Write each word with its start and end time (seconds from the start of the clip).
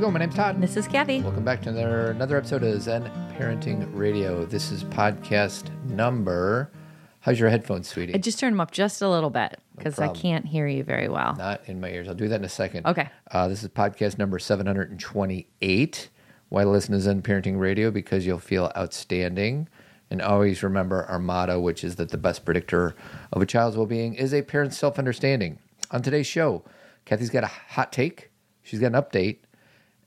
we 0.00 0.06
go. 0.06 0.10
My 0.10 0.20
name's 0.20 0.34
Todd. 0.34 0.62
This 0.62 0.78
is 0.78 0.88
Cathy. 0.88 1.20
Welcome 1.20 1.44
back 1.44 1.60
to 1.60 1.68
another 1.68 2.10
another 2.12 2.38
episode 2.38 2.62
of 2.62 2.80
Zen 2.80 3.02
Parenting 3.36 3.86
Radio. 3.92 4.46
This 4.46 4.72
is 4.72 4.82
podcast 4.82 5.68
number. 5.90 6.72
How's 7.20 7.38
your 7.38 7.50
headphones, 7.50 7.88
sweetie? 7.88 8.14
I 8.14 8.16
just 8.16 8.38
turned 8.38 8.54
them 8.54 8.62
up 8.62 8.70
just 8.70 9.02
a 9.02 9.10
little 9.10 9.28
bit 9.28 9.60
because 9.76 9.98
I 9.98 10.08
can't 10.08 10.46
hear 10.46 10.66
you 10.66 10.84
very 10.84 11.10
well. 11.10 11.36
Not 11.36 11.60
in 11.66 11.82
my 11.82 11.90
ears. 11.90 12.08
I'll 12.08 12.14
do 12.14 12.28
that 12.28 12.36
in 12.36 12.46
a 12.46 12.48
second. 12.48 12.86
Okay. 12.86 13.10
Uh, 13.30 13.46
this 13.48 13.62
is 13.62 13.68
podcast 13.68 14.16
number 14.16 14.38
728. 14.38 16.08
Why 16.48 16.64
listen 16.64 16.94
to 16.94 17.00
Zen 17.00 17.20
Parenting 17.20 17.58
Radio? 17.58 17.90
Because 17.90 18.24
you'll 18.24 18.38
feel 18.38 18.72
outstanding. 18.78 19.68
And 20.08 20.22
always 20.22 20.62
remember 20.62 21.04
our 21.04 21.18
motto, 21.18 21.60
which 21.60 21.84
is 21.84 21.96
that 21.96 22.08
the 22.08 22.16
best 22.16 22.46
predictor 22.46 22.94
of 23.34 23.42
a 23.42 23.46
child's 23.46 23.76
well 23.76 23.84
being 23.84 24.14
is 24.14 24.32
a 24.32 24.40
parent's 24.40 24.78
self 24.78 24.98
understanding. 24.98 25.58
On 25.90 26.00
today's 26.00 26.26
show, 26.26 26.64
Cathy's 27.04 27.28
got 27.28 27.44
a 27.44 27.48
hot 27.48 27.92
take, 27.92 28.30
she's 28.62 28.80
got 28.80 28.94
an 28.94 29.02
update. 29.02 29.40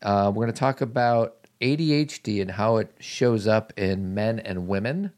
Uh, 0.04 0.32
we're 0.36 0.44
going 0.46 0.54
to 0.54 0.60
talk 0.60 0.82
about 0.82 1.38
ADHD 1.62 2.42
and 2.42 2.52
how 2.52 2.78
it 2.78 2.94
shows 3.00 3.48
up 3.48 3.72
in 3.78 4.14
men 4.14 4.38
and 4.40 4.68
women 4.68 5.12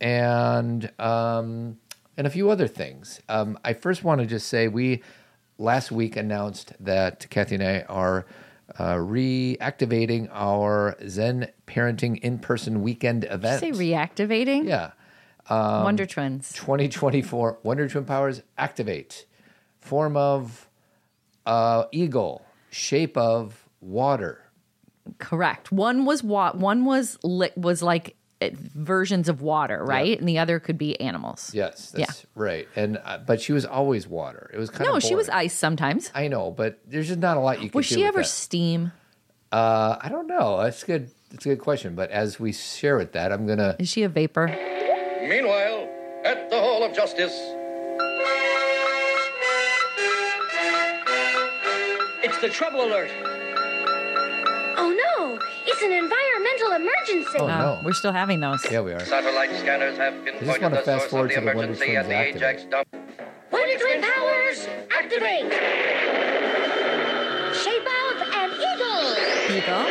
and 0.00 0.90
um, 1.00 1.78
and 2.16 2.26
a 2.26 2.30
few 2.30 2.50
other 2.50 2.68
things. 2.68 3.20
Um, 3.28 3.58
I 3.64 3.72
first 3.72 4.04
want 4.04 4.20
to 4.20 4.26
just 4.26 4.48
say 4.48 4.68
we 4.68 5.02
last 5.58 5.90
week 5.90 6.16
announced 6.16 6.72
that 6.80 7.26
Cathy 7.30 7.54
and 7.54 7.64
I 7.64 7.80
are 7.88 8.26
uh, 8.78 8.94
reactivating 8.96 10.28
our 10.32 10.96
Zen 11.08 11.48
Parenting 11.66 12.18
in-person 12.20 12.82
weekend 12.82 13.22
Did 13.22 13.30
you 13.30 13.34
event. 13.36 13.60
say 13.60 13.70
reactivating? 13.72 14.66
yeah, 14.68 14.90
Wonder 15.50 16.04
Twins. 16.06 16.52
2024 16.52 17.58
Wonder 17.62 17.88
Twin 17.88 18.04
Powers 18.04 18.42
activate. 18.58 19.24
Form 19.80 20.16
of 20.16 20.68
uh, 21.46 21.84
eagle, 21.92 22.44
shape 22.70 23.16
of 23.16 23.61
water. 23.82 24.42
Correct. 25.18 25.70
One 25.72 26.04
was 26.06 26.22
wa- 26.22 26.52
one 26.54 26.84
was 26.86 27.18
li- 27.22 27.50
was 27.56 27.82
like 27.82 28.14
uh, 28.40 28.50
versions 28.54 29.28
of 29.28 29.42
water, 29.42 29.84
right? 29.84 30.16
And 30.18 30.28
the 30.28 30.38
other 30.38 30.60
could 30.60 30.78
be 30.78 30.98
animals. 31.00 31.50
Yes, 31.52 31.90
that's 31.90 32.24
right. 32.36 32.68
And 32.76 32.98
uh, 33.04 33.18
but 33.18 33.40
she 33.40 33.52
was 33.52 33.66
always 33.66 34.06
water. 34.06 34.48
It 34.54 34.58
was 34.58 34.70
kind 34.70 34.82
No, 34.84 34.96
of 34.96 35.02
No, 35.02 35.08
she 35.08 35.14
was 35.16 35.28
ice 35.28 35.54
sometimes. 35.54 36.10
I 36.14 36.28
know, 36.28 36.50
but 36.52 36.78
there's 36.86 37.08
just 37.08 37.18
not 37.18 37.36
a 37.36 37.40
lot 37.40 37.56
you 37.56 37.62
can 37.62 37.68
do. 37.72 37.78
Was 37.78 37.86
she 37.86 37.96
with 37.98 38.06
ever 38.06 38.18
that. 38.20 38.24
steam? 38.28 38.92
Uh, 39.50 39.96
I 40.00 40.08
don't 40.08 40.28
know. 40.28 40.62
That's 40.62 40.82
good. 40.84 41.10
That's 41.30 41.44
a 41.46 41.50
good 41.50 41.60
question. 41.60 41.94
But 41.96 42.10
as 42.10 42.38
we 42.38 42.52
share 42.52 42.96
with 42.96 43.12
that, 43.12 43.32
I'm 43.32 43.46
gonna. 43.46 43.74
Is 43.80 43.88
she 43.88 44.04
a 44.04 44.08
vapor? 44.08 44.46
Meanwhile, 45.20 45.88
at 46.24 46.48
the 46.48 46.60
Hall 46.60 46.84
of 46.84 46.94
Justice. 46.94 47.32
It's 52.24 52.38
the 52.38 52.48
trouble 52.48 52.84
alert. 52.84 53.10
Oh 54.84 54.90
no! 54.90 55.38
It's 55.64 55.80
an 55.80 55.92
environmental 55.92 56.72
emergency. 56.72 57.38
Oh 57.38 57.46
No, 57.46 57.58
no. 57.58 57.64
Uh, 57.74 57.82
we're 57.84 57.92
still 57.92 58.10
having 58.12 58.40
those. 58.40 58.58
Yeah, 58.68 58.80
we 58.80 58.92
are. 58.92 59.04
Satellite 59.04 59.54
scanners 59.56 59.96
have 59.96 60.12
pinpointed 60.24 60.60
wanna 60.62 60.76
the 60.76 60.82
fast 60.82 61.02
source 61.02 61.10
forward 61.12 61.30
of 61.30 61.34
to 61.36 61.40
the 61.40 61.40
the 61.52 61.56
Wonder 61.56 61.72
emergency 61.74 61.84
Twins 61.92 61.98
at 61.98 62.08
the 62.08 62.14
activate. 62.16 62.36
Ajax 62.42 62.64
dump. 62.64 62.88
Wonder 63.52 63.78
Twin 63.78 64.02
powers, 64.02 64.68
activate! 64.90 65.52
Shape 67.54 67.86
of 67.86 68.22
an 68.32 68.50
eagle! 68.58 69.02
Eagle. 69.56 69.84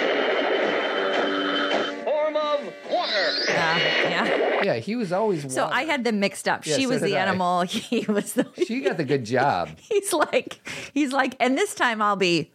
Form 2.03 2.36
of 2.36 2.59
water. 2.92 3.31
Yeah, 3.47 3.78
yeah. 4.09 4.64
Yeah, 4.64 4.75
he 4.75 4.95
was 4.97 5.12
always. 5.14 5.53
So. 5.53 5.67
I 5.67 5.84
had 5.84 6.03
them 6.03 6.19
mixed 6.19 6.47
up. 6.50 6.66
Yeah, 6.66 6.75
she 6.75 6.84
so 6.84 6.89
was 6.89 7.02
did 7.02 7.12
the 7.12 7.17
I. 7.17 7.22
animal. 7.22 7.62
He 7.67 8.06
was 8.09 8.34
the. 8.34 8.45
She 8.67 8.81
got 8.81 8.97
the 8.97 9.06
good 9.06 9.23
job. 9.23 9.69
He's 9.89 10.12
like, 10.12 10.67
he's 10.94 11.14
like, 11.14 11.36
and 11.39 11.58
this 11.58 11.73
time 11.75 12.02
I'll 12.02 12.16
be 12.17 12.52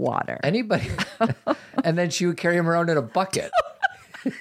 water. 0.00 0.38
Anybody, 0.42 0.90
and 1.84 1.96
then 1.98 2.10
she 2.10 2.26
would 2.26 2.36
carry 2.36 2.56
him 2.56 2.68
around 2.68 2.90
in 2.90 2.96
a 2.96 3.02
bucket. 3.02 3.50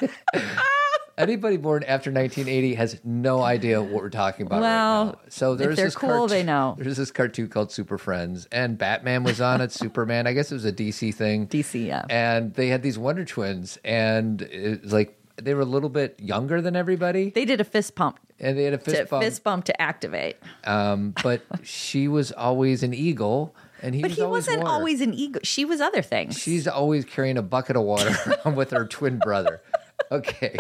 Anybody 1.18 1.58
born 1.58 1.84
after 1.84 2.12
1980 2.14 2.75
has 2.75 3.02
no 3.03 3.42
idea 3.42 3.81
what 3.81 3.92
we're 4.02 4.09
talking 4.09 4.46
about 4.46 4.62
Well, 4.62 5.06
right 5.08 5.12
now. 5.16 5.20
So 5.28 5.53
there's 5.56 5.75
they're 5.75 5.88
this 5.88 5.96
cool, 5.96 6.09
cart- 6.09 6.30
they 6.30 6.44
know. 6.44 6.75
There's 6.80 6.96
this 6.96 7.12
cartoon 7.12 7.50
called 7.50 7.74
Super 7.74 7.97
Friends, 7.97 8.47
and 8.53 8.78
Batman 8.78 9.25
was 9.25 9.42
on 9.42 9.59
it. 9.59 9.74
Superman, 9.74 10.28
I 10.28 10.34
guess 10.34 10.50
it 10.50 10.53
was 10.56 10.64
a 10.64 10.72
DC 10.72 11.14
thing. 11.14 11.47
DC, 11.47 11.86
yeah. 11.88 12.06
And 12.09 12.53
they 12.53 12.70
had 12.70 12.84
these 12.84 12.97
Wonder 12.97 13.26
Twins, 13.26 13.78
and 13.84 14.41
it 14.44 14.84
was 14.84 14.94
like 14.94 15.20
they 15.36 15.53
were 15.53 15.62
a 15.62 15.66
little 15.66 15.90
bit 15.90 16.16
younger 16.22 16.62
than 16.62 16.78
everybody, 16.78 17.31
They 17.31 17.44
did 17.46 17.59
a 17.59 17.66
fist 17.66 17.96
pump 17.96 18.20
and 18.40 18.58
they 18.58 18.64
had 18.64 18.74
a 18.74 18.78
to 18.78 18.84
fist 18.91 19.09
bump. 19.09 19.24
fist 19.24 19.44
bump 19.44 19.66
to 19.66 19.81
activate. 19.81 20.36
Um, 20.66 21.14
but 21.24 21.41
she 21.64 22.08
was 22.09 22.31
always 22.34 22.81
an 22.84 22.94
eagle, 22.94 23.56
and 23.81 23.95
he 23.95 24.01
But 24.01 24.09
was 24.12 24.17
he 24.17 24.23
always 24.23 24.47
wasn't 24.47 24.63
water. 24.63 24.73
always 24.73 25.01
an 25.01 25.13
ego. 25.13 25.40
She 25.44 25.66
was 25.66 25.81
other 25.81 26.01
things. 26.01 26.38
She's 26.38 26.67
always 26.67 27.06
carrying 27.06 27.38
a 27.38 27.41
bucket 27.41 27.75
of 27.75 27.84
water 27.84 28.16
with 28.56 28.72
her 28.72 28.85
twin 28.85 29.19
brother. 29.19 29.62
Okay. 30.12 30.56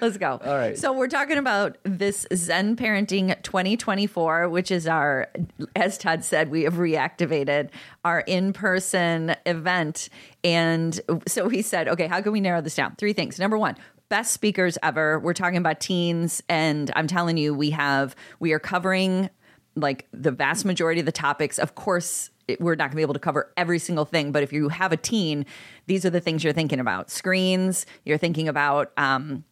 Let's 0.00 0.16
go. 0.16 0.40
All 0.42 0.54
right. 0.56 0.78
So 0.78 0.92
we're 0.92 1.08
talking 1.08 1.36
about 1.36 1.76
this 1.82 2.26
Zen 2.32 2.74
Parenting 2.76 3.34
2024, 3.42 4.48
which 4.48 4.70
is 4.70 4.86
our, 4.86 5.28
as 5.76 5.98
Todd 5.98 6.24
said, 6.24 6.48
we 6.50 6.62
have 6.62 6.74
reactivated 6.74 7.68
our 8.04 8.20
in-person 8.20 9.34
event. 9.44 10.08
And 10.42 10.98
so 11.26 11.48
he 11.48 11.60
said, 11.60 11.88
okay, 11.88 12.06
how 12.06 12.22
can 12.22 12.32
we 12.32 12.40
narrow 12.40 12.60
this 12.60 12.76
down? 12.76 12.94
Three 12.96 13.12
things. 13.12 13.38
Number 13.38 13.58
one, 13.58 13.76
best 14.08 14.32
speakers 14.32 14.78
ever. 14.82 15.18
We're 15.18 15.34
talking 15.34 15.58
about 15.58 15.80
teens, 15.80 16.42
and 16.48 16.90
I'm 16.96 17.08
telling 17.08 17.36
you, 17.36 17.52
we 17.52 17.70
have 17.70 18.14
we 18.38 18.52
are 18.52 18.58
covering 18.60 19.28
like 19.76 20.06
the 20.12 20.30
vast 20.30 20.64
majority 20.64 21.00
of 21.00 21.06
the 21.06 21.12
topics. 21.12 21.58
Of 21.58 21.74
course, 21.74 22.30
we're 22.60 22.74
not 22.74 22.84
going 22.84 22.92
to 22.92 22.96
be 22.96 23.02
able 23.02 23.14
to 23.14 23.20
cover 23.20 23.52
every 23.56 23.78
single 23.78 24.04
thing, 24.04 24.32
but 24.32 24.42
if 24.42 24.52
you 24.52 24.68
have 24.68 24.92
a 24.92 24.96
teen, 24.96 25.46
these 25.86 26.04
are 26.04 26.10
the 26.10 26.20
things 26.20 26.44
you're 26.44 26.52
thinking 26.52 26.80
about: 26.80 27.10
screens. 27.10 27.86
You're 28.04 28.18
thinking 28.18 28.48
about. 28.48 28.92
Um, 28.96 29.44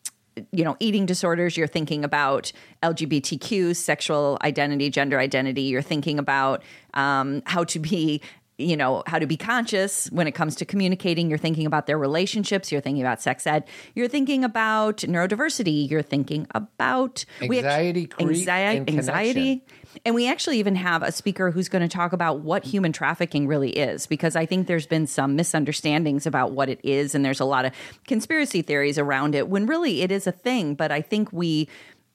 you 0.50 0.64
know, 0.64 0.76
eating 0.80 1.04
disorders, 1.04 1.58
you're 1.58 1.66
thinking 1.66 2.04
about 2.04 2.52
LGBTQ, 2.82 3.76
sexual 3.76 4.38
identity, 4.42 4.88
gender 4.88 5.18
identity, 5.18 5.62
you're 5.62 5.82
thinking 5.82 6.18
about 6.18 6.62
um, 6.94 7.42
how 7.44 7.64
to 7.64 7.78
be, 7.78 8.22
you 8.56 8.76
know, 8.76 9.02
how 9.06 9.18
to 9.18 9.26
be 9.26 9.36
conscious 9.36 10.06
when 10.10 10.26
it 10.26 10.32
comes 10.32 10.56
to 10.56 10.64
communicating, 10.64 11.28
you're 11.28 11.38
thinking 11.38 11.66
about 11.66 11.86
their 11.86 11.98
relationships, 11.98 12.72
you're 12.72 12.80
thinking 12.80 13.02
about 13.02 13.20
sex 13.20 13.46
ed, 13.46 13.64
you're 13.94 14.08
thinking 14.08 14.44
about 14.44 14.98
neurodiversity, 14.98 15.90
you're 15.90 16.02
thinking 16.02 16.46
about 16.54 17.24
we 17.46 17.58
Anxiety, 17.58 18.06
creep, 18.06 18.28
anxiety, 18.28 18.92
anxiety. 18.92 19.64
And 20.04 20.14
we 20.14 20.28
actually 20.28 20.58
even 20.58 20.74
have 20.76 21.02
a 21.02 21.12
speaker 21.12 21.50
who's 21.50 21.68
going 21.68 21.82
to 21.82 21.88
talk 21.88 22.12
about 22.12 22.40
what 22.40 22.64
human 22.64 22.92
trafficking 22.92 23.46
really 23.46 23.70
is, 23.70 24.06
because 24.06 24.36
I 24.36 24.46
think 24.46 24.66
there's 24.66 24.86
been 24.86 25.06
some 25.06 25.36
misunderstandings 25.36 26.26
about 26.26 26.52
what 26.52 26.68
it 26.68 26.80
is. 26.82 27.14
And 27.14 27.24
there's 27.24 27.40
a 27.40 27.44
lot 27.44 27.64
of 27.64 27.72
conspiracy 28.06 28.62
theories 28.62 28.98
around 28.98 29.34
it 29.34 29.48
when 29.48 29.66
really 29.66 30.02
it 30.02 30.10
is 30.10 30.26
a 30.26 30.32
thing. 30.32 30.74
But 30.74 30.90
I 30.90 31.00
think 31.00 31.32
we 31.32 31.68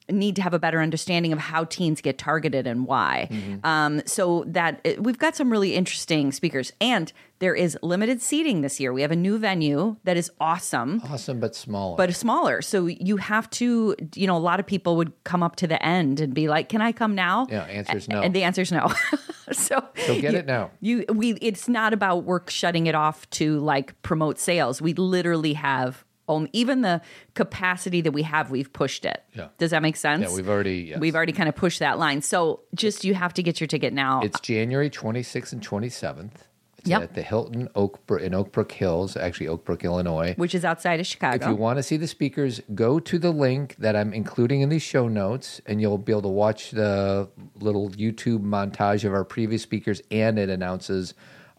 need 0.10 0.36
to 0.38 0.42
have 0.42 0.54
a 0.54 0.60
better 0.60 0.82
understanding 0.82 1.34
of 1.34 1.40
how 1.40 1.66
teens 1.66 2.00
get 2.02 2.18
targeted 2.18 2.66
and 2.68 2.86
why. 2.88 3.30
Um, 3.64 4.02
so 4.06 4.44
that 4.48 4.80
uh, 4.86 4.94
we've 5.02 5.18
got 5.18 5.36
some 5.36 5.50
really 5.52 5.76
interesting 5.76 6.32
speakers. 6.32 6.72
And 6.80 7.12
there 7.40 7.54
is 7.54 7.78
limited 7.84 8.22
seating 8.22 8.62
this 8.62 8.80
year. 8.80 8.92
We 8.94 9.02
have 9.04 9.12
a 9.12 9.16
new 9.16 9.38
venue 9.38 9.98
that 10.06 10.18
is 10.18 10.32
awesome 10.40 11.02
Awesome, 11.10 11.40
but 11.40 11.56
smaller. 11.56 11.96
but 11.98 12.14
smaller. 12.16 12.62
So 12.62 12.86
you 12.88 13.18
have 13.18 13.50
to, 13.52 13.96
you 14.16 14.26
know, 14.28 14.36
a 14.38 14.40
lot 14.40 14.60
of 14.60 14.66
people 14.66 14.96
would 14.96 15.12
come 15.24 15.44
up 15.44 15.56
to 15.58 15.68
the 15.68 15.84
end 15.86 16.20
and 16.20 16.34
be 16.34 16.48
like, 16.48 16.70
"Can 16.70 16.82
I 16.82 16.92
come 16.94 17.14
now?" 17.14 17.46
Yeah, 17.50 17.64
answer's 17.66 18.08
no. 18.08 18.22
And 18.22 18.34
the 18.34 18.44
answer's 18.44 18.72
no. 18.72 18.88
so 19.52 19.84
So 20.06 20.20
get 20.20 20.32
you- 20.34 20.40
it 20.40 20.46
now. 20.48 20.72
You 20.82 21.06
we 21.14 21.34
it's 21.34 21.68
not 21.68 21.94
about 21.94 22.24
work 22.24 22.50
shutting 22.50 22.88
it 22.88 22.96
off 22.96 23.30
to 23.32 23.60
like 23.60 24.02
promote 24.02 24.40
sales. 24.40 24.82
We 24.82 24.94
literally 24.94 25.54
have 25.54 26.04
only 26.28 26.50
even 26.54 26.82
the 26.82 27.02
capacity 27.34 28.02
that 28.02 28.12
we 28.12 28.24
have, 28.24 28.52
we've 28.52 28.72
pushed 28.74 29.06
it. 29.06 29.24
Yeah. 29.34 29.48
Does 29.58 29.72
that 29.72 29.82
make 29.82 29.96
sense? 29.96 30.24
Yeah, 30.30 30.36
we've 30.36 30.50
already- 30.50 30.88
yes. 30.90 31.00
we've 31.00 31.16
already 31.16 31.32
kind 31.34 31.50
of 31.50 31.56
pushed 31.56 31.80
that 31.80 31.98
line. 32.00 32.22
So 32.22 32.62
just 32.76 33.04
you 33.06 33.14
have 33.14 33.34
to 33.36 33.44
get 33.44 33.60
your 33.60 33.68
ticket 33.68 33.94
now. 33.94 34.22
it's 34.22 34.40
January 34.40 34.90
26th 34.90 35.54
and 35.54 35.62
27th. 35.62 36.32
It's 36.80 36.90
Yep. 36.90 37.02
at 37.02 37.14
the 37.16 37.22
Hilton 37.24 37.70
Oakbrook 37.76 38.22
in 38.22 38.34
Oakbrook 38.34 38.72
Hills, 38.72 39.18
actually 39.18 39.48
Oakbrook, 39.48 39.84
Illinois. 39.84 40.36
which 40.38 40.54
is 40.54 40.64
outside 40.64 41.00
of 41.00 41.08
Chicago. 41.08 41.44
If 41.44 41.50
you 41.50 41.56
want 41.56 41.78
to 41.78 41.84
see 41.84 41.98
the 41.98 42.08
speakers, 42.08 42.62
go 42.76 43.00
to 43.00 43.18
the 43.18 43.32
link 43.32 43.76
that 43.80 43.96
I'm 43.96 44.14
including 44.14 44.62
in 44.62 44.70
these 44.70 44.84
show 44.84 45.08
notes, 45.08 45.60
and 45.66 45.82
you'll 45.82 45.98
be 45.98 46.12
able 46.14 46.22
to 46.24 46.28
watch 46.28 46.70
the 46.72 47.30
little 47.60 47.90
YouTube 47.90 48.42
montage 48.44 49.04
of 49.04 49.14
our 49.14 49.24
previous 49.26 49.64
speakers, 49.64 50.02
and 50.12 50.38
it 50.38 50.50
announces 50.50 51.14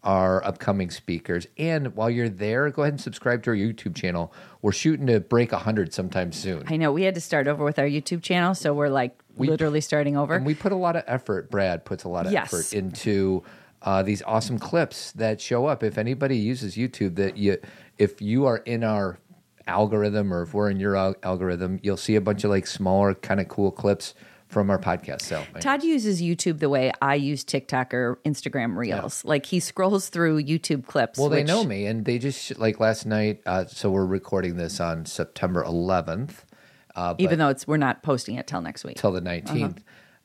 our 0.05 0.45
upcoming 0.45 0.91
speakers. 0.91 1.47
And 1.57 1.95
while 1.97 2.09
you're 2.11 2.29
there, 2.29 2.71
go 2.71 2.83
ahead 2.83 2.95
and 2.95 3.01
subscribe 3.01 3.43
to 3.45 3.51
our 3.51 3.57
YouTube 3.57 3.95
channel. 3.95 4.33
We're 4.63 4.73
shooting 4.73 5.07
to 5.09 5.21
break 5.21 5.53
100 5.53 5.93
sometime 5.93 6.33
soon. 6.33 6.65
I 6.69 6.77
know 6.77 6.93
we 6.93 7.03
had 7.03 7.15
to 7.15 7.21
start 7.21 7.49
over 7.49 7.65
with 7.65 7.79
our 7.79 7.85
YouTube 7.87 8.23
channel, 8.23 8.55
so 8.55 8.73
we're 8.73 8.89
like 8.89 9.19
literally 9.37 9.81
starting 9.81 10.17
over. 10.17 10.35
And 10.35 10.47
we 10.47 10.55
put 10.55 10.73
a 10.73 10.77
lot 10.77 10.97
of 10.97 11.05
effort, 11.07 11.51
Brad 11.51 11.85
puts 11.85 12.05
a 12.05 12.09
lot 12.09 12.27
of 12.27 12.33
Yes. 12.33 12.53
effort 12.53 12.73
into 12.73 13.43
uh, 13.83 14.03
these 14.03 14.23
awesome 14.23 14.59
clips 14.59 15.13
that 15.13 15.41
show 15.41 15.67
up. 15.67 15.83
If 15.83 15.99
anybody 15.99 16.37
uses 16.37 16.77
YouTube, 16.77 17.17
that 17.17 17.37
you, 17.37 17.59
if 17.99 18.21
you 18.23 18.47
are 18.47 18.59
in 18.59 18.83
our 18.85 19.19
algorithm 19.67 20.33
or 20.33 20.43
if 20.43 20.55
we're 20.55 20.71
in 20.71 20.81
your 20.81 20.97
al- 20.97 21.15
algorithm, 21.23 21.79
you'll 21.83 21.97
see 21.97 22.17
a 22.17 22.21
bunch 22.21 22.45
of 22.45 22.51
like 22.51 22.67
smaller, 22.67 23.15
kind 23.15 23.41
of 23.41 23.49
cool 23.49 23.71
clips 23.71 24.15
from 24.49 24.71
our 24.71 24.79
podcast. 24.79 25.23
So 25.23 25.45
Todd 25.61 25.85
uses 25.85 26.21
YouTube 26.21 26.59
the 26.59 26.69
way 26.69 26.91
I 27.01 27.15
use 27.15 27.45
TikTok 27.45 27.95
or 27.95 28.19
Instagram 28.25 28.77
Reels. 28.77 29.25
Like 29.25 29.47
he 29.47 29.61
scrolls 29.61 30.09
through 30.09 30.43
YouTube 30.43 30.87
clips. 30.87 31.19
Well, 31.19 31.29
they 31.29 31.41
which- 31.41 31.47
know 31.47 31.65
me, 31.65 31.87
and 31.87 32.05
they 32.05 32.19
just 32.19 32.59
like 32.59 32.81
last 32.81 33.07
night. 33.07 33.41
Uh, 33.47 33.67
so 33.67 33.91
we're 33.91 34.07
recording 34.07 34.57
this 34.57 34.81
on 34.81 35.07
September 35.07 35.63
11th 35.65 36.45
even 37.19 37.39
though 37.39 37.49
it's 37.49 37.67
we're 37.67 37.77
not 37.77 38.03
posting 38.03 38.37
it 38.37 38.47
till 38.47 38.61
next 38.61 38.85
week. 38.85 38.97
till 38.97 39.13
the 39.13 39.21
19th. 39.21 39.79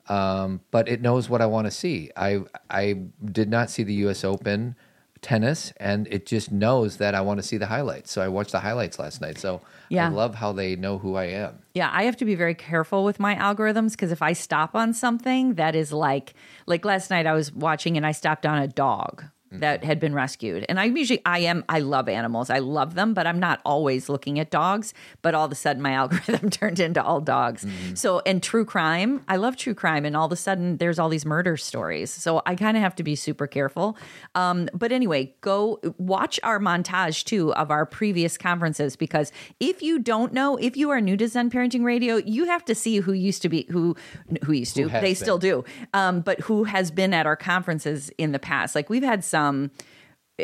Um, 0.08 0.60
but 0.70 0.88
it 0.88 1.00
knows 1.00 1.30
what 1.30 1.40
I 1.40 1.46
want 1.46 1.66
to 1.66 1.70
see. 1.70 2.10
I 2.16 2.40
I 2.68 3.04
did 3.24 3.48
not 3.48 3.70
see 3.70 3.84
the 3.84 3.94
U.S. 3.94 4.22
Open 4.22 4.76
tennis, 5.24 5.72
and 5.78 6.06
it 6.08 6.26
just 6.26 6.52
knows 6.52 6.98
that 6.98 7.14
I 7.14 7.22
want 7.22 7.38
to 7.38 7.42
see 7.42 7.56
the 7.56 7.66
highlights. 7.66 8.12
So 8.12 8.20
I 8.20 8.28
watched 8.28 8.52
the 8.52 8.60
highlights 8.60 8.98
last 8.98 9.20
night. 9.20 9.38
So 9.38 9.62
Yeah. 9.88 10.06
I 10.06 10.10
love 10.10 10.34
how 10.34 10.52
they 10.52 10.76
know 10.76 10.98
who 10.98 11.16
I 11.16 11.24
am. 11.24 11.58
Yeah, 11.74 11.90
I 11.92 12.04
have 12.04 12.16
to 12.18 12.24
be 12.24 12.34
very 12.34 12.54
careful 12.54 13.04
with 13.04 13.18
my 13.18 13.34
algorithms 13.34 13.92
because 13.92 14.12
if 14.12 14.22
I 14.22 14.34
stop 14.34 14.74
on 14.74 14.92
something 14.92 15.54
that 15.54 15.74
is 15.74 15.92
like 15.92 16.34
like 16.66 16.84
last 16.84 17.10
night 17.10 17.26
I 17.26 17.32
was 17.32 17.52
watching 17.52 17.96
and 17.96 18.06
I 18.06 18.12
stopped 18.12 18.46
on 18.46 18.58
a 18.58 18.68
dog 18.68 19.24
that 19.60 19.84
had 19.84 20.00
been 20.00 20.14
rescued. 20.14 20.64
And 20.68 20.78
I 20.80 20.84
usually 20.84 21.22
I 21.24 21.40
am 21.40 21.64
I 21.68 21.80
love 21.80 22.08
animals. 22.08 22.50
I 22.50 22.58
love 22.58 22.94
them, 22.94 23.14
but 23.14 23.26
I'm 23.26 23.38
not 23.38 23.60
always 23.64 24.08
looking 24.08 24.38
at 24.38 24.50
dogs, 24.50 24.94
but 25.22 25.34
all 25.34 25.46
of 25.46 25.52
a 25.52 25.54
sudden 25.54 25.82
my 25.82 25.92
algorithm 26.04 26.50
turned 26.50 26.80
into 26.80 27.02
all 27.02 27.20
dogs. 27.20 27.66
So 27.94 28.20
and 28.26 28.42
true 28.42 28.64
crime, 28.64 29.24
I 29.28 29.36
love 29.36 29.56
true 29.56 29.74
crime 29.74 30.04
and 30.04 30.16
all 30.16 30.26
of 30.26 30.32
a 30.32 30.36
sudden 30.36 30.78
there's 30.78 30.98
all 30.98 31.08
these 31.08 31.26
murder 31.26 31.56
stories. 31.56 32.10
So 32.10 32.42
I 32.46 32.54
kind 32.54 32.76
of 32.76 32.82
have 32.82 32.94
to 32.96 33.02
be 33.02 33.14
super 33.14 33.46
careful. 33.46 33.96
Um, 34.34 34.68
but 34.74 34.92
anyway, 34.92 35.34
go 35.40 35.80
watch 35.98 36.40
our 36.42 36.58
montage 36.58 37.24
too 37.24 37.54
of 37.54 37.70
our 37.70 37.86
previous 37.86 38.36
conferences 38.36 38.96
because 38.96 39.32
if 39.60 39.82
you 39.82 39.98
don't 39.98 40.32
know, 40.32 40.56
if 40.56 40.76
you 40.76 40.90
are 40.90 41.00
new 41.00 41.16
to 41.16 41.28
Zen 41.28 41.50
Parenting 41.50 41.84
Radio, 41.84 42.16
you 42.16 42.46
have 42.46 42.64
to 42.66 42.74
see 42.74 42.98
who 42.98 43.12
used 43.12 43.42
to 43.42 43.48
be 43.48 43.66
who 43.70 43.96
who 44.44 44.52
used 44.52 44.74
to. 44.76 44.82
Who 44.84 44.88
they 44.88 45.00
been. 45.00 45.14
still 45.14 45.38
do, 45.38 45.64
um, 45.92 46.20
but 46.20 46.40
who 46.40 46.64
has 46.64 46.90
been 46.90 47.14
at 47.14 47.26
our 47.26 47.36
conferences 47.36 48.10
in 48.18 48.32
the 48.32 48.38
past? 48.38 48.74
Like 48.74 48.90
we've 48.90 49.02
had 49.02 49.24
some. 49.24 49.43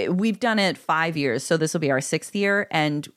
We've 0.09 0.39
done 0.39 0.61
it 0.61 0.79
five 0.79 1.17
years, 1.17 1.43
so 1.43 1.57
this 1.57 1.73
will 1.75 1.81
be 1.81 1.91
our 1.91 2.01
sixth 2.01 2.37
year, 2.37 2.69
and 2.71 3.09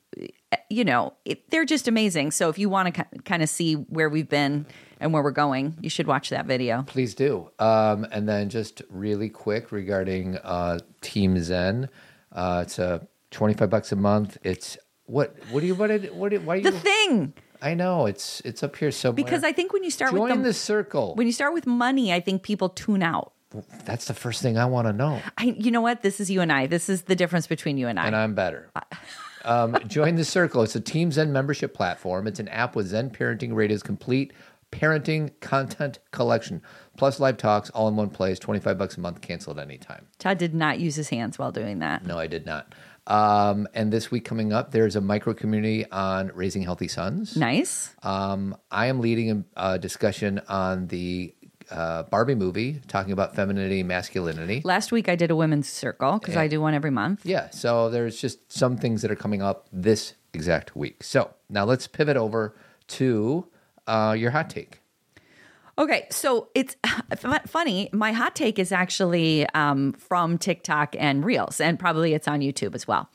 you 0.68 0.84
know 0.84 1.12
it, 1.24 1.48
they're 1.50 1.64
just 1.64 1.86
amazing. 1.86 2.32
So 2.32 2.48
if 2.48 2.58
you 2.58 2.68
want 2.68 2.94
to 2.94 3.04
kind 3.24 3.42
of 3.42 3.48
see 3.48 3.74
where 3.74 4.08
we've 4.08 4.28
been 4.28 4.66
and 4.98 5.12
where 5.12 5.22
we're 5.22 5.30
going, 5.30 5.76
you 5.80 5.88
should 5.88 6.08
watch 6.08 6.30
that 6.30 6.46
video. 6.46 6.82
Please 6.82 7.14
do. 7.14 7.50
Um, 7.60 8.06
and 8.10 8.28
then 8.28 8.48
just 8.48 8.82
really 8.90 9.28
quick 9.28 9.70
regarding 9.70 10.36
uh, 10.38 10.80
Team 11.00 11.40
Zen. 11.40 11.88
Uh, 12.32 12.62
it's 12.64 12.78
a 12.80 13.06
25 13.30 13.70
bucks 13.70 13.92
a 13.92 13.96
month. 13.96 14.38
It's 14.42 14.76
what? 15.06 15.36
What 15.50 15.60
do 15.60 15.66
you? 15.66 15.74
What? 15.74 15.88
Did, 15.88 16.14
what? 16.14 16.30
Did, 16.30 16.46
why? 16.46 16.60
The 16.60 16.72
you, 16.72 16.78
thing, 16.78 17.34
I 17.60 17.74
know 17.74 18.06
it's 18.06 18.40
it's 18.40 18.62
up 18.62 18.76
here 18.76 18.90
somewhere. 18.90 19.24
because 19.24 19.44
I 19.44 19.52
think 19.52 19.72
when 19.72 19.84
you 19.84 19.90
start 19.90 20.12
join 20.12 20.28
with 20.28 20.38
the, 20.38 20.44
the 20.44 20.54
circle. 20.54 21.14
when 21.14 21.26
you 21.26 21.32
start 21.32 21.54
with 21.54 21.66
money, 21.66 22.12
I 22.12 22.20
think 22.20 22.42
people 22.42 22.70
tune 22.70 23.02
out. 23.02 23.33
That's 23.84 24.06
the 24.06 24.14
first 24.14 24.42
thing 24.42 24.58
I 24.58 24.64
want 24.66 24.86
to 24.86 24.92
know. 24.92 25.20
I, 25.38 25.44
you 25.44 25.70
know 25.70 25.80
what? 25.80 26.02
This 26.02 26.20
is 26.20 26.30
you 26.30 26.40
and 26.40 26.50
I. 26.52 26.66
This 26.66 26.88
is 26.88 27.02
the 27.02 27.16
difference 27.16 27.46
between 27.46 27.78
you 27.78 27.88
and 27.88 27.98
I. 27.98 28.06
and 28.06 28.16
I'm 28.16 28.34
better. 28.34 28.70
Um, 29.46 29.76
join 29.86 30.14
the 30.14 30.24
circle. 30.24 30.62
It's 30.62 30.74
a 30.74 30.80
Team 30.80 31.12
Zen 31.12 31.30
membership 31.30 31.74
platform. 31.74 32.26
It's 32.26 32.40
an 32.40 32.48
app 32.48 32.74
with 32.74 32.86
Zen 32.86 33.10
Parenting 33.10 33.52
Radio's 33.54 33.82
complete 33.82 34.32
parenting 34.72 35.38
content 35.40 35.98
collection, 36.10 36.62
plus 36.96 37.20
live 37.20 37.36
talks 37.36 37.68
all 37.68 37.86
in 37.88 37.94
one 37.94 38.08
place. 38.08 38.38
Twenty 38.38 38.58
five 38.60 38.78
bucks 38.78 38.96
a 38.96 39.00
month. 39.00 39.20
Cancel 39.20 39.52
at 39.52 39.62
any 39.62 39.76
time. 39.76 40.06
Todd 40.18 40.38
did 40.38 40.54
not 40.54 40.80
use 40.80 40.94
his 40.96 41.10
hands 41.10 41.38
while 41.38 41.52
doing 41.52 41.80
that. 41.80 42.06
No, 42.06 42.18
I 42.18 42.26
did 42.26 42.46
not. 42.46 42.74
Um, 43.06 43.68
and 43.74 43.92
this 43.92 44.10
week 44.10 44.24
coming 44.24 44.54
up, 44.54 44.70
there's 44.70 44.96
a 44.96 45.00
micro 45.02 45.34
community 45.34 45.84
on 45.90 46.30
raising 46.34 46.62
healthy 46.62 46.88
sons. 46.88 47.36
Nice. 47.36 47.94
Um, 48.02 48.56
I 48.70 48.86
am 48.86 49.00
leading 49.00 49.44
a, 49.56 49.74
a 49.74 49.78
discussion 49.78 50.40
on 50.48 50.86
the 50.86 51.34
uh, 51.74 52.04
Barbie 52.04 52.34
movie, 52.34 52.80
talking 52.88 53.12
about 53.12 53.34
femininity 53.34 53.80
and 53.80 53.88
masculinity. 53.88 54.62
Last 54.64 54.92
week 54.92 55.08
I 55.08 55.16
did 55.16 55.30
a 55.30 55.36
women's 55.36 55.68
circle 55.68 56.18
because 56.18 56.36
I 56.36 56.46
do 56.48 56.60
one 56.60 56.72
every 56.72 56.90
month. 56.90 57.26
Yeah, 57.26 57.50
so 57.50 57.90
there's 57.90 58.20
just 58.20 58.50
some 58.52 58.76
things 58.76 59.02
that 59.02 59.10
are 59.10 59.16
coming 59.16 59.42
up 59.42 59.66
this 59.72 60.14
exact 60.32 60.76
week. 60.76 61.02
So 61.02 61.30
now 61.50 61.64
let's 61.64 61.86
pivot 61.86 62.16
over 62.16 62.54
to 62.86 63.46
uh, 63.86 64.14
your 64.16 64.30
hot 64.30 64.50
take. 64.50 64.80
Okay, 65.76 66.06
so 66.10 66.48
it's 66.54 66.76
funny. 67.46 67.90
My 67.92 68.12
hot 68.12 68.36
take 68.36 68.58
is 68.58 68.70
actually 68.70 69.46
um, 69.50 69.92
from 69.94 70.38
TikTok 70.38 70.94
and 70.98 71.24
Reels, 71.24 71.60
and 71.60 71.78
probably 71.78 72.14
it's 72.14 72.28
on 72.28 72.40
YouTube 72.40 72.74
as 72.76 72.86
well. 72.86 73.10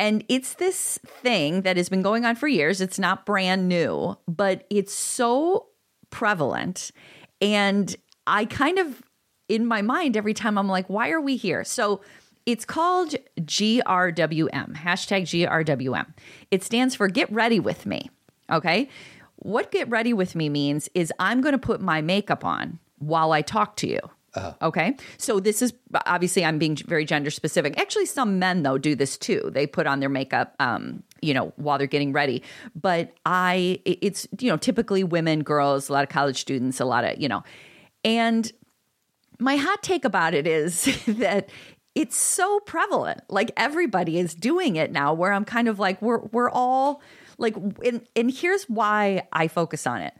And 0.00 0.24
it's 0.28 0.54
this 0.54 0.98
thing 1.04 1.62
that 1.62 1.76
has 1.76 1.88
been 1.88 2.02
going 2.02 2.24
on 2.24 2.34
for 2.34 2.48
years. 2.48 2.80
It's 2.80 2.98
not 2.98 3.26
brand 3.26 3.68
new, 3.68 4.16
but 4.26 4.66
it's 4.70 4.94
so 4.94 5.66
prevalent. 6.10 6.90
And 7.40 7.94
I 8.26 8.44
kind 8.44 8.78
of, 8.78 9.02
in 9.48 9.66
my 9.66 9.82
mind, 9.82 10.16
every 10.16 10.34
time 10.34 10.58
I'm 10.58 10.68
like, 10.68 10.88
why 10.88 11.10
are 11.10 11.20
we 11.20 11.36
here? 11.36 11.64
So 11.64 12.00
it's 12.46 12.64
called 12.64 13.14
GRWM, 13.38 14.76
hashtag 14.76 15.22
GRWM. 15.22 16.06
It 16.50 16.62
stands 16.62 16.94
for 16.94 17.08
Get 17.08 17.30
Ready 17.32 17.60
With 17.60 17.86
Me. 17.86 18.10
Okay. 18.50 18.88
What 19.36 19.70
get 19.70 19.88
ready 19.88 20.12
with 20.12 20.34
me 20.34 20.48
means 20.48 20.88
is 20.94 21.12
I'm 21.18 21.40
going 21.40 21.52
to 21.52 21.58
put 21.58 21.80
my 21.80 22.02
makeup 22.02 22.44
on 22.44 22.78
while 22.98 23.32
I 23.32 23.42
talk 23.42 23.76
to 23.76 23.88
you. 23.88 24.00
Okay. 24.62 24.96
So 25.16 25.40
this 25.40 25.60
is 25.60 25.72
obviously 26.06 26.44
I'm 26.44 26.58
being 26.58 26.76
very 26.76 27.04
gender 27.04 27.30
specific. 27.30 27.78
Actually, 27.80 28.06
some 28.06 28.38
men 28.38 28.62
though 28.62 28.78
do 28.78 28.94
this 28.94 29.16
too. 29.16 29.50
They 29.52 29.66
put 29.66 29.86
on 29.86 30.00
their 30.00 30.08
makeup, 30.08 30.54
um, 30.60 31.02
you 31.22 31.34
know, 31.34 31.52
while 31.56 31.78
they're 31.78 31.86
getting 31.86 32.12
ready. 32.12 32.42
But 32.74 33.12
I, 33.26 33.80
it's, 33.84 34.26
you 34.38 34.50
know, 34.50 34.56
typically 34.56 35.04
women, 35.04 35.42
girls, 35.42 35.88
a 35.88 35.92
lot 35.92 36.02
of 36.02 36.08
college 36.08 36.40
students, 36.40 36.80
a 36.80 36.84
lot 36.84 37.04
of, 37.04 37.18
you 37.18 37.28
know, 37.28 37.42
and 38.04 38.50
my 39.38 39.56
hot 39.56 39.82
take 39.82 40.04
about 40.04 40.34
it 40.34 40.46
is 40.46 40.84
that 41.06 41.48
it's 41.94 42.16
so 42.16 42.60
prevalent. 42.60 43.22
Like 43.28 43.50
everybody 43.56 44.18
is 44.18 44.34
doing 44.34 44.76
it 44.76 44.92
now 44.92 45.12
where 45.12 45.32
I'm 45.32 45.44
kind 45.44 45.68
of 45.68 45.78
like 45.78 46.00
we're 46.00 46.20
we're 46.26 46.50
all 46.50 47.02
like 47.38 47.56
and, 47.84 48.06
and 48.14 48.30
here's 48.30 48.64
why 48.64 49.26
I 49.32 49.48
focus 49.48 49.86
on 49.86 50.02
it. 50.02 50.14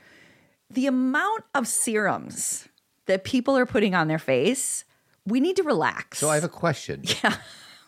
The 0.71 0.87
amount 0.87 1.45
of 1.55 1.67
serums 1.67 2.69
that 3.07 3.25
people 3.25 3.57
are 3.57 3.67
putting 3.67 3.95
on 3.95 4.09
their 4.09 4.19
face, 4.19 4.85
we 5.27 5.41
need 5.41 5.57
to 5.57 5.63
relax. 5.63 6.19
So 6.19 6.29
I 6.29 6.35
have 6.37 6.45
a 6.45 6.49
question. 6.49 7.05
Yeah. 7.25 7.37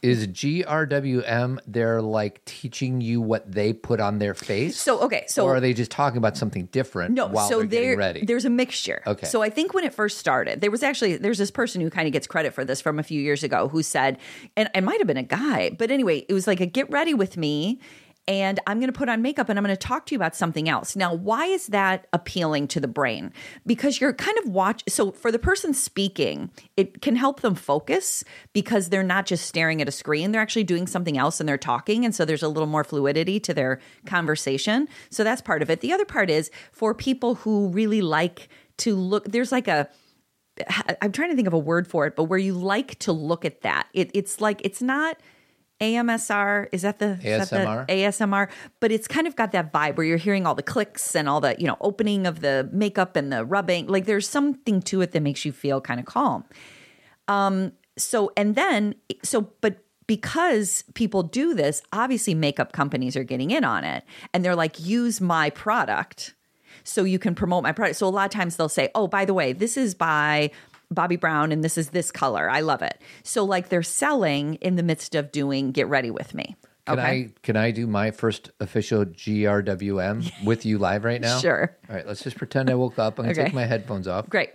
Is 0.03 0.27
GRWM 0.27 1.59
they're 1.67 2.03
like 2.03 2.45
teaching 2.45 3.01
you 3.01 3.21
what 3.21 3.51
they 3.51 3.73
put 3.73 4.01
on 4.01 4.19
their 4.19 4.35
face? 4.35 4.77
So 4.81 5.01
okay, 5.03 5.25
so 5.29 5.45
or 5.45 5.57
are 5.57 5.61
they 5.61 5.73
just 5.73 5.91
talking 5.93 6.19
about 6.19 6.37
something 6.37 6.67
different 6.67 7.15
No, 7.15 7.27
while 7.29 7.49
so 7.49 7.59
they're 7.59 7.67
getting 7.67 7.97
ready? 7.97 8.25
there's 8.25 8.45
a 8.45 8.51
mixture. 8.51 9.03
Okay. 9.07 9.27
So 9.27 9.43
I 9.43 9.51
think 9.51 9.75
when 9.75 9.85
it 9.85 9.95
first 9.95 10.19
started, 10.19 10.61
there 10.61 10.71
was 10.73 10.83
actually 10.83 11.17
there's 11.19 11.39
this 11.39 11.51
person 11.53 11.81
who 11.81 11.89
kind 11.89 12.07
of 12.07 12.13
gets 12.13 12.27
credit 12.27 12.53
for 12.53 12.65
this 12.65 12.81
from 12.81 12.99
a 12.99 13.03
few 13.05 13.21
years 13.21 13.45
ago 13.45 13.69
who 13.69 13.83
said, 13.83 14.19
and 14.57 14.69
it 14.75 14.83
might 14.83 14.99
have 14.99 15.07
been 15.07 15.17
a 15.17 15.23
guy, 15.23 15.71
but 15.79 15.91
anyway, 15.91 16.25
it 16.29 16.33
was 16.33 16.47
like 16.47 16.61
a 16.61 16.67
get 16.67 16.91
ready 16.91 17.15
with 17.15 17.37
me. 17.37 17.79
And 18.29 18.61
I'm 18.69 18.79
going 18.79 18.93
to 18.93 18.97
put 18.97 19.09
on 19.09 19.21
makeup 19.21 19.49
and 19.49 19.59
I'm 19.59 19.65
going 19.65 19.77
to 19.77 19.87
talk 19.87 20.07
to 20.07 20.15
you 20.15 20.19
about 20.19 20.37
something 20.37 20.69
else. 20.69 20.95
Now, 20.95 21.13
why 21.13 21.47
is 21.47 21.67
that 21.69 22.07
appealing 22.13 22.69
to 22.69 22.79
the 22.79 22.87
brain? 22.87 23.33
Because 23.67 24.01
you're 24.01 24.13
kind 24.13 24.39
of 24.39 24.49
watch. 24.49 24.85
So 24.89 25.11
for 25.11 25.33
the 25.33 25.41
person 25.41 25.75
speaking, 25.75 26.51
it 26.77 27.03
can 27.03 27.17
help 27.17 27.41
them 27.41 27.57
focus 27.57 28.23
because 28.53 28.91
they're 28.91 29.03
not 29.03 29.27
just 29.27 29.47
staring 29.47 29.83
at 29.83 29.89
a 29.89 29.93
screen. 29.93 30.31
They're 30.31 30.41
actually 30.41 30.65
doing 30.65 30.87
something 30.87 31.19
else 31.19 31.41
and 31.41 31.49
they're 31.49 31.59
talking. 31.59 32.05
And 32.05 32.15
so 32.15 32.25
there's 32.25 32.45
a 32.45 32.49
little 32.49 32.69
more 32.69 32.85
fluidity 32.85 33.41
to 33.41 33.53
their 33.53 33.81
conversation. 34.07 34.87
So 35.11 35.25
that's 35.25 35.43
part 35.43 35.61
of 35.61 35.69
it. 35.69 35.81
The 35.81 35.93
other 35.93 36.05
part 36.05 36.31
is 36.31 36.49
for 36.71 36.95
people 36.95 37.35
who 37.35 37.69
really 37.71 38.03
like 38.03 38.49
to 38.79 38.95
look, 38.95 39.25
there's 39.25 39.51
like 39.51 39.67
a, 39.67 39.89
I'm 41.01 41.11
trying 41.11 41.31
to 41.31 41.37
think 41.37 41.49
of 41.49 41.55
a 41.55 41.59
word 41.59 41.89
for 41.89 42.07
it, 42.07 42.15
but 42.15 42.25
where 42.25 42.39
you 42.39 42.55
like 42.55 42.99
to 43.01 43.13
look 43.13 43.45
at 43.45 43.63
that. 43.63 43.89
It, 43.95 44.11
it's 44.15 44.41
like, 44.41 44.61
it's 44.65 44.83
not 44.83 45.17
AMSR. 45.83 46.69
Is 46.73 46.83
that 46.83 46.99
the 46.99 47.19
is 47.23 47.49
that 47.49 47.51
the 47.51 47.57
ASMR? 47.57 47.89
ASMR, 47.89 48.49
but 48.81 48.93
it's 48.93 49.09
kind 49.09 49.27
of 49.27 49.37
got 49.37 49.53
that 49.53 49.73
vibe 49.73 49.97
where 49.97 50.07
you're 50.07 50.17
hearing 50.17 50.47
all 50.47 50.55
the 50.55 50.63
clicks 50.63 51.15
and 51.17 51.29
all 51.29 51.41
the, 51.41 51.57
you 51.59 51.67
know, 51.67 51.77
opening 51.81 52.27
of 52.27 52.41
the 52.41 52.69
makeup 52.73 53.17
and 53.17 53.33
the 53.33 53.45
rubbing. 53.45 53.89
Like 53.89 54.07
there's 54.07 54.29
something 54.29 54.81
to 54.83 55.01
it 55.01 55.13
that 55.13 55.23
makes 55.23 55.45
you 55.45 55.53
feel 55.53 55.81
kind 55.81 55.99
of 55.99 56.07
calm. 56.07 56.45
Um, 57.29 57.73
so, 57.99 58.33
and 58.37 58.55
then, 58.55 58.95
so, 59.23 59.51
but 59.61 59.85
because 60.07 60.85
people 60.95 61.23
do 61.23 61.55
this, 61.55 61.83
obviously 61.93 62.35
makeup 62.35 62.73
companies 62.73 63.17
are 63.17 63.25
getting 63.25 63.51
in 63.51 63.65
on 63.65 63.85
it 63.85 64.05
and 64.33 64.45
they're 64.45 64.57
like, 64.57 64.81
use 64.81 65.21
my 65.21 65.51
product 65.51 66.35
so 66.85 67.05
you 67.05 67.19
can 67.19 67.35
promote 67.35 67.63
my 67.63 67.73
product. 67.73 67.99
So 67.99 68.07
a 68.07 68.11
lot 68.11 68.25
of 68.25 68.31
times 68.31 68.57
they'll 68.57 68.69
say, 68.69 68.91
oh, 68.95 69.07
by 69.07 69.25
the 69.25 69.35
way, 69.35 69.53
this 69.53 69.77
is 69.77 69.95
by 69.95 70.51
Bobbi 70.95 71.19
Brown 71.19 71.53
and 71.53 71.63
this 71.65 71.77
is 71.79 71.91
this 71.91 72.11
color. 72.11 72.49
I 72.51 72.61
love 72.61 72.83
it. 72.83 73.01
So 73.23 73.45
like 73.45 73.69
they're 73.69 73.83
selling 73.83 74.55
in 74.57 74.77
the 74.77 74.83
midst 74.83 75.15
of 75.15 75.33
doing 75.33 75.73
Get 75.73 75.89
Ready 75.89 76.11
With 76.11 76.35
Me. 76.35 76.57
Can 76.87 76.99
okay. 76.99 77.09
I 77.09 77.33
can 77.43 77.57
I 77.57 77.71
do 77.71 77.87
my 77.87 78.11
first 78.11 78.51
official 78.59 79.05
GRWM 79.05 80.31
with 80.45 80.67
you 80.67 80.79
live 80.79 81.05
right 81.05 81.21
now? 81.21 81.39
Sure. 81.39 81.77
All 81.89 81.95
right, 81.95 82.07
let's 82.07 82.23
just 82.23 82.37
pretend 82.37 82.71
I 82.71 82.75
woke 82.75 82.99
up. 82.99 83.19
I'm 83.19 83.25
gonna 83.27 83.33
Okay. 83.33 83.45
take 83.45 83.55
my 83.55 83.67
headphones 83.67 84.09
off. 84.09 84.29
Great. 84.29 84.51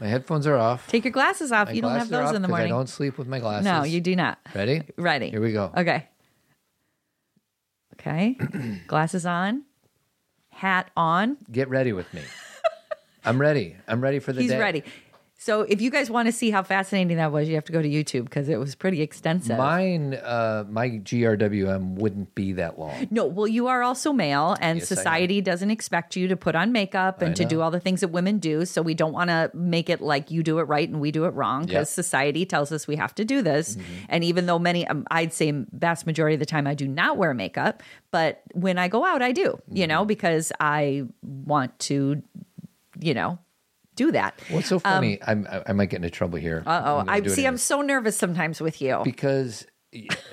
My 0.00 0.06
headphones 0.06 0.46
are 0.46 0.56
off. 0.56 0.86
Take 0.88 1.04
your 1.04 1.12
glasses 1.12 1.52
off. 1.52 1.68
My 1.68 1.74
you 1.74 1.82
don't 1.82 1.98
have 1.98 2.08
those 2.08 2.32
in 2.32 2.42
the 2.42 2.48
morning. 2.48 2.66
I 2.66 2.70
don't 2.70 2.88
sleep 2.88 3.18
with 3.18 3.26
my 3.26 3.40
glasses. 3.40 3.64
no, 3.64 3.82
you 3.82 4.00
do 4.00 4.14
not. 4.16 4.38
Ready? 4.54 4.82
Ready. 4.96 5.30
Here 5.30 5.40
we 5.40 5.52
go. 5.52 5.72
Okay. 5.76 6.08
Okay. 7.94 8.38
glasses 8.86 9.26
on. 9.26 9.64
Hat 10.50 10.90
on. 10.96 11.36
Get 11.50 11.68
ready 11.68 11.92
with 11.92 12.12
me. 12.14 12.22
I'm 13.24 13.40
ready. 13.40 13.76
I'm 13.88 14.00
ready 14.00 14.18
for 14.20 14.32
the 14.32 14.42
He's 14.42 14.50
day. 14.50 14.56
He's 14.56 14.60
ready. 14.60 14.82
So 15.44 15.60
if 15.60 15.82
you 15.82 15.90
guys 15.90 16.08
want 16.10 16.24
to 16.26 16.32
see 16.32 16.50
how 16.50 16.62
fascinating 16.62 17.18
that 17.18 17.30
was, 17.30 17.50
you 17.50 17.54
have 17.56 17.64
to 17.66 17.72
go 17.72 17.82
to 17.82 17.88
YouTube 17.88 18.24
because 18.24 18.48
it 18.48 18.58
was 18.58 18.74
pretty 18.74 19.02
extensive. 19.02 19.58
Mine, 19.58 20.14
uh, 20.14 20.64
my 20.70 20.88
GRWM 20.88 21.96
wouldn't 21.96 22.34
be 22.34 22.54
that 22.54 22.78
long. 22.78 23.06
no, 23.10 23.26
well, 23.26 23.46
you 23.46 23.66
are 23.66 23.82
also 23.82 24.10
male, 24.14 24.56
and 24.62 24.78
Yes, 24.78 24.88
society 24.88 25.42
doesn't 25.42 25.70
expect 25.70 26.16
you 26.16 26.28
to 26.28 26.36
put 26.36 26.54
on 26.54 26.72
makeup 26.72 27.20
and 27.20 27.36
to 27.36 27.44
do 27.44 27.60
all 27.60 27.70
the 27.70 27.78
things 27.78 28.00
that 28.00 28.08
women 28.08 28.38
do. 28.38 28.64
So 28.64 28.80
we 28.80 28.94
don't 28.94 29.12
want 29.12 29.28
to 29.28 29.50
make 29.52 29.90
it 29.90 30.00
like 30.00 30.30
you 30.30 30.42
do 30.42 30.60
it 30.60 30.62
right 30.62 30.88
and 30.88 30.98
we 30.98 31.10
do 31.10 31.26
it 31.26 31.34
wrong 31.34 31.66
because 31.66 31.72
Yep. 31.74 31.82
Mm-hmm. 31.82 32.02
society 32.02 32.46
tells 32.46 32.72
us 32.72 32.86
we 32.88 32.96
have 32.96 33.14
to 33.16 33.24
do 33.26 33.42
this. 33.42 33.76
And 34.08 34.24
even 34.24 34.46
though 34.46 34.58
many, 34.58 34.86
um, 34.88 35.06
I'd 35.10 35.34
say 35.34 35.52
vast 35.72 36.06
majority 36.06 36.34
of 36.36 36.40
the 36.40 36.46
time, 36.46 36.66
I 36.66 36.72
do 36.74 36.88
not 36.88 37.18
wear 37.18 37.34
makeup, 37.34 37.82
but 38.10 38.40
when 38.54 38.78
I 38.78 38.88
go 38.88 39.04
out, 39.04 39.20
I 39.20 39.32
do. 39.32 39.42
You 39.42 39.82
Mm-hmm. 39.84 39.88
know, 39.88 40.04
because 40.06 40.52
I 40.58 41.04
want 41.22 41.78
to, 41.90 42.22
you 42.98 43.12
know, 43.12 43.38
do 43.96 44.12
that. 44.12 44.38
What's 44.50 44.68
so 44.68 44.78
funny? 44.78 45.18
I'm, 45.26 45.46
I, 45.66 45.72
might 45.72 45.90
get 45.90 45.96
into 45.96 46.10
trouble 46.10 46.38
here. 46.38 46.62
Uh 46.66 46.82
oh, 46.84 47.04
I 47.06 47.22
see. 47.26 47.46
I'm 47.46 47.58
so 47.58 47.80
nervous 47.80 48.16
sometimes 48.16 48.60
with 48.60 48.80
you. 48.80 49.00
because 49.04 49.66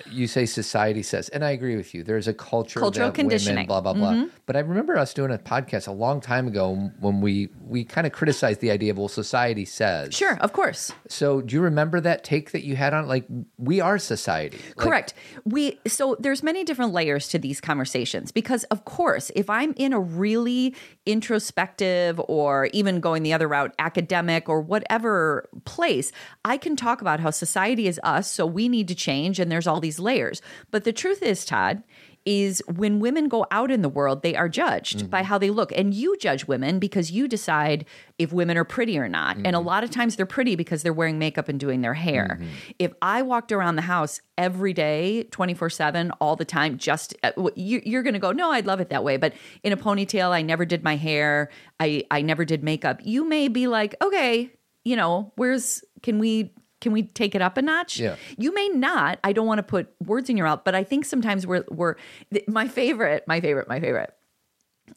you 0.09 0.27
say 0.27 0.45
society 0.45 1.03
says, 1.03 1.29
and 1.29 1.43
I 1.45 1.51
agree 1.51 1.75
with 1.75 1.93
you. 1.93 2.03
There's 2.03 2.27
a 2.27 2.33
culture, 2.33 2.79
Cultural 2.79 3.09
that 3.11 3.17
women, 3.17 3.29
conditioning. 3.29 3.63
Mm-hmm. 3.63 3.67
blah 3.67 3.81
blah 3.81 3.93
blah. 3.93 4.25
But 4.45 4.55
I 4.55 4.59
remember 4.59 4.97
us 4.97 5.13
doing 5.13 5.31
a 5.31 5.37
podcast 5.37 5.87
a 5.87 5.91
long 5.91 6.19
time 6.21 6.47
ago 6.47 6.91
when 6.99 7.21
we 7.21 7.49
we 7.67 7.83
kind 7.83 8.07
of 8.07 8.13
criticized 8.13 8.59
the 8.61 8.71
idea 8.71 8.91
of 8.91 8.97
well, 8.97 9.07
society 9.07 9.65
says. 9.65 10.13
Sure, 10.13 10.37
of 10.41 10.53
course. 10.53 10.91
So 11.07 11.41
do 11.41 11.55
you 11.55 11.61
remember 11.61 12.01
that 12.01 12.23
take 12.23 12.51
that 12.51 12.63
you 12.63 12.75
had 12.75 12.93
on? 12.93 13.07
Like 13.07 13.25
we 13.57 13.79
are 13.79 13.97
society. 13.97 14.59
Like, 14.75 14.77
Correct. 14.77 15.13
We 15.45 15.79
so 15.87 16.15
there's 16.19 16.43
many 16.43 16.63
different 16.63 16.93
layers 16.93 17.27
to 17.29 17.39
these 17.39 17.61
conversations 17.61 18.31
because 18.31 18.63
of 18.65 18.85
course, 18.85 19.31
if 19.35 19.49
I'm 19.49 19.73
in 19.77 19.93
a 19.93 19.99
really 19.99 20.75
introspective 21.05 22.19
or 22.27 22.67
even 22.73 22.99
going 22.99 23.23
the 23.23 23.33
other 23.33 23.47
route, 23.47 23.73
academic 23.79 24.49
or 24.49 24.61
whatever 24.61 25.49
place, 25.65 26.11
I 26.45 26.57
can 26.57 26.75
talk 26.75 27.01
about 27.01 27.19
how 27.19 27.29
society 27.29 27.87
is 27.87 27.99
us, 28.03 28.29
so 28.29 28.45
we 28.45 28.67
need 28.67 28.87
to 28.87 28.95
change 28.95 29.39
and 29.39 29.50
there's 29.51 29.67
all 29.67 29.79
these 29.79 29.99
layers. 29.99 30.41
But 30.71 30.83
the 30.83 30.93
truth 30.93 31.21
is, 31.21 31.45
Todd, 31.45 31.83
is 32.25 32.61
when 32.67 32.99
women 32.99 33.27
go 33.27 33.47
out 33.49 33.71
in 33.71 33.81
the 33.81 33.89
world, 33.89 34.21
they 34.21 34.35
are 34.35 34.47
judged 34.47 34.99
mm-hmm. 34.99 35.07
by 35.07 35.23
how 35.23 35.37
they 35.37 35.49
look. 35.49 35.71
And 35.75 35.93
you 35.93 36.15
judge 36.17 36.45
women 36.45 36.77
because 36.77 37.09
you 37.09 37.27
decide 37.27 37.85
if 38.19 38.31
women 38.31 38.57
are 38.57 38.63
pretty 38.63 38.99
or 38.99 39.09
not. 39.09 39.37
And 39.37 39.47
a 39.47 39.51
mm-hmm. 39.53 39.67
lot 39.67 39.83
of 39.83 39.89
times 39.89 40.15
they're 40.15 40.25
pretty 40.27 40.55
because 40.55 40.83
they're 40.83 40.93
wearing 40.93 41.17
makeup 41.17 41.49
and 41.49 41.59
doing 41.59 41.81
their 41.81 41.95
hair. 41.95 42.37
Mm-hmm. 42.39 42.53
If 42.77 42.93
I 43.01 43.23
walked 43.23 43.51
around 43.51 43.75
the 43.75 43.81
house 43.81 44.21
every 44.37 44.73
day, 44.73 45.23
24 45.23 45.71
7, 45.71 46.11
all 46.21 46.35
the 46.35 46.45
time, 46.45 46.77
just 46.77 47.15
uh, 47.23 47.31
you, 47.55 47.81
you're 47.83 48.03
going 48.03 48.13
to 48.13 48.19
go, 48.19 48.31
no, 48.31 48.51
I'd 48.51 48.67
love 48.67 48.81
it 48.81 48.89
that 48.89 49.03
way. 49.03 49.17
But 49.17 49.33
in 49.63 49.73
a 49.73 49.77
ponytail, 49.77 50.29
I 50.29 50.43
never 50.43 50.65
did 50.65 50.83
my 50.83 50.97
hair, 50.97 51.49
I, 51.79 52.03
I 52.11 52.21
never 52.21 52.45
did 52.45 52.63
makeup. 52.63 52.99
You 53.03 53.27
may 53.27 53.47
be 53.47 53.65
like, 53.65 53.95
okay, 54.01 54.51
you 54.83 54.95
know, 54.95 55.31
where's, 55.35 55.83
can 56.03 56.19
we, 56.19 56.53
can 56.81 56.91
we 56.91 57.03
take 57.03 57.35
it 57.35 57.41
up 57.41 57.55
a 57.57 57.61
notch? 57.61 57.99
Yeah. 57.99 58.15
You 58.37 58.53
may 58.53 58.67
not. 58.69 59.19
I 59.23 59.31
don't 59.33 59.47
want 59.47 59.59
to 59.59 59.63
put 59.63 59.93
words 60.05 60.29
in 60.29 60.35
your 60.37 60.47
mouth, 60.47 60.61
but 60.65 60.75
I 60.75 60.83
think 60.83 61.05
sometimes 61.05 61.47
we're 61.47 61.63
we're 61.69 61.95
th- 62.33 62.47
my 62.47 62.67
favorite, 62.67 63.23
my 63.27 63.39
favorite, 63.39 63.67
my 63.69 63.79
favorite 63.79 64.13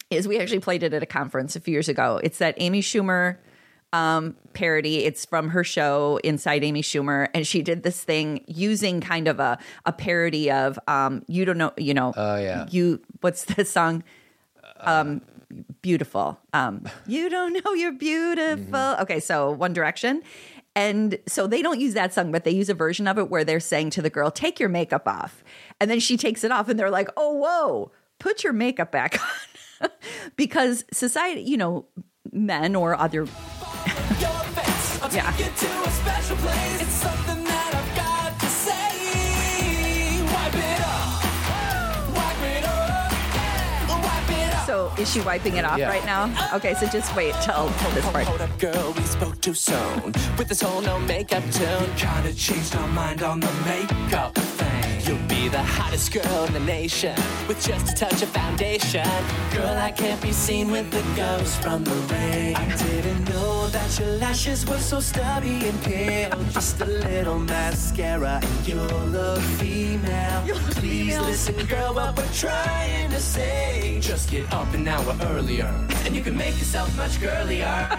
is 0.09 0.27
we 0.27 0.37
actually 0.39 0.59
played 0.59 0.83
it 0.83 0.93
at 0.93 1.01
a 1.01 1.05
conference 1.05 1.55
a 1.55 1.59
few 1.59 1.71
years 1.71 1.87
ago. 1.87 2.19
It's 2.21 2.39
that 2.39 2.55
Amy 2.57 2.81
Schumer 2.81 3.37
um, 3.93 4.35
parody. 4.53 5.05
It's 5.05 5.25
from 5.25 5.49
her 5.49 5.63
show 5.63 6.19
Inside 6.23 6.63
Amy 6.65 6.81
Schumer, 6.81 7.29
and 7.33 7.47
she 7.47 7.61
did 7.61 7.83
this 7.83 8.03
thing 8.03 8.43
using 8.47 8.99
kind 8.99 9.27
of 9.29 9.39
a 9.39 9.57
a 9.85 9.93
parody 9.93 10.51
of 10.51 10.77
um, 10.87 11.23
you 11.27 11.45
don't 11.45 11.57
know, 11.57 11.71
you 11.77 11.93
know, 11.93 12.13
Oh, 12.17 12.35
yeah. 12.35 12.65
you 12.69 12.99
what's 13.21 13.45
the 13.45 13.63
song? 13.63 14.03
Um, 14.81 15.21
beautiful. 15.81 16.39
Um, 16.53 16.83
you 17.07 17.29
don't 17.29 17.63
know 17.63 17.73
you're 17.73 17.93
beautiful. 17.93 18.95
Okay, 19.01 19.19
so 19.19 19.51
One 19.51 19.71
Direction. 19.73 20.23
And 20.75 21.19
so 21.25 21.47
they 21.47 21.61
don't 21.61 21.79
use 21.79 21.93
that 21.93 22.13
song, 22.13 22.31
but 22.31 22.43
they 22.43 22.51
use 22.51 22.69
a 22.69 22.73
version 22.73 23.07
of 23.07 23.17
it 23.17 23.29
where 23.29 23.45
they're 23.45 23.61
saying 23.61 23.91
to 23.91 24.01
the 24.01 24.09
girl, 24.09 24.29
take 24.29 24.59
your 24.59 24.69
makeup 24.69 25.07
off. 25.07 25.43
And 25.79 25.89
then 25.89 25.99
she 26.01 26.17
takes 26.17 26.43
it 26.43 26.51
off 26.51 26.67
and 26.67 26.77
they're 26.77 26.89
like, 26.89 27.09
oh, 27.15 27.33
whoa, 27.33 27.91
put 28.19 28.43
your 28.43 28.53
makeup 28.53 28.91
back 28.91 29.17
on. 29.81 29.89
because 30.35 30.83
society, 30.91 31.41
you 31.41 31.57
know, 31.57 31.85
men 32.31 32.75
or 32.75 32.95
other. 32.95 33.25
yeah. 35.11 35.33
So 44.65 44.91
is 44.97 45.11
she 45.11 45.21
wiping 45.21 45.57
it 45.57 45.65
off 45.65 45.77
Yeah. 45.77 45.89
right 45.89 46.05
now? 46.05 46.23
Okay, 46.55 46.73
so 46.73 46.87
just 46.87 47.15
wait 47.15 47.33
till, 47.41 47.69
till 47.79 47.91
this 47.91 48.05
part. 48.09 48.25
Hold 48.25 48.41
up, 48.41 48.57
girl, 48.59 48.93
we 48.97 49.03
spoke 49.03 49.39
too 49.41 49.53
soon. 49.53 50.13
With 50.37 50.47
this 50.47 50.61
whole 50.61 50.81
no 50.81 50.99
makeup 50.99 51.43
tune, 51.51 51.89
kinda 51.95 52.33
changed 52.33 52.75
our 52.75 52.87
mind 52.87 53.21
on 53.23 53.39
the 53.39 53.51
makeup 53.65 54.33
thing. 54.35 55.01
You'll 55.05 55.27
be 55.27 55.49
the 55.49 55.61
hottest 55.61 56.11
girl 56.11 56.45
in 56.45 56.53
the 56.53 56.59
nation 56.61 57.15
with 57.47 57.63
just 57.63 57.89
a 57.91 57.95
touch 57.95 58.23
of 58.23 58.29
foundation. 58.29 59.07
Girl, 59.53 59.77
I 59.77 59.91
can't 59.91 60.19
be 60.19 60.31
seen 60.31 60.71
with 60.71 60.89
the 60.89 61.03
ghost 61.15 61.61
from 61.61 61.83
the 61.83 61.93
rain. 62.11 62.55
I 62.55 62.65
didn't 62.75 63.29
know 63.29 63.67
that 63.67 63.99
your 63.99 64.09
lashes 64.17 64.65
were 64.65 64.79
so 64.79 64.99
stubby 64.99 65.67
and 65.69 65.79
pale. 65.83 66.31
Just 66.51 66.81
a 66.81 66.85
little 66.85 67.37
mascara 67.37 68.39
and 68.41 68.67
you'll 68.67 69.05
look 69.17 69.41
female. 69.61 70.41
Please 70.71 71.19
listen, 71.19 71.55
girl, 71.67 71.93
what 71.93 72.17
we're 72.17 72.33
trying 72.33 73.11
to 73.11 73.19
say. 73.19 73.99
Just 74.01 74.31
get 74.31 74.51
up 74.55 74.73
an 74.73 74.87
hour 74.87 75.17
earlier, 75.23 75.65
and 76.05 76.15
you 76.15 76.21
can 76.21 76.37
make 76.37 76.57
yourself 76.57 76.95
much 76.95 77.19
girlier. 77.19 77.65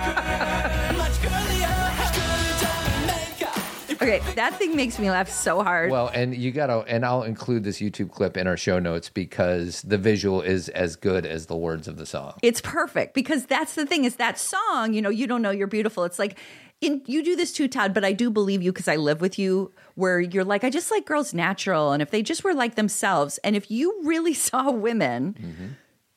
much 0.97 1.21
girlier. 1.21 1.69
Good 2.15 2.57
time 2.65 3.07
makeup. 3.07 3.59
Okay, 3.91 4.23
that 4.35 4.55
thing 4.55 4.75
makes 4.75 4.99
me 4.99 5.11
laugh 5.11 5.29
so 5.29 5.63
hard. 5.63 5.91
Well, 5.91 6.09
and 6.09 6.35
you 6.35 6.53
gotta, 6.53 6.79
and 6.89 7.05
I'll 7.05 7.25
include 7.25 7.63
this 7.63 7.79
YouTube 7.79 8.11
clip 8.11 8.39
in 8.39 8.47
our 8.47 8.57
show 8.57 8.79
notes 8.79 9.11
because 9.11 9.83
the 9.83 9.99
visual 9.99 10.41
is 10.41 10.71
as 10.71 10.97
good 10.97 11.27
as 11.27 11.45
the 11.45 11.57
words 11.57 11.89
of 11.89 11.99
the 11.99 12.07
song. 12.07 12.39
It's 12.43 12.63
perfect 12.63 13.13
because 13.13 13.45
that's 13.45 13.75
the 13.75 13.85
thing 13.85 14.07
is 14.07 14.17
that 14.17 14.39
song, 14.39 14.95
you 14.95 15.03
know, 15.03 15.11
you 15.11 15.27
don't 15.27 15.43
know 15.43 15.51
you're 15.51 15.67
beautiful. 15.67 16.05
It's 16.05 16.19
like 16.19 16.39
in 16.81 17.03
you 17.05 17.23
do 17.23 17.37
this 17.37 17.53
too, 17.53 17.69
Todd, 17.69 17.93
but 17.93 18.03
I 18.03 18.13
do 18.13 18.31
believe 18.31 18.63
you 18.63 18.73
because 18.73 18.89
I 18.89 18.97
live 18.97 19.21
with 19.21 19.39
you 19.39 19.73
where 19.95 20.21
you're 20.21 20.45
like, 20.45 20.65
I 20.65 20.71
just 20.71 20.91
like 20.91 21.05
girls 21.05 21.35
natural. 21.35 21.93
And 21.93 22.01
if 22.01 22.11
they 22.11 22.23
just 22.23 22.45
were 22.45 22.55
like 22.55 22.77
themselves, 22.77 23.37
and 23.45 23.55
if 23.55 23.71
you 23.71 24.01
really 24.05 24.35
saw 24.49 24.71
women 24.71 25.37
mm-hmm. 25.39 25.67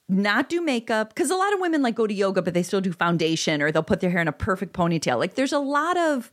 Not 0.09 0.49
do 0.49 0.61
makeup, 0.61 1.09
because 1.13 1.29
a 1.29 1.35
lot 1.35 1.53
of 1.53 1.59
women 1.61 1.81
like 1.83 1.95
go 1.95 2.07
to 2.07 2.13
yoga, 2.13 2.41
but 2.41 2.53
they 2.53 2.63
still 2.63 2.81
do 2.81 2.91
foundation 2.91 3.61
or 3.61 3.71
they'll 3.71 3.83
put 3.83 3.99
their 4.01 4.09
hair 4.09 4.21
in 4.21 4.27
a 4.27 4.31
perfect 4.33 4.73
ponytail. 4.73 5.19
Like 5.19 5.35
there's 5.35 5.53
a 5.53 5.59
lot 5.59 5.97
of 5.97 6.31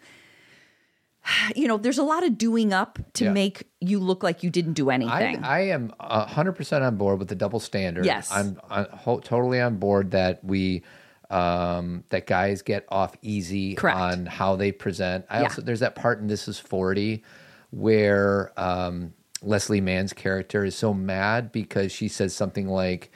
you 1.56 1.66
know, 1.68 1.76
there's 1.76 1.98
a 1.98 2.02
lot 2.02 2.24
of 2.24 2.38
doing 2.38 2.72
up 2.72 2.98
to 3.14 3.24
Yeah. 3.24 3.32
make 3.32 3.64
you 3.80 3.98
look 3.98 4.22
like 4.22 4.42
you 4.42 4.50
didn't 4.50 4.74
do 4.74 4.90
I, 4.90 4.94
anything. 4.94 5.44
I 5.44 5.68
am 5.68 5.92
hundred 6.00 6.52
percent 6.52 6.84
on 6.84 6.96
board 6.96 7.18
with 7.18 7.28
the 7.28 7.34
double 7.34 7.60
standard. 7.60 8.04
Yes. 8.06 8.30
I'm, 8.32 8.58
I'm 8.70 8.86
ho- 8.90 9.20
totally 9.20 9.60
on 9.60 9.76
board 9.76 10.12
that 10.12 10.42
we 10.44 10.82
um, 11.28 12.04
that 12.10 12.26
guys 12.28 12.62
get 12.62 12.86
off 12.88 13.16
easy 13.20 13.74
Correct. 13.74 13.98
on 13.98 14.26
how 14.26 14.54
they 14.56 14.70
present. 14.72 15.26
I 15.28 15.38
Yeah. 15.38 15.44
also 15.44 15.60
there's 15.62 15.80
that 15.80 15.96
part 15.96 16.20
in 16.20 16.28
This 16.28 16.46
Is 16.48 16.58
Forty 16.58 17.24
where 17.70 18.52
um, 18.58 19.12
Leslie 19.42 19.80
Mann's 19.80 20.12
character 20.12 20.64
is 20.64 20.76
so 20.76 20.94
mad 20.94 21.50
because 21.52 21.92
she 21.92 22.08
says 22.08 22.34
something 22.34 22.68
like. 22.68 23.10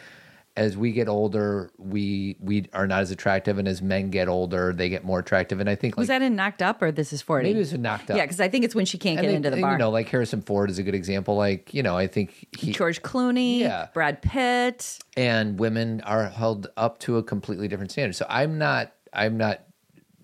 As 0.56 0.76
we 0.76 0.90
get 0.92 1.08
older, 1.08 1.70
we 1.78 2.36
we 2.40 2.68
are 2.72 2.86
not 2.86 3.02
as 3.02 3.10
attractive, 3.12 3.56
and 3.58 3.68
as 3.68 3.80
men 3.80 4.10
get 4.10 4.26
older, 4.28 4.72
they 4.72 4.88
get 4.88 5.04
more 5.04 5.20
attractive. 5.20 5.60
And 5.60 5.70
I 5.70 5.76
think 5.76 5.94
like, 5.94 6.00
was 6.00 6.08
that 6.08 6.22
in 6.22 6.34
Knocked 6.34 6.60
Up 6.60 6.82
or 6.82 6.90
This 6.90 7.12
Is 7.12 7.22
40? 7.22 7.44
maybe 7.44 7.56
it 7.56 7.60
was 7.60 7.72
in 7.72 7.82
knocked 7.82 8.10
up. 8.10 8.16
Yeah, 8.16 8.24
because 8.24 8.40
I 8.40 8.48
think 8.48 8.64
it's 8.64 8.74
when 8.74 8.84
she 8.84 8.98
can't 8.98 9.18
And 9.18 9.24
get 9.24 9.30
they- 9.30 9.36
into 9.36 9.50
the 9.50 9.56
and, 9.56 9.62
bar. 9.62 9.72
You 9.72 9.78
know, 9.78 9.90
like 9.90 10.08
Harrison 10.08 10.42
Ford 10.42 10.68
is 10.68 10.78
a 10.78 10.82
good 10.82 10.94
example. 10.96 11.36
Like 11.36 11.72
you 11.72 11.82
know, 11.84 11.96
I 11.96 12.08
think 12.08 12.48
he, 12.58 12.72
George 12.72 13.00
Clooney, 13.00 13.60
Yeah. 13.60 13.86
Brad 13.94 14.22
Pitt. 14.22 14.98
and 15.16 15.58
women 15.58 16.00
are 16.02 16.28
held 16.28 16.66
up 16.76 16.98
to 17.00 17.16
a 17.18 17.22
completely 17.22 17.68
different 17.68 17.92
standard. 17.92 18.14
So 18.16 18.26
I'm 18.28 18.58
not 18.58 18.92
I'm 19.12 19.36
not 19.38 19.60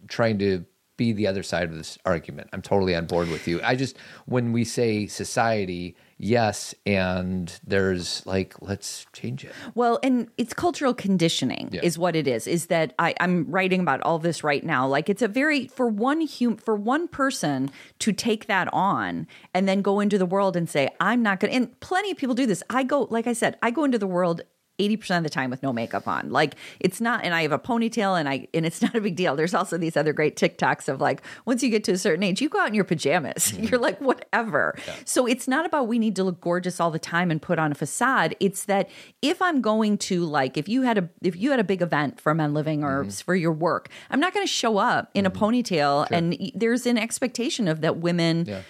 trying 0.08 0.38
to 0.40 0.64
be 0.96 1.12
the 1.12 1.26
other 1.26 1.42
side 1.42 1.64
of 1.64 1.76
this 1.76 1.98
argument. 2.04 2.48
I'm 2.52 2.62
totally 2.62 2.94
on 2.94 3.06
board 3.06 3.28
with 3.28 3.46
you. 3.46 3.60
I 3.62 3.76
just 3.76 3.96
when 4.26 4.52
we 4.52 4.64
say 4.64 5.06
society, 5.06 5.94
yes, 6.18 6.74
and 6.86 7.58
there's 7.66 8.24
like 8.26 8.54
let's 8.62 9.06
change 9.12 9.44
it. 9.44 9.52
Well, 9.74 9.98
and 10.02 10.28
it's 10.38 10.54
cultural 10.54 10.94
conditioning 10.94 11.68
Yeah. 11.72 11.80
is 11.82 11.98
what 11.98 12.16
it 12.16 12.26
is. 12.26 12.46
Is 12.46 12.66
that 12.66 12.94
I, 12.98 13.14
I'm 13.20 13.50
writing 13.50 13.80
about 13.80 14.00
all 14.02 14.18
this 14.18 14.42
right 14.42 14.64
now. 14.64 14.86
Like 14.86 15.08
it's 15.08 15.22
a 15.22 15.28
very 15.28 15.66
for 15.66 15.88
one 15.88 16.26
hum 16.26 16.56
for 16.56 16.74
one 16.74 17.08
person 17.08 17.70
to 17.98 18.12
take 18.12 18.46
that 18.46 18.68
on 18.72 19.26
and 19.52 19.68
then 19.68 19.82
go 19.82 20.00
into 20.00 20.18
the 20.18 20.26
world 20.26 20.56
and 20.56 20.68
say, 20.68 20.88
I'm 21.00 21.22
not 21.22 21.40
gonna 21.40 21.52
and 21.52 21.78
plenty 21.80 22.10
of 22.10 22.16
people 22.16 22.34
do 22.34 22.46
this. 22.46 22.62
I 22.70 22.82
go, 22.82 23.06
like 23.10 23.26
I 23.26 23.32
said, 23.32 23.56
I 23.62 23.70
go 23.70 23.84
into 23.84 23.98
the 23.98 24.06
world 24.06 24.42
80% 24.78 25.18
of 25.18 25.22
the 25.22 25.30
time 25.30 25.50
with 25.50 25.62
no 25.62 25.72
makeup 25.72 26.06
on. 26.06 26.30
Like 26.30 26.54
it's 26.80 27.00
not 27.00 27.24
and 27.24 27.34
I 27.34 27.42
have 27.42 27.52
a 27.52 27.58
ponytail 27.58 28.18
and 28.18 28.28
I 28.28 28.48
and 28.52 28.66
it's 28.66 28.82
not 28.86 28.94
a 28.94 29.00
big 29.00 29.16
deal. 29.16 29.36
There's 29.36 29.54
also 29.54 29.78
these 29.78 29.96
other 29.96 30.12
great 30.12 30.36
TikToks 30.36 30.88
of 30.88 31.00
like 31.00 31.22
once 31.44 31.62
you 31.62 31.70
get 31.70 31.84
to 31.84 31.92
a 31.92 31.98
certain 31.98 32.22
age, 32.22 32.40
you 32.40 32.48
go 32.48 32.60
out 32.60 32.68
in 32.68 32.74
your 32.74 32.84
pajamas. 32.84 33.52
You're 33.58 33.80
like 33.80 34.00
whatever. 34.00 34.76
So 35.04 35.26
it's 35.26 35.48
not 35.48 35.66
about 35.66 35.88
we 35.88 35.98
need 35.98 36.16
to 36.16 36.24
look 36.24 36.40
gorgeous 36.40 36.80
all 36.80 36.90
the 36.90 36.98
time 36.98 37.30
and 37.30 37.40
put 37.40 37.58
on 37.58 37.72
a 37.72 37.74
facade. 37.74 38.36
It's 38.40 38.64
that 38.64 38.88
if 39.22 39.40
I'm 39.40 39.60
going 39.60 39.98
to 39.98 40.24
like 40.24 40.56
if 40.56 40.68
you 40.68 40.82
had 40.82 40.98
a 40.98 41.08
if 41.22 41.36
you 41.36 41.50
had 41.50 41.60
a 41.60 41.64
big 41.64 41.82
event 41.82 42.20
for 42.20 42.34
men 42.34 42.54
living 42.54 42.84
or 42.84 43.02
mm-hmm. 43.02 43.10
for 43.10 43.34
your 43.34 43.52
work, 43.52 43.88
I'm 44.10 44.20
not 44.20 44.34
going 44.34 44.46
to 44.46 44.52
show 44.52 44.78
up 44.78 45.10
in 45.14 45.26
a 45.26 45.30
mm-hmm. 45.30 45.44
ponytail 45.44 46.06
and 46.10 46.52
there's 46.54 46.86
an 46.86 46.98
expectation 46.98 47.68
of 47.68 47.80
that 47.80 47.98
women 47.98 48.44
Yeah. 48.46 48.62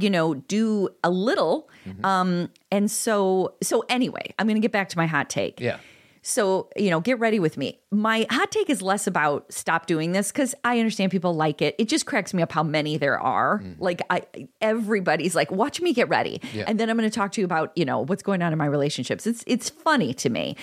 You 0.00 0.10
know 0.10 0.34
do 0.34 0.88
a 1.04 1.10
little. 1.10 1.68
Um 2.04 2.48
and 2.70 2.90
so 2.90 3.54
so 3.62 3.84
anyway 3.88 4.32
i'm 4.38 4.46
gonna 4.46 4.60
get 4.60 4.72
back 4.72 4.88
to 4.90 4.96
my 4.98 5.06
hot 5.06 5.28
take. 5.28 5.60
Yeah. 5.60 5.78
so 6.22 6.68
you 6.76 6.90
know 6.90 7.00
get 7.00 7.18
ready 7.18 7.40
with 7.40 7.56
me. 7.56 7.80
My 7.90 8.26
hot 8.30 8.50
take 8.52 8.70
is 8.70 8.80
less 8.80 9.06
about 9.06 9.52
stop 9.52 9.86
doing 9.86 10.12
this 10.12 10.30
because 10.30 10.54
i 10.64 10.78
understand 10.78 11.10
people 11.10 11.34
like 11.34 11.60
it. 11.60 11.74
It 11.78 11.88
just 11.88 12.06
cracks 12.06 12.32
me 12.32 12.42
up 12.42 12.52
how 12.52 12.62
many 12.62 12.96
there 12.96 13.18
are. 13.18 13.62
Like 13.78 14.00
i 14.10 14.22
everybody's 14.60 15.34
like 15.34 15.50
watch 15.50 15.80
me 15.80 15.92
get 15.92 16.08
ready. 16.08 16.40
Yeah. 16.52 16.64
and 16.66 16.78
then 16.78 16.88
i'm 16.90 16.96
going 16.96 17.08
to 17.08 17.14
talk 17.14 17.32
to 17.32 17.40
you 17.40 17.44
about 17.44 17.72
you 17.76 17.84
know 17.84 18.00
what's 18.00 18.22
going 18.22 18.42
on 18.42 18.52
in 18.52 18.58
my 18.58 18.66
relationships. 18.66 19.26
It's 19.26 19.42
it's 19.46 19.68
funny 19.70 20.14
to 20.14 20.30
me. 20.30 20.56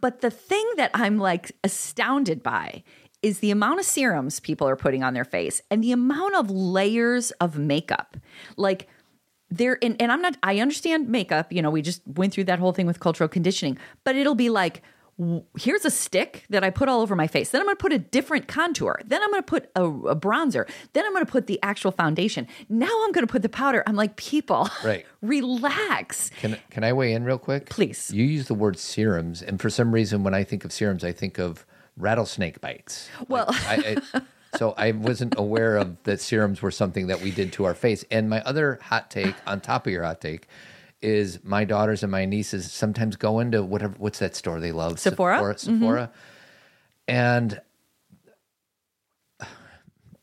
But 0.00 0.20
the 0.22 0.30
thing 0.30 0.66
that 0.76 0.90
i'm 0.94 1.18
like 1.18 1.52
astounded 1.62 2.42
by 2.42 2.82
is 3.24 3.40
the 3.40 3.50
amount 3.50 3.80
of 3.80 3.86
serums 3.86 4.38
people 4.38 4.68
are 4.68 4.76
putting 4.76 5.02
on 5.02 5.14
their 5.14 5.24
face 5.24 5.62
and 5.70 5.82
the 5.82 5.92
amount 5.92 6.34
of 6.36 6.50
layers 6.50 7.30
of 7.40 7.58
makeup. 7.58 8.16
Like 8.56 8.88
there 9.50 9.78
and, 9.82 9.94
and 10.00 10.10
i'm 10.10 10.22
not 10.22 10.36
i 10.42 10.58
understand 10.58 11.08
makeup 11.08 11.52
you 11.52 11.62
know 11.62 11.70
we 11.70 11.82
just 11.82 12.00
went 12.06 12.32
through 12.32 12.42
that 12.42 12.58
whole 12.58 12.72
thing 12.72 12.86
with 12.86 12.98
cultural 12.98 13.28
conditioning 13.28 13.78
but 14.02 14.16
it'll 14.16 14.34
be 14.34 14.48
like 14.48 14.82
here's 15.56 15.84
a 15.84 15.90
stick 15.90 16.44
that 16.50 16.64
i 16.64 16.70
put 16.70 16.88
all 16.88 17.00
over 17.00 17.14
my 17.14 17.26
face. 17.28 17.50
Then 17.50 17.60
i'm 17.60 17.66
going 17.66 17.76
to 17.76 17.80
put 17.80 17.92
a 17.92 17.98
different 17.98 18.48
contour. 18.48 19.00
Then 19.04 19.22
i'm 19.22 19.30
going 19.30 19.42
to 19.42 19.46
put 19.46 19.70
a, 19.76 19.84
a 19.84 20.16
bronzer. 20.16 20.68
Then 20.92 21.04
i'm 21.04 21.12
going 21.12 21.24
to 21.24 21.30
put 21.30 21.46
the 21.46 21.60
actual 21.62 21.92
foundation. 21.92 22.48
Now 22.68 22.90
i'm 23.04 23.12
going 23.12 23.24
to 23.26 23.30
put 23.30 23.42
the 23.42 23.48
powder. 23.48 23.84
I'm 23.86 23.94
like 23.94 24.16
people 24.16 24.68
Right. 24.84 25.06
relax. 25.22 26.30
Can 26.40 26.58
can 26.70 26.82
I 26.82 26.92
weigh 26.92 27.12
in 27.12 27.22
real 27.24 27.38
quick? 27.38 27.70
Please. 27.70 28.10
You 28.12 28.24
use 28.24 28.48
the 28.48 28.54
word 28.54 28.76
serums, 28.78 29.40
and 29.40 29.60
for 29.60 29.70
some 29.70 29.92
reason, 29.92 30.24
when 30.24 30.34
I 30.34 30.42
think 30.42 30.64
of 30.64 30.72
serums, 30.72 31.04
I 31.04 31.12
think 31.12 31.38
of 31.38 31.64
rattlesnake 31.96 32.60
bites. 32.60 33.08
Well- 33.28 33.46
Like, 33.46 33.86
I, 33.86 33.96
I, 34.14 34.20
so 34.58 34.74
I 34.76 34.92
wasn't 34.92 35.34
aware 35.36 35.76
of 35.76 36.02
that 36.04 36.20
serums 36.20 36.62
were 36.62 36.70
something 36.70 37.08
that 37.08 37.20
we 37.20 37.30
did 37.30 37.52
to 37.54 37.64
our 37.64 37.74
face. 37.74 38.04
And 38.10 38.30
my 38.30 38.40
other 38.42 38.78
hot 38.82 39.10
take, 39.10 39.34
on 39.46 39.60
top 39.60 39.86
of 39.86 39.92
your 39.92 40.04
hot 40.04 40.20
take, 40.20 40.46
is 41.02 41.40
my 41.44 41.64
daughters 41.64 42.02
and 42.02 42.10
my 42.12 42.24
nieces 42.24 42.70
sometimes 42.72 43.16
go 43.16 43.40
into 43.40 43.62
whatever 43.62 43.94
what's 43.98 44.20
that 44.20 44.34
store 44.34 44.58
they 44.60 44.72
love, 44.72 44.98
Sephora? 44.98 45.36
Sephora, 45.36 45.58
Sephora. 45.58 46.10
Mm-hmm. 47.08 47.14
and 47.14 47.60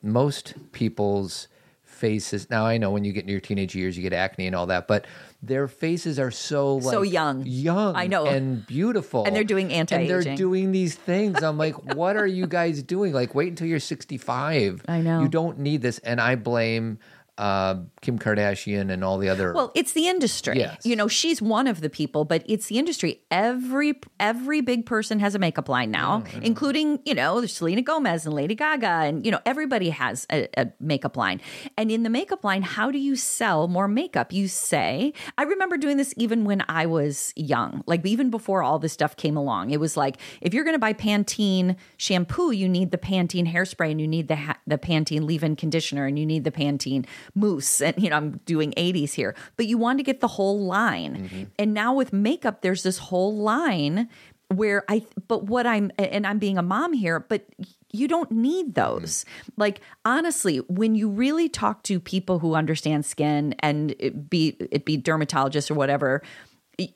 most 0.01 0.53
people's 0.71 1.47
faces 1.83 2.49
now 2.49 2.65
i 2.65 2.77
know 2.77 2.89
when 2.89 3.03
you 3.03 3.13
get 3.13 3.21
into 3.21 3.31
your 3.31 3.39
teenage 3.41 3.75
years 3.75 3.95
you 3.95 4.01
get 4.01 4.13
acne 4.13 4.47
and 4.47 4.55
all 4.55 4.65
that 4.65 4.87
but 4.87 5.05
their 5.43 5.67
faces 5.67 6.19
are 6.19 6.29
so 6.31 6.75
like 6.75 6.93
So 6.93 7.01
young. 7.01 7.43
young 7.45 7.95
I 7.95 8.07
know. 8.07 8.25
and 8.27 8.65
beautiful 8.67 9.25
And 9.25 9.35
they're 9.35 9.43
doing 9.43 9.73
anti 9.73 9.95
and 9.95 10.09
they're 10.09 10.35
doing 10.35 10.71
these 10.71 10.93
things 10.95 11.41
i'm 11.41 11.57
like 11.57 11.73
what 11.95 12.15
are 12.15 12.27
you 12.27 12.45
guys 12.47 12.83
doing 12.83 13.11
like 13.13 13.33
wait 13.33 13.49
until 13.49 13.67
you're 13.67 13.79
65 13.79 14.83
I 14.87 15.01
know. 15.01 15.21
you 15.21 15.27
don't 15.27 15.57
need 15.59 15.81
this 15.81 15.97
and 15.99 16.21
i 16.21 16.35
blame 16.35 16.99
uh, 17.37 17.75
kim 18.01 18.19
kardashian 18.19 18.91
and 18.91 19.03
all 19.03 19.17
the 19.17 19.29
other 19.29 19.53
Well, 19.53 19.71
it's 19.73 19.93
the 19.93 20.07
industry. 20.07 20.59
Yes. 20.59 20.85
You 20.85 20.95
know, 20.95 21.07
she's 21.07 21.41
one 21.41 21.65
of 21.65 21.81
the 21.81 21.89
people, 21.89 22.25
but 22.25 22.43
it's 22.45 22.67
the 22.67 22.77
industry. 22.77 23.21
Every 23.31 23.99
every 24.19 24.61
big 24.61 24.85
person 24.85 25.19
has 25.19 25.33
a 25.33 25.39
makeup 25.39 25.69
line 25.69 25.91
now, 25.91 26.23
including, 26.41 26.99
you 27.05 27.15
know, 27.15 27.39
there's 27.39 27.53
Selena 27.53 27.81
Gomez 27.81 28.25
and 28.25 28.35
Lady 28.35 28.53
Gaga 28.53 28.85
and 28.87 29.25
you 29.25 29.31
know, 29.31 29.39
everybody 29.45 29.89
has 29.89 30.27
a, 30.31 30.47
a 30.57 30.67
makeup 30.79 31.17
line. 31.17 31.41
And 31.77 31.89
in 31.89 32.03
the 32.03 32.09
makeup 32.09 32.43
line, 32.43 32.61
how 32.61 32.91
do 32.91 32.99
you 32.99 33.15
sell 33.15 33.67
more 33.67 33.87
makeup? 33.87 34.33
You 34.33 34.47
say, 34.47 35.13
I 35.37 35.43
remember 35.43 35.77
doing 35.77 35.97
this 35.97 36.13
even 36.17 36.43
when 36.43 36.63
I 36.67 36.85
was 36.85 37.33
young. 37.35 37.83
Like 37.87 38.05
even 38.05 38.29
before 38.29 38.61
all 38.61 38.77
this 38.77 38.93
stuff 38.93 39.15
came 39.15 39.37
along. 39.37 39.71
It 39.71 39.79
was 39.79 39.95
like 39.95 40.17
if 40.41 40.53
you're 40.53 40.65
going 40.65 40.75
to 40.75 40.79
buy 40.79 40.93
Pantene 40.93 41.77
shampoo, 41.97 42.51
you 42.51 42.67
need 42.67 42.91
the 42.91 42.97
Pantene 42.97 43.51
hairspray 43.51 43.91
and 43.91 44.01
you 44.01 44.07
need 44.07 44.27
the 44.27 44.35
ha- 44.35 44.59
the 44.67 44.77
Pantene 44.77 45.23
leave-in 45.23 45.55
conditioner 45.55 46.05
and 46.05 46.19
you 46.19 46.25
need 46.25 46.43
the 46.43 46.51
Pantene 46.51 47.05
mousse 47.35 47.81
and 47.81 48.01
you 48.01 48.09
know 48.09 48.17
I'm 48.17 48.37
doing 48.45 48.73
80s 48.77 49.13
here 49.13 49.35
but 49.57 49.67
you 49.67 49.77
want 49.77 49.99
to 49.99 50.03
get 50.03 50.21
the 50.21 50.27
whole 50.27 50.59
line. 50.65 51.15
Mm-hmm. 51.15 51.43
And 51.59 51.73
now 51.73 51.93
with 51.93 52.13
makeup 52.13 52.61
there's 52.61 52.83
this 52.83 52.97
whole 52.97 53.35
line 53.37 54.09
where 54.49 54.83
I 54.89 55.05
but 55.27 55.45
what 55.45 55.65
I'm 55.65 55.91
and 55.97 56.27
I'm 56.27 56.39
being 56.39 56.57
a 56.57 56.63
mom 56.63 56.93
here 56.93 57.19
but 57.19 57.45
you 57.93 58.07
don't 58.07 58.31
need 58.31 58.75
those. 58.75 59.23
Mm-hmm. 59.23 59.51
Like 59.57 59.81
honestly 60.05 60.57
when 60.67 60.95
you 60.95 61.09
really 61.09 61.49
talk 61.49 61.83
to 61.83 61.99
people 61.99 62.39
who 62.39 62.55
understand 62.55 63.05
skin 63.05 63.55
and 63.59 63.95
it 63.99 64.29
be 64.29 64.57
it 64.59 64.85
be 64.85 64.97
dermatologists 64.97 65.71
or 65.71 65.75
whatever 65.75 66.21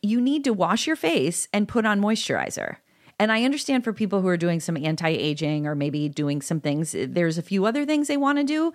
you 0.02 0.22
need 0.22 0.44
to 0.46 0.54
wash 0.54 0.88
your 0.88 0.96
face 0.96 1.48
and 1.54 1.68
put 1.68 1.86
on 1.86 2.02
moisturizer. 2.02 2.78
And 3.20 3.32
I 3.32 3.44
understand 3.44 3.84
for 3.84 3.94
people 3.94 4.22
who 4.22 4.28
are 4.28 4.38
doing 4.38 4.60
some 4.60 4.76
anti 4.78 5.10
aging 5.10 5.68
or 5.68 5.76
maybe 5.76 6.10
doing 6.10 6.42
some 6.42 6.60
things, 6.60 6.96
there's 6.98 7.38
a 7.38 7.42
few 7.42 7.66
other 7.66 7.86
things 7.86 8.08
they 8.08 8.18
want 8.18 8.40
to 8.40 8.44
do. 8.44 8.74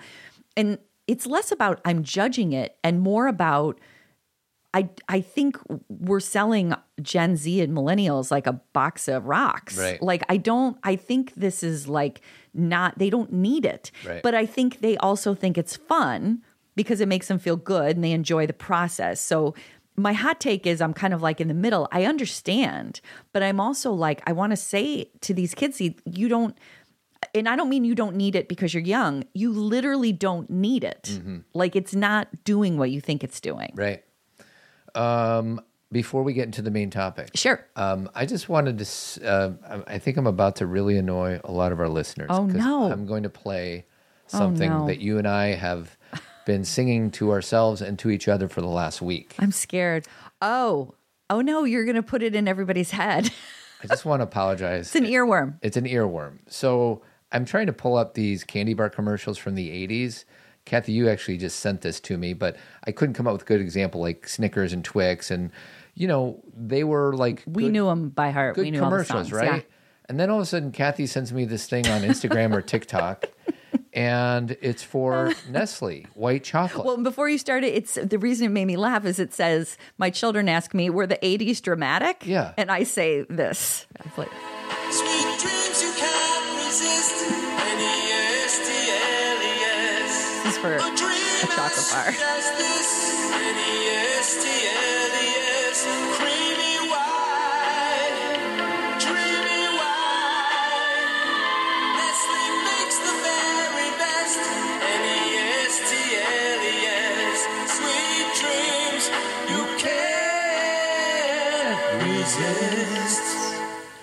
And 0.57 0.79
it's 1.11 1.27
less 1.27 1.51
about 1.51 1.81
I'm 1.85 2.05
judging 2.05 2.53
it 2.53 2.77
and 2.85 3.01
more 3.01 3.27
about 3.27 3.81
I 4.73 4.89
I 5.09 5.21
think 5.21 5.59
we're 5.89 6.21
selling 6.21 6.73
Gen 7.03 7.35
Z 7.35 7.61
and 7.61 7.77
millennials 7.77 8.31
like 8.31 8.47
a 8.47 8.53
box 8.73 9.09
of 9.09 9.27
rocks. 9.27 9.77
Right. 9.77 10.01
Like 10.01 10.23
I 10.29 10.37
don't 10.37 10.79
I 10.85 10.95
think 10.95 11.35
this 11.35 11.65
is 11.65 11.89
like 11.89 12.21
not 12.55 12.97
they 12.97 13.11
don't 13.11 13.33
need 13.33 13.65
it. 13.65 13.91
Right. 14.07 14.23
But 14.23 14.37
I 14.37 14.47
think 14.47 14.83
they 14.83 14.97
also 14.99 15.35
think 15.35 15.59
it's 15.59 15.75
fun 15.75 16.43
because 16.77 17.01
it 17.01 17.09
makes 17.09 17.27
them 17.27 17.41
feel 17.41 17.57
good 17.57 17.97
and 17.97 18.05
they 18.05 18.13
enjoy 18.13 18.47
the 18.47 18.53
process. 18.53 19.21
So 19.21 19.57
my 19.97 20.13
hot 20.13 20.39
take 20.39 20.65
is 20.65 20.81
I'm 20.81 20.95
kind 20.95 21.13
of 21.13 21.21
like 21.21 21.41
in 21.41 21.49
the 21.49 21.55
middle. 21.55 21.89
I 21.91 22.05
understand, 22.05 23.01
but 23.33 23.43
I'm 23.43 23.59
also 23.59 23.93
like 23.93 24.23
I 24.29 24.33
want 24.33 24.53
to 24.53 24.57
say 24.57 25.11
to 25.23 25.35
these 25.35 25.57
kids 25.57 25.81
you 25.81 26.29
don't 26.29 26.57
and 27.35 27.49
I 27.49 27.57
don't 27.57 27.69
mean 27.69 27.85
you 27.85 27.95
don't 27.95 28.17
need 28.17 28.35
it 28.35 28.49
because 28.49 28.73
you're 28.75 28.83
young. 28.83 29.25
You 29.35 29.53
literally 29.53 30.13
don't 30.13 30.49
need 30.51 30.85
it. 30.85 31.21
Like 31.55 31.77
it's 31.77 31.95
not 31.95 32.29
doing 32.45 32.79
what 32.79 32.91
you 32.91 33.01
think 33.01 33.25
it's 33.25 33.41
doing. 33.41 33.73
right 33.75 34.03
um 34.97 35.61
before 35.93 36.23
we 36.23 36.33
get 36.33 36.45
into 36.45 36.63
the 36.63 36.71
main 36.71 36.91
topic 36.91 37.31
Sure. 37.35 37.65
Um, 37.77 38.11
I 38.15 38.27
just 38.27 38.49
wanted 38.49 38.79
to. 38.79 39.27
Uh, 39.27 39.83
I 39.87 39.99
think 39.99 40.17
I'm 40.17 40.27
about 40.27 40.57
to 40.57 40.67
really 40.67 40.97
annoy 40.97 41.41
a 41.45 41.53
lot 41.53 41.73
of 41.73 41.81
our 41.81 41.89
listeners. 41.89 42.29
Oh, 42.31 42.47
no. 42.47 42.91
I'm 42.91 43.07
going 43.07 43.25
to 43.25 43.31
play 43.31 43.87
something 44.27 44.71
no. 44.71 44.87
that 44.87 45.01
you 45.01 45.19
and 45.19 45.27
I 45.27 45.55
have 45.55 45.97
been 46.47 46.65
singing 46.65 47.11
to 47.13 47.33
ourselves 47.33 47.83
and 47.83 47.99
to 48.01 48.11
each 48.11 48.29
other 48.29 48.49
for 48.49 48.61
the 48.61 48.69
last 48.69 49.03
week. 49.03 49.35
I'm 49.39 49.53
scared. 49.53 50.07
Oh, 50.41 50.95
oh 51.29 51.41
no, 51.41 51.65
you're 51.65 51.85
going 51.85 51.97
to 51.97 52.03
put 52.03 52.23
it 52.23 52.35
in 52.35 52.47
everybody's 52.47 52.93
head. 52.93 53.31
I 53.83 53.87
just 53.87 54.05
want 54.05 54.21
to 54.21 54.25
apologize. 54.25 54.87
it's 54.95 54.97
an 54.97 55.11
earworm. 55.11 55.55
It's 55.63 55.77
an 55.77 55.85
earworm. 55.85 56.39
So 56.49 57.03
I'm 57.33 57.45
trying 57.45 57.67
to 57.67 57.73
pull 57.73 57.97
up 57.97 58.15
these 58.15 58.45
candy 58.45 58.75
bar 58.75 58.91
commercials 58.91 59.39
from 59.39 59.55
the 59.55 59.69
80s. 59.87 60.25
Cathy, 60.65 60.93
you 60.93 61.09
actually 61.09 61.39
just 61.39 61.61
sent 61.61 61.81
this 61.81 62.01
to 62.01 62.19
me, 62.19 62.33
but 62.35 62.57
I 62.85 62.93
couldn't 62.93 63.15
come 63.15 63.27
up 63.27 63.33
with 63.33 63.43
a 63.43 63.47
good 63.47 63.61
example 63.61 64.01
like 64.01 64.29
Snickers 64.29 64.73
and 64.73 64.85
Twix. 64.85 65.31
And, 65.31 65.51
you 65.95 66.07
know, 66.07 66.43
they 66.55 66.85
were 66.85 67.15
like. 67.15 67.43
We 67.47 67.65
good- 67.65 67.73
knew 67.73 67.87
them 67.87 68.11
by 68.11 68.31
heart. 68.31 68.55
good 68.57 68.65
we 68.65 68.71
knew 68.71 68.79
all 68.83 68.91
the 68.91 68.97
commercials, 68.97 69.29
songs. 69.29 69.33
right? 69.33 69.63
Yeah. 69.63 69.75
And 70.09 70.19
then 70.19 70.29
all 70.29 70.39
of 70.39 70.43
a 70.43 70.47
sudden, 70.47 70.73
Cathy 70.73 71.07
sends 71.07 71.33
me 71.33 71.45
this 71.45 71.67
thing 71.67 71.87
on 71.87 72.03
Instagram 72.03 72.53
or 72.53 72.61
TikTok, 72.63 73.27
and 73.93 74.57
it's 74.61 74.83
for 74.83 75.33
Nestle 75.49 76.05
white 76.15 76.43
chocolate. 76.43 76.85
Well, 76.85 76.97
before 77.01 77.29
you 77.29 77.39
started, 77.39 77.69
it's 77.77 77.95
the 77.95 78.19
reason 78.19 78.47
it 78.47 78.51
made 78.51 78.65
me 78.65 78.77
laugh 78.77 79.05
is 79.05 79.21
it 79.21 79.33
says 79.33 79.79
my 79.99 80.11
children 80.11 80.49
ask 80.49 80.75
me, 80.75 80.91
"Were 80.91 81.07
the 81.07 81.19
'80s 81.23 81.63
dramatic?" 81.63 82.27
Yeah. 82.27 82.55
and 82.59 82.73
I 82.73 82.83
say 82.83 83.25
this. 83.31 83.87
I 84.05 84.09
play- 84.09 84.27
for 90.61 90.75
A 90.75 90.81
chocolate 90.81 91.89
bar. 91.91 92.13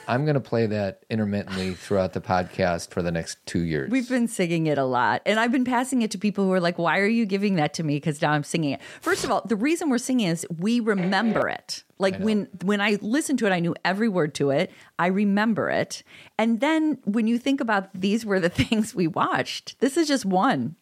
I'm 0.07 0.23
going 0.23 0.35
to 0.35 0.39
play 0.39 0.65
that 0.67 1.03
intermittently 1.09 1.73
throughout 1.73 2.13
the 2.13 2.21
podcast 2.21 2.91
for 2.91 3.01
the 3.01 3.11
next 3.11 3.45
two 3.45 3.63
years. 3.63 3.91
We've 3.91 4.07
been 4.07 4.29
singing 4.29 4.67
it 4.67 4.77
a 4.77 4.85
lot. 4.85 5.21
And 5.25 5.39
I've 5.39 5.51
been 5.51 5.65
passing 5.65 6.01
it 6.01 6.11
to 6.11 6.17
people 6.17 6.45
who 6.45 6.53
are 6.53 6.61
like, 6.61 6.77
why 6.77 6.99
are 6.99 7.07
you 7.07 7.25
giving 7.25 7.55
that 7.55 7.73
to 7.75 7.83
me? 7.83 7.97
Because 7.97 8.21
now 8.21 8.31
I'm 8.31 8.43
singing 8.43 8.71
it. 8.71 8.81
First 9.01 9.25
of 9.25 9.31
all, 9.31 9.41
the 9.45 9.57
reason 9.57 9.89
we're 9.89 9.97
singing 9.97 10.27
is 10.27 10.47
we 10.57 10.79
remember 10.79 11.49
it. 11.49 11.83
Like 11.99 12.17
when 12.19 12.47
when 12.63 12.79
I 12.79 12.99
listened 13.01 13.39
to 13.39 13.47
it, 13.47 13.51
I 13.51 13.59
knew 13.59 13.75
every 13.83 14.07
word 14.07 14.35
to 14.35 14.51
it. 14.51 14.71
I 14.99 15.07
remember 15.07 15.69
it. 15.69 16.03
And 16.37 16.59
then 16.59 16.99
when 17.05 17.25
you 17.25 17.39
think 17.39 17.59
about 17.59 17.89
these 17.93 18.23
were 18.23 18.39
the 18.39 18.49
things 18.61 18.93
we 18.93 19.07
watched, 19.07 19.79
this 19.79 19.97
is 19.97 20.07
just 20.07 20.25
one. 20.25 20.75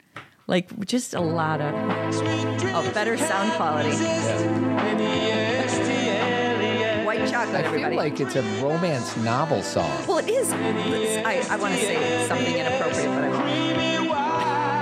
Like 0.48 0.86
just 0.86 1.14
a 1.14 1.22
lot 1.22 1.62
of 1.62 1.74
oh, 1.74 2.92
better 2.94 3.18
sound 3.18 3.52
quality. 3.54 3.96
White 7.54 7.64
chocolate, 7.64 7.84
I 7.84 7.90
feel 7.90 7.96
like 7.98 8.20
it's 8.20 8.36
a 8.36 8.42
romance 8.64 9.16
novel 9.18 9.62
song. 9.62 9.90
well, 10.08 10.18
it 10.20 10.30
is. 10.30 10.52
I, 10.52 11.46
I 11.50 11.56
want 11.58 11.74
to 11.74 11.80
say 11.80 12.28
something 12.28 12.56
inappropriate, 12.56 13.08
but 13.08 13.24
I 13.24 13.30
won't. 13.30 14.76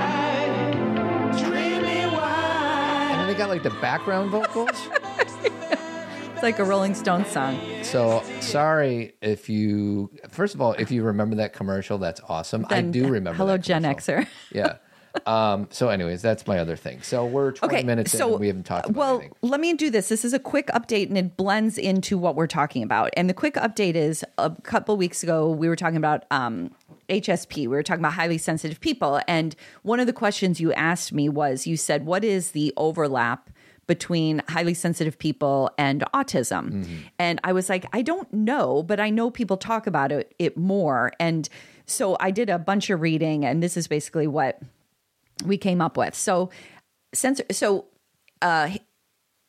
And 1.84 3.20
then 3.20 3.28
they 3.28 3.36
got 3.36 3.50
like 3.50 3.64
the 3.64 3.70
background 3.82 4.32
vocals. 4.32 4.70
It's 6.34 6.44
like 6.44 6.60
a 6.60 6.66
Rolling 6.66 6.94
Stones 6.94 7.30
song. 7.30 7.58
So 7.84 8.22
sorry 8.42 9.14
if 9.22 9.48
you. 9.48 10.12
First 10.28 10.56
of 10.56 10.60
all, 10.62 10.74
if 10.74 10.92
you 10.92 11.02
remember 11.04 11.38
that 11.38 11.54
commercial, 11.54 11.98
that's 11.98 12.20
awesome. 12.28 12.66
I 12.70 12.82
do 12.82 13.08
remember. 13.08 13.38
Hello, 13.38 13.54
that 13.54 13.62
Gen. 13.62 13.84
Xer. 13.84 14.28
Yeah. 14.52 14.76
Um, 15.26 15.68
so, 15.70 15.90
anyways, 15.90 16.22
that's 16.22 16.48
my 16.48 16.58
other 16.58 16.76
thing. 16.76 17.02
So 17.04 17.26
we're 17.26 17.52
20 17.52 17.84
minutes 17.84 18.14
in 18.14 18.22
and 18.22 18.40
we 18.40 18.48
haven't 18.48 18.66
talked 18.66 18.90
about 18.90 18.98
well, 18.98 19.20
anything. 19.20 19.34
let 19.42 19.60
me 19.60 19.74
do 19.74 19.90
this. 19.90 20.10
This 20.10 20.26
is 20.26 20.34
a 20.34 20.40
quick 20.40 20.68
update 20.68 21.08
and 21.08 21.18
it 21.18 21.38
blends 21.38 21.78
into 21.78 22.18
what 22.18 22.36
we're 22.36 22.48
talking 22.48 22.84
about. 22.84 23.12
And 23.16 23.30
the 23.30 23.34
quick 23.34 23.54
update 23.56 23.96
is 23.96 24.26
a 24.38 24.50
couple 24.64 24.98
weeks 24.98 25.24
ago, 25.24 25.50
we 25.52 25.70
were 25.70 25.76
talking 25.76 25.98
about 25.98 26.26
um, 26.32 26.72
HSP. 27.10 27.58
We 27.58 27.68
were 27.68 27.84
talking 27.84 28.02
about 28.02 28.14
highly 28.14 28.38
sensitive 28.40 28.80
people. 28.80 29.22
And 29.28 29.56
one 29.84 30.00
of 30.00 30.08
the 30.08 30.14
questions 30.14 30.60
you 30.60 30.74
asked 30.74 31.14
me 31.14 31.30
was 31.30 31.68
you 31.68 31.78
said, 31.78 32.06
What 32.06 32.24
is 32.24 32.52
the 32.52 32.74
overlap? 32.78 33.50
Between 33.86 34.42
highly 34.48 34.74
sensitive 34.74 35.20
people 35.20 35.70
and 35.78 36.06
autism. 36.14 36.72
Mm-hmm. 36.72 36.96
And 37.20 37.42
I 37.44 37.52
was 37.52 37.68
like, 37.68 37.86
I 37.92 38.02
don't 38.02 38.32
know, 38.32 38.82
but 38.82 39.02
I 39.02 39.10
know 39.10 39.30
people 39.30 39.58
talk 39.58 39.88
about 39.88 40.10
it, 40.14 40.34
it 40.40 40.56
more. 40.56 41.12
And 41.20 41.50
so 41.86 42.16
I 42.22 42.32
did 42.32 42.50
a 42.50 42.58
bunch 42.58 42.90
of 42.90 43.02
reading, 43.02 43.44
and 43.44 43.62
this 43.62 43.76
is 43.76 43.90
basically 43.90 44.26
what 44.26 44.62
we 45.44 45.58
came 45.58 45.82
up 45.82 45.98
with. 45.98 46.16
So, 46.16 46.50
sensor, 47.14 47.46
so 47.52 47.86
uh, 48.42 48.72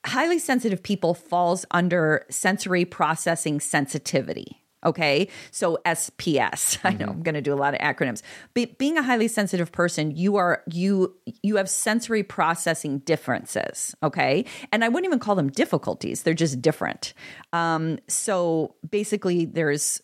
highly 0.05 0.39
sensitive 0.39 0.83
people 0.83 1.15
falls 1.15 1.65
under 1.71 2.27
sensory 2.31 2.85
processing 2.85 3.61
sensitivity. 3.61 4.61
Okay, 4.85 5.29
so 5.51 5.79
SPS. 5.87 6.79
I 6.85 6.91
know 6.91 7.07
I'm 7.07 7.23
going 7.23 7.35
to 7.35 7.41
do 7.41 7.55
a 7.55 7.57
lot 7.57 7.75
of 7.75 7.81
acronyms. 7.81 8.23
But 8.53 8.77
being 8.79 8.99
a 8.99 9.03
highly 9.03 9.29
sensitive 9.29 9.73
person, 9.73 10.15
you 10.15 10.37
are 10.37 10.63
you 10.71 11.15
you 11.43 11.57
have 11.57 11.71
sensory 11.71 12.23
processing 12.23 12.99
differences. 12.99 13.95
Okay, 14.03 14.45
and 14.73 14.85
I 14.85 14.89
wouldn't 14.89 15.07
even 15.07 15.19
call 15.19 15.35
them 15.35 15.49
difficulties; 15.51 16.23
they're 16.23 16.35
just 16.35 16.61
different. 16.61 17.15
Um, 17.53 17.99
so 18.09 18.75
basically, 18.89 19.47
there's 19.47 20.03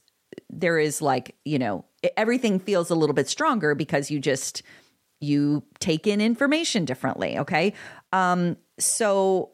there 0.49 0.79
is 0.79 1.03
like 1.03 1.37
you 1.45 1.59
know 1.59 1.85
everything 2.17 2.59
feels 2.59 2.91
a 2.91 2.95
little 2.95 3.15
bit 3.15 3.29
stronger 3.29 3.75
because 3.75 4.11
you 4.11 4.19
just 4.19 4.63
you 5.21 5.63
take 5.79 6.07
in 6.07 6.21
information 6.21 6.85
differently 6.85 7.39
okay? 7.39 7.73
Um 8.13 8.57
so 8.79 9.51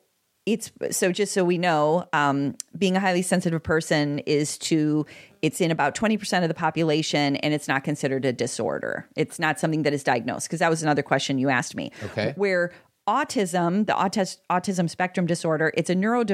it's 0.46 0.70
so 0.92 1.10
just 1.10 1.34
so 1.34 1.44
we 1.44 1.58
know 1.58 2.08
um 2.12 2.54
being 2.78 2.96
a 2.96 3.00
highly 3.00 3.22
sensitive 3.22 3.62
person 3.62 4.20
is 4.20 4.56
to 4.58 5.04
it's 5.42 5.60
in 5.60 5.70
about 5.70 5.94
20% 5.94 6.42
of 6.42 6.48
the 6.48 6.54
population 6.54 7.36
and 7.36 7.54
it's 7.54 7.68
not 7.68 7.84
considered 7.84 8.24
a 8.24 8.32
disorder. 8.32 9.08
It's 9.16 9.38
not 9.38 9.60
something 9.60 9.82
that 9.82 9.92
is 9.92 10.02
diagnosed 10.02 10.48
because 10.48 10.58
that 10.60 10.70
was 10.70 10.82
another 10.82 11.02
question 11.02 11.38
you 11.38 11.50
asked 11.50 11.76
me. 11.76 11.92
Okay. 12.04 12.32
where 12.36 12.72
autism 13.06 13.86
the 13.86 13.92
autis- 13.92 14.38
autism 14.50 14.90
spectrum 14.90 15.26
disorder 15.26 15.72
it's 15.76 15.90
a 15.90 15.94
neuro 15.94 16.24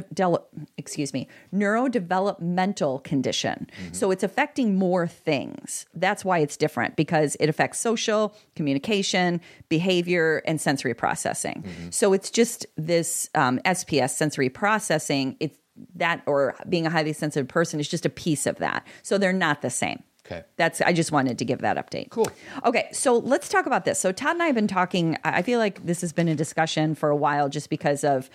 excuse 0.77 1.13
me 1.13 1.29
neurodevelopmental 1.55 3.03
condition. 3.05 3.69
So 3.93 4.11
it's 4.11 4.23
affecting 4.23 4.77
more 4.77 5.07
things. 5.07 5.87
That's 5.95 6.25
why 6.25 6.39
it's 6.39 6.57
different 6.57 6.97
because 6.97 7.37
it 7.41 7.49
affects 7.49 7.79
social 7.79 8.35
communication 8.57 9.41
behavior 9.69 10.43
and 10.47 10.61
sensory 10.61 10.95
processing. 10.95 11.65
So 11.91 12.13
it's 12.13 12.31
just 12.31 12.67
this 12.77 13.29
um, 13.35 13.59
sps 13.67 14.11
sensory 14.11 14.49
processing. 14.49 15.37
It's 15.41 15.59
that 15.97 16.23
or 16.27 16.55
being 16.69 16.87
a 16.87 16.91
highly 16.91 17.13
sensitive 17.13 17.49
person 17.49 17.81
is 17.81 17.89
just 17.89 18.05
a 18.05 18.11
piece 18.11 18.47
of 18.47 18.57
that. 18.59 18.87
So 19.03 19.19
they're 19.19 19.33
not 19.33 19.63
the 19.63 19.71
same 19.71 20.03
Okay. 20.33 20.45
that's 20.57 20.81
I 20.81 20.93
just 20.93 21.13
wanted 21.13 21.39
to 21.39 21.45
give 21.45 21.61
that 21.61 21.77
update. 21.77 22.11
Cool. 22.11 22.29
Okay, 22.65 22.89
so 22.93 23.19
let's 23.19 23.49
talk 23.49 23.67
about 23.67 23.85
this. 23.85 23.99
So 23.99 24.13
Todd 24.13 24.33
and 24.35 24.43
I 24.43 24.47
have 24.47 24.55
been 24.55 24.69
talking. 24.69 25.19
I 25.25 25.43
feel 25.43 25.59
like 25.59 25.85
this 25.85 26.01
has 26.01 26.13
been 26.13 26.29
a 26.29 26.35
discussion 26.35 26.95
for 26.95 27.11
a 27.11 27.17
while, 27.17 27.49
just 27.49 27.71
because 27.71 28.05
of 28.05 28.31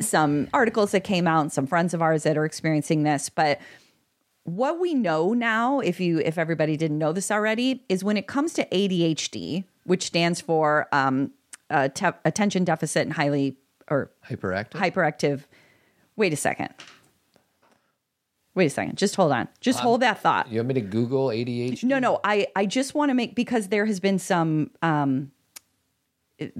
some 0.00 0.48
articles 0.52 0.90
that 0.92 1.04
came 1.04 1.26
out 1.28 1.42
and 1.42 1.52
some 1.52 1.66
friends 1.66 1.94
of 1.94 2.02
ours 2.02 2.24
that 2.24 2.36
are 2.36 2.44
experiencing 2.44 3.02
this. 3.04 3.28
But 3.28 3.60
what 4.44 4.78
we 4.80 4.92
know 4.94 5.32
now, 5.32 5.80
if 5.80 6.00
you 6.00 6.18
if 6.20 6.36
everybody 6.38 6.76
didn't 6.76 6.98
know 6.98 7.12
this 7.12 7.30
already, 7.30 7.84
is 7.88 8.02
when 8.04 8.16
it 8.16 8.26
comes 8.26 8.52
to 8.54 8.66
ADHD, 8.66 9.64
which 9.84 10.04
stands 10.04 10.40
for 10.40 10.88
um, 10.92 11.30
uh, 11.70 11.88
te- 11.88 12.06
attention 12.24 12.64
deficit 12.64 13.02
and 13.02 13.12
highly 13.12 13.56
or 13.88 14.10
Hyperactive. 14.28 14.70
hyperactive. 14.72 15.40
Wait 16.16 16.32
a 16.32 16.36
second. 16.36 16.70
Wait 18.54 18.66
a 18.66 18.70
second. 18.70 18.96
Just 18.96 19.16
hold 19.16 19.32
on. 19.32 19.48
Just 19.60 19.80
hold 19.80 20.00
that 20.02 20.20
thought. 20.20 20.50
you 20.50 20.58
want 20.58 20.68
me 20.68 20.74
to 20.74 20.80
Google 20.80 21.28
ADHD? 21.28 21.84
No, 21.84 21.98
no. 21.98 22.20
I 22.22 22.46
I 22.54 22.66
just 22.66 22.94
want 22.94 23.10
to 23.10 23.14
make 23.14 23.34
because 23.34 23.68
there 23.68 23.86
has 23.86 24.00
been 24.00 24.18
some 24.18 24.70
um 24.82 25.32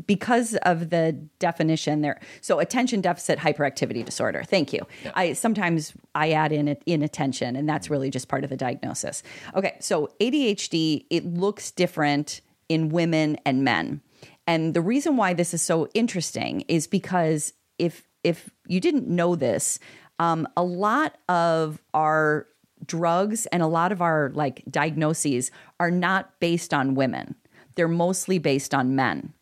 because 0.07 0.55
of 0.63 0.91
the 0.91 1.13
definition 1.39 2.01
there. 2.01 2.21
So 2.41 2.59
attention 2.59 3.01
deficit 3.01 3.39
hyperactivity 3.39 4.05
disorder. 4.05 4.45
Thank 4.45 4.73
you. 4.73 4.81
I 5.15 5.33
sometimes 5.33 5.93
I 6.15 6.33
add 6.33 6.53
in 6.53 6.77
inattention 6.87 7.57
and 7.57 7.69
that's 7.69 7.91
really 7.91 8.11
just 8.11 8.29
part 8.29 8.45
of 8.45 8.51
the 8.51 8.57
diagnosis. 8.57 9.23
Okay, 9.55 9.77
so 9.81 10.11
ADHD 10.21 11.07
it 11.11 11.25
looks 11.25 11.71
different 11.71 12.41
in 12.69 12.89
women 12.89 13.37
and 13.45 13.65
men. 13.65 14.01
And 14.47 14.75
the 14.75 14.81
reason 14.81 15.17
why 15.17 15.35
this 15.35 15.55
is 15.55 15.63
so 15.63 15.89
interesting 15.95 16.63
is 16.63 16.87
because 16.87 17.53
if 17.79 18.09
if 18.23 18.51
you 18.67 18.81
didn't 18.81 19.07
know 19.07 19.37
this, 19.37 19.79
um, 20.19 20.47
a 20.57 20.63
lot 20.63 21.19
of 21.29 21.83
our 21.93 22.47
drugs 22.87 23.47
and 23.47 23.63
a 23.63 23.67
lot 23.67 23.93
of 23.93 24.03
our 24.03 24.31
like 24.35 24.63
diagnoses 24.71 25.51
are 25.81 25.91
not 25.91 26.39
based 26.41 26.75
on 26.75 26.95
women. 26.95 27.35
They're 27.75 27.89
mostly 27.89 28.39
based 28.39 28.75
on 28.75 28.95
men. 28.95 29.33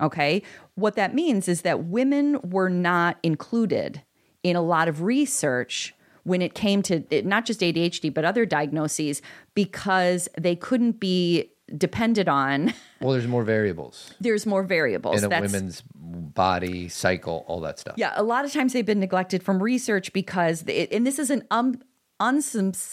Okay. 0.00 0.42
What 0.74 0.96
that 0.96 1.14
means 1.14 1.48
is 1.48 1.62
that 1.62 1.84
women 1.84 2.38
were 2.42 2.70
not 2.70 3.18
included 3.22 4.02
in 4.42 4.56
a 4.56 4.62
lot 4.62 4.88
of 4.88 5.02
research 5.02 5.94
when 6.24 6.40
it 6.40 6.54
came 6.54 6.82
to 6.82 7.04
not 7.24 7.44
just 7.44 7.60
ADHD, 7.60 8.12
but 8.12 8.24
other 8.24 8.46
diagnoses 8.46 9.20
because 9.54 10.28
they 10.38 10.56
couldn't 10.56 11.00
be 11.00 11.51
depended 11.76 12.28
on. 12.28 12.72
Well, 13.00 13.12
there's 13.12 13.26
more 13.26 13.42
variables 13.44 14.14
There's 14.20 14.46
more 14.46 14.62
variables. 14.62 15.18
in 15.18 15.24
a 15.24 15.28
That's- 15.28 15.50
women's 15.52 15.82
body, 15.94 16.88
cycle, 16.88 17.44
all 17.48 17.60
that 17.62 17.78
stuff. 17.78 17.94
yeah, 17.96 18.12
a 18.14 18.22
lot 18.22 18.44
of 18.44 18.52
times 18.52 18.72
they've 18.72 18.86
been 18.86 19.00
neglected 19.00 19.42
from 19.42 19.62
research 19.62 20.12
because, 20.12 20.62
it, 20.66 20.92
and 20.92 21.06
this 21.06 21.18
is 21.18 21.30
an 21.30 21.44
um, 21.50 21.80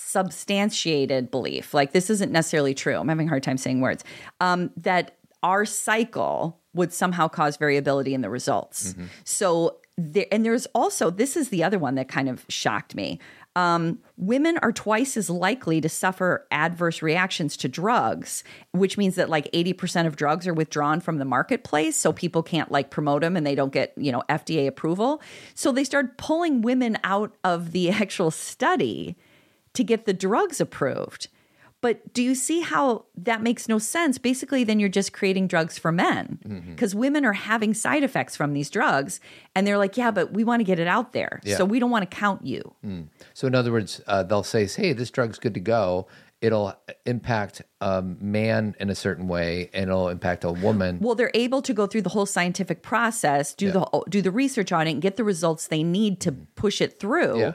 unsubstantiated 0.09 1.31
belief. 1.31 1.73
Like 1.73 1.91
this 1.91 2.09
isn't 2.09 2.31
necessarily 2.31 2.73
true. 2.73 2.95
I'm 2.95 3.07
having 3.07 3.27
a 3.27 3.29
hard 3.29 3.43
time 3.43 3.57
saying 3.57 3.81
words. 3.81 4.03
Um, 4.39 4.71
that 4.77 5.17
our 5.43 5.65
cycle 5.65 6.59
would 6.73 6.93
somehow 6.93 7.27
cause 7.27 7.57
variability 7.57 8.13
in 8.13 8.21
the 8.21 8.29
results. 8.29 8.93
So 9.23 9.77
there, 9.97 10.25
and 10.31 10.45
there's 10.45 10.65
also 10.67 11.09
this 11.09 11.35
is 11.35 11.49
the 11.49 11.63
other 11.63 11.79
one 11.79 11.95
that 11.95 12.07
kind 12.07 12.29
of 12.29 12.45
shocked 12.49 12.95
me. 12.95 13.19
Um, 13.59 13.99
women 14.15 14.57
are 14.59 14.71
twice 14.71 15.17
as 15.17 15.29
likely 15.29 15.81
to 15.81 15.89
suffer 15.89 16.47
adverse 16.49 17.01
reactions 17.01 17.57
to 17.57 17.67
drugs, 17.67 18.41
which 18.71 18.97
means 18.97 19.15
that 19.15 19.29
like 19.29 19.51
80% 19.51 20.07
of 20.07 20.15
drugs 20.15 20.47
are 20.47 20.53
withdrawn 20.53 21.01
from 21.01 21.17
the 21.17 21.25
marketplace. 21.25 21.97
So 21.97 22.13
people 22.13 22.41
can't 22.41 22.71
like 22.71 22.89
promote 22.89 23.21
them 23.21 23.35
and 23.35 23.45
they 23.45 23.55
don't 23.55 23.73
get, 23.73 23.91
you 23.97 24.13
know, 24.13 24.23
FDA 24.29 24.65
approval. 24.65 25.21
So 25.55 25.73
they 25.73 25.83
started 25.83 26.17
pulling 26.17 26.61
women 26.61 26.99
out 27.03 27.35
of 27.43 27.73
the 27.73 27.89
actual 27.89 28.31
study 28.31 29.17
to 29.73 29.83
get 29.83 30.05
the 30.05 30.13
drugs 30.13 30.61
approved. 30.61 31.27
But 31.81 32.13
do 32.13 32.21
you 32.21 32.35
see 32.35 32.59
how 32.61 33.05
that 33.15 33.41
makes 33.41 33.69
no 33.69 33.79
sense? 33.79 34.17
Basically, 34.17 34.63
then 34.63 34.79
you're 34.79 34.89
just 34.89 35.13
creating 35.13 35.47
drugs 35.47 35.77
for 35.77 35.91
men 35.91 36.39
mm-hmm. 36.45 36.71
because 36.71 36.93
women 36.93 37.23
are 37.25 37.33
having 37.33 37.73
side 37.73 38.03
effects 38.03 38.35
from 38.35 38.53
these 38.53 38.69
drugs. 38.69 39.19
And 39.55 39.65
they're 39.65 39.77
like, 39.77 39.95
yeah, 39.95 40.11
but 40.11 40.33
we 40.33 40.43
want 40.43 40.59
to 40.59 40.65
get 40.65 40.79
it 40.79 40.87
out 40.87 41.13
there. 41.13 41.39
Yeah. 41.43 41.57
So 41.57 41.65
we 41.65 41.79
don't 41.79 41.91
want 41.91 42.09
to 42.09 42.15
count 42.15 42.45
you. 42.45 42.73
Mm. 42.85 43.07
So, 43.33 43.47
in 43.47 43.55
other 43.55 43.71
words, 43.71 44.01
uh, 44.07 44.23
they'll 44.23 44.43
say, 44.43 44.65
"Hey, 44.67 44.93
this 44.93 45.11
drug's 45.11 45.39
good 45.39 45.53
to 45.53 45.59
go." 45.59 46.07
It'll 46.41 46.67
uh, 46.67 46.73
impact 47.05 47.61
a 47.81 48.01
man 48.01 48.73
in 48.79 48.89
a 48.89 48.95
certain 48.95 49.27
way, 49.27 49.69
and 49.73 49.89
it'll 49.89 50.07
impact 50.07 50.45
a 50.45 50.51
woman. 50.51 50.99
Well, 51.01 51.15
they're 51.15 51.31
able 51.33 51.61
to 51.63 51.73
go 51.73 51.85
through 51.85 52.03
the 52.03 52.09
whole 52.09 52.25
scientific 52.25 52.81
process, 52.81 53.53
do 53.53 53.71
the 53.71 54.03
do 54.09 54.21
the 54.21 54.31
research 54.31 54.71
on 54.71 54.87
it, 54.87 54.91
and 54.91 55.01
get 55.01 55.17
the 55.17 55.23
results 55.23 55.67
they 55.67 55.83
need 55.83 56.21
to 56.21 56.31
mm-hmm. 56.31 56.43
push 56.55 56.81
it 56.81 56.99
through. 56.99 57.39
Yeah. 57.39 57.51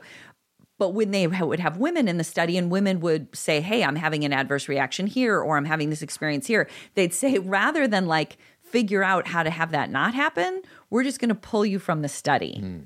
But 0.79 0.91
when 0.91 1.11
they 1.11 1.27
would 1.27 1.61
have 1.61 1.77
women 1.77 2.09
in 2.09 2.19
the 2.19 2.25
study 2.25 2.57
and 2.57 2.71
women 2.71 3.01
would 3.01 3.35
say, 3.35 3.61
Hey, 3.61 3.85
I'm 3.85 3.97
having 3.97 4.25
an 4.25 4.33
adverse 4.33 4.69
reaction 4.69 5.07
here, 5.07 5.41
or 5.41 5.57
I'm 5.57 5.65
having 5.65 5.91
this 5.91 6.03
experience 6.03 6.47
here, 6.47 6.69
they'd 6.95 7.15
say, 7.15 7.39
rather 7.39 7.87
than 7.87 8.07
like 8.07 8.37
figure 8.61 9.05
out 9.05 9.29
how 9.29 9.43
to 9.43 9.51
have 9.51 9.71
that 9.71 9.91
not 9.91 10.15
happen, 10.15 10.63
we're 10.91 11.05
just 11.05 11.21
going 11.21 11.29
to 11.29 11.35
pull 11.35 11.65
you 11.65 11.79
from 11.79 12.03
the 12.03 12.09
study. 12.09 12.59
Hmm. 12.59 12.79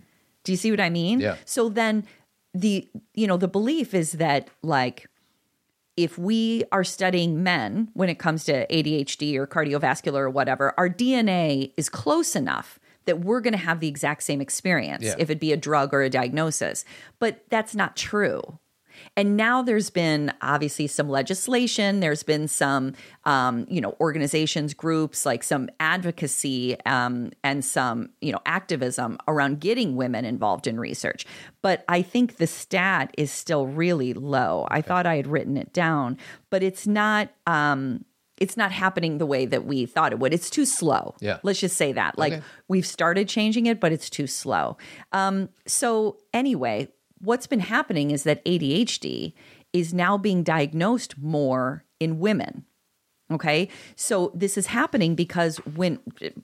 Do 0.44 0.52
you 0.52 0.56
see 0.56 0.70
what 0.70 0.80
I 0.80 0.90
mean? 0.90 1.20
Yeah. 1.20 1.36
So 1.44 1.68
then 1.68 2.04
the, 2.54 2.88
you 3.14 3.26
know, 3.26 3.36
the 3.36 3.48
belief 3.48 3.94
is 3.94 4.12
that 4.12 4.48
like, 4.62 5.08
if 5.96 6.16
we 6.16 6.62
are 6.70 6.84
studying 6.84 7.42
men 7.42 7.88
when 7.94 8.08
it 8.08 8.18
comes 8.20 8.44
to 8.44 8.66
ADHD 8.68 9.34
or 9.34 9.46
cardiovascular 9.46 10.20
or 10.20 10.30
whatever, 10.30 10.72
our 10.78 10.88
DNA 10.88 11.72
is 11.76 11.88
close 11.88 12.36
enough 12.36 12.78
that 13.08 13.20
we're 13.20 13.40
going 13.40 13.52
to 13.52 13.58
have 13.58 13.80
the 13.80 13.88
exact 13.88 14.22
same 14.22 14.40
experience 14.40 15.02
Yeah. 15.04 15.14
if 15.18 15.30
it 15.30 15.40
be 15.40 15.52
a 15.52 15.56
drug 15.56 15.92
or 15.92 16.02
a 16.02 16.10
diagnosis. 16.10 16.84
But 17.18 17.42
that's 17.48 17.74
not 17.74 17.96
true. 17.96 18.58
And 19.16 19.36
now 19.36 19.62
there's 19.62 19.90
been 19.90 20.32
obviously 20.42 20.86
some 20.88 21.08
legislation. 21.08 22.00
There's 22.00 22.22
been 22.24 22.48
some, 22.48 22.94
um, 23.24 23.64
you 23.70 23.80
know, 23.80 23.96
organizations, 24.00 24.74
groups, 24.74 25.24
like 25.24 25.42
some 25.44 25.68
advocacy 25.78 26.76
um, 26.84 27.30
and 27.44 27.64
some, 27.64 28.10
you 28.20 28.32
know, 28.32 28.40
activism 28.44 29.18
around 29.28 29.60
getting 29.60 29.94
women 29.96 30.24
involved 30.24 30.66
in 30.66 30.80
research. 30.80 31.26
But 31.62 31.84
I 31.88 32.02
think 32.02 32.36
the 32.36 32.46
stat 32.46 33.14
is 33.16 33.30
still 33.30 33.66
really 33.66 34.14
low. 34.14 34.66
I 34.68 34.82
thought 34.82 35.06
I 35.06 35.16
had 35.16 35.26
written 35.28 35.56
it 35.56 35.72
down, 35.72 36.18
but 36.50 36.62
it's 36.62 36.86
not. 36.86 37.30
Um, 37.46 38.04
it's 38.40 38.56
not 38.56 38.72
happening 38.72 39.18
the 39.18 39.26
way 39.26 39.46
that 39.46 39.64
we 39.64 39.86
thought 39.86 40.12
it 40.12 40.18
would. 40.18 40.32
It's 40.32 40.50
too 40.50 40.64
slow. 40.64 41.14
Yeah. 41.20 41.38
Let's 41.42 41.60
just 41.60 41.76
say 41.76 41.92
that. 41.92 42.18
Like 42.18 42.34
Okay. 42.34 42.42
we've 42.68 42.86
started 42.86 43.28
changing 43.28 43.66
it, 43.66 43.80
but 43.80 43.92
it's 43.92 44.08
too 44.10 44.26
slow. 44.26 44.76
Um, 45.12 45.48
so 45.66 46.18
anyway, 46.32 46.88
what's 47.18 47.46
been 47.46 47.60
happening 47.60 48.10
is 48.10 48.22
that 48.24 48.44
ADHD 48.44 49.32
is 49.72 49.92
now 49.92 50.16
being 50.16 50.42
diagnosed 50.42 51.18
more 51.18 51.84
in 52.00 52.18
women. 52.20 52.64
Okay. 53.30 53.68
So 53.96 54.32
this 54.34 54.56
is 54.56 54.68
happening 54.68 55.14
because 55.14 55.58
when 55.58 55.98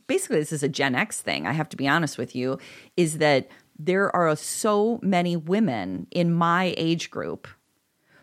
basically 0.07 0.38
this 0.40 0.52
is 0.52 0.62
a 0.62 0.68
Gen 0.68 0.94
X 0.94 1.22
thing, 1.22 1.46
I 1.46 1.52
have 1.52 1.68
to 1.70 1.76
be 1.76 1.88
honest 1.88 2.18
with 2.18 2.37
you, 2.37 2.59
is 2.96 3.18
that 3.18 3.48
there 3.78 4.14
are 4.14 4.37
so 4.37 5.00
many 5.02 5.35
women 5.37 6.07
in 6.11 6.33
my 6.33 6.74
age 6.76 7.11
group 7.11 7.48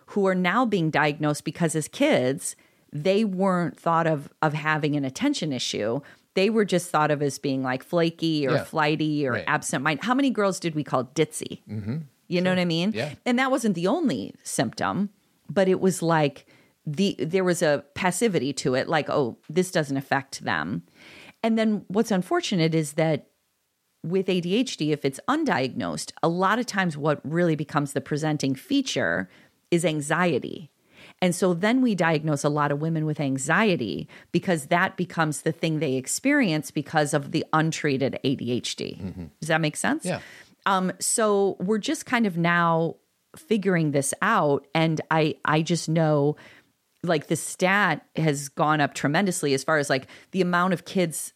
who 0.07 0.27
are 0.27 0.35
now 0.35 0.65
being 0.65 0.89
diagnosed 0.89 1.43
because 1.43 1.75
as 1.75 1.87
kids 1.87 2.55
they 2.93 3.23
weren't 3.23 3.79
thought 3.79 4.07
of 4.07 4.29
of 4.41 4.53
having 4.53 4.95
an 4.95 5.05
attention 5.05 5.51
issue 5.53 5.99
they 6.33 6.49
were 6.49 6.63
just 6.63 6.89
thought 6.89 7.11
of 7.11 7.21
as 7.21 7.39
being 7.39 7.61
like 7.61 7.83
flaky 7.83 8.47
or 8.47 8.53
Yeah. 8.53 8.63
flighty 8.63 9.27
or 9.27 9.33
Right. 9.33 9.43
absent 9.47 9.83
mind 9.83 10.03
how 10.03 10.13
many 10.13 10.29
girls 10.29 10.59
did 10.59 10.75
we 10.75 10.83
call 10.83 11.05
ditzy 11.05 11.61
mm-hmm. 11.69 11.97
you 12.27 12.41
know 12.41 12.51
what 12.51 12.59
i 12.59 12.65
mean 12.65 12.91
Yeah. 12.93 13.13
and 13.25 13.37
that 13.39 13.51
wasn't 13.51 13.75
the 13.75 13.87
only 13.87 14.33
symptom 14.43 15.09
but 15.49 15.67
it 15.67 15.79
was 15.79 16.01
like 16.01 16.45
the 16.85 17.15
there 17.19 17.43
was 17.43 17.61
a 17.61 17.83
passivity 17.95 18.53
to 18.53 18.73
it 18.75 18.87
like 18.89 19.09
oh 19.09 19.37
this 19.49 19.71
doesn't 19.71 19.97
affect 19.97 20.43
them 20.43 20.83
and 21.43 21.57
then 21.57 21.85
what's 21.87 22.11
unfortunate 22.11 22.73
is 22.75 22.93
that 22.93 23.27
with 24.03 24.25
ADHD, 24.27 24.89
if 24.91 25.05
it's 25.05 25.19
undiagnosed, 25.29 26.11
a 26.23 26.27
lot 26.27 26.57
of 26.57 26.65
times 26.65 26.97
what 26.97 27.21
really 27.23 27.55
becomes 27.55 27.93
the 27.93 28.01
presenting 28.01 28.55
feature 28.55 29.29
is 29.69 29.85
anxiety. 29.85 30.70
And 31.21 31.35
so 31.35 31.53
then 31.53 31.81
we 31.81 31.93
diagnose 31.93 32.43
a 32.43 32.49
lot 32.49 32.71
of 32.71 32.81
women 32.81 33.05
with 33.05 33.19
anxiety 33.19 34.07
because 34.31 34.67
that 34.67 34.97
becomes 34.97 35.41
the 35.41 35.51
thing 35.51 35.79
they 35.79 35.93
experience 35.93 36.71
because 36.71 37.13
of 37.13 37.31
the 37.31 37.45
untreated 37.53 38.17
ADHD. 38.23 39.29
Does 39.39 39.47
that 39.47 39.61
make 39.61 39.77
sense? 39.77 40.05
Yeah. 40.05 40.19
Um, 40.65 40.91
so 40.99 41.57
we're 41.59 41.77
just 41.77 42.05
kind 42.05 42.25
of 42.25 42.37
now 42.37 42.95
figuring 43.35 43.91
this 43.91 44.13
out. 44.21 44.67
And 44.73 44.99
I 45.09 45.35
I 45.45 45.61
just 45.61 45.87
know 45.89 46.35
like 47.03 47.27
the 47.27 47.35
stat 47.35 48.05
has 48.15 48.49
gone 48.49 48.81
up 48.81 48.93
tremendously 48.93 49.53
as 49.53 49.63
far 49.63 49.77
as 49.77 49.89
like 49.89 50.07
the 50.31 50.41
amount 50.41 50.73
of 50.73 50.85
kids 50.85 51.33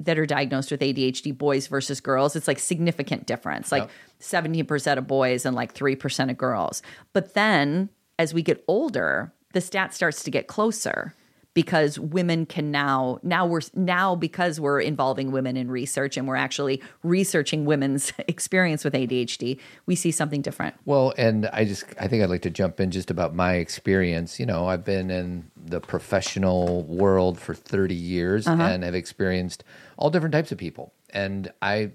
that 0.00 0.18
are 0.18 0.26
diagnosed 0.26 0.70
with 0.70 0.80
ADHD, 0.80 1.36
boys 1.36 1.68
versus 1.68 2.00
girls, 2.00 2.36
it's 2.36 2.48
like 2.48 2.58
significant 2.58 3.26
difference, 3.26 3.72
like 3.72 3.88
seventeen 4.18 4.66
percent 4.66 4.98
of 4.98 5.06
boys 5.06 5.46
and 5.46 5.56
like 5.56 5.72
three 5.72 5.96
percent 5.96 6.30
of 6.30 6.36
girls. 6.36 6.82
But 7.12 7.34
then 7.34 7.88
as 8.18 8.34
we 8.34 8.42
get 8.42 8.64
older, 8.68 9.32
the 9.52 9.60
stat 9.60 9.94
starts 9.94 10.22
to 10.24 10.30
get 10.30 10.46
closer 10.46 11.14
because 11.56 11.98
women 11.98 12.44
can 12.44 12.70
now 12.70 13.18
now 13.22 13.46
we're 13.46 13.62
now 13.74 14.14
because 14.14 14.60
we're 14.60 14.78
involving 14.78 15.30
women 15.30 15.56
in 15.56 15.70
research 15.70 16.18
and 16.18 16.28
we're 16.28 16.36
actually 16.36 16.82
researching 17.02 17.64
women's 17.64 18.12
experience 18.28 18.84
with 18.84 18.92
ADHD, 18.92 19.58
we 19.86 19.94
see 19.96 20.10
something 20.10 20.42
different. 20.42 20.74
Well, 20.84 21.14
and 21.16 21.46
I 21.46 21.64
just 21.64 21.86
I 21.98 22.08
think 22.08 22.22
I'd 22.22 22.28
like 22.28 22.42
to 22.42 22.50
jump 22.50 22.78
in 22.78 22.90
just 22.90 23.10
about 23.10 23.34
my 23.34 23.54
experience. 23.54 24.38
You 24.38 24.44
know, 24.44 24.66
I've 24.66 24.84
been 24.84 25.10
in 25.10 25.50
the 25.56 25.80
professional 25.80 26.82
world 26.82 27.40
for 27.40 27.54
30 27.54 27.94
years 27.94 28.46
and 28.46 28.84
have 28.84 28.94
experienced 28.94 29.64
all 29.96 30.10
different 30.10 30.34
types 30.34 30.52
of 30.52 30.58
people. 30.58 30.92
And 31.14 31.50
I 31.62 31.90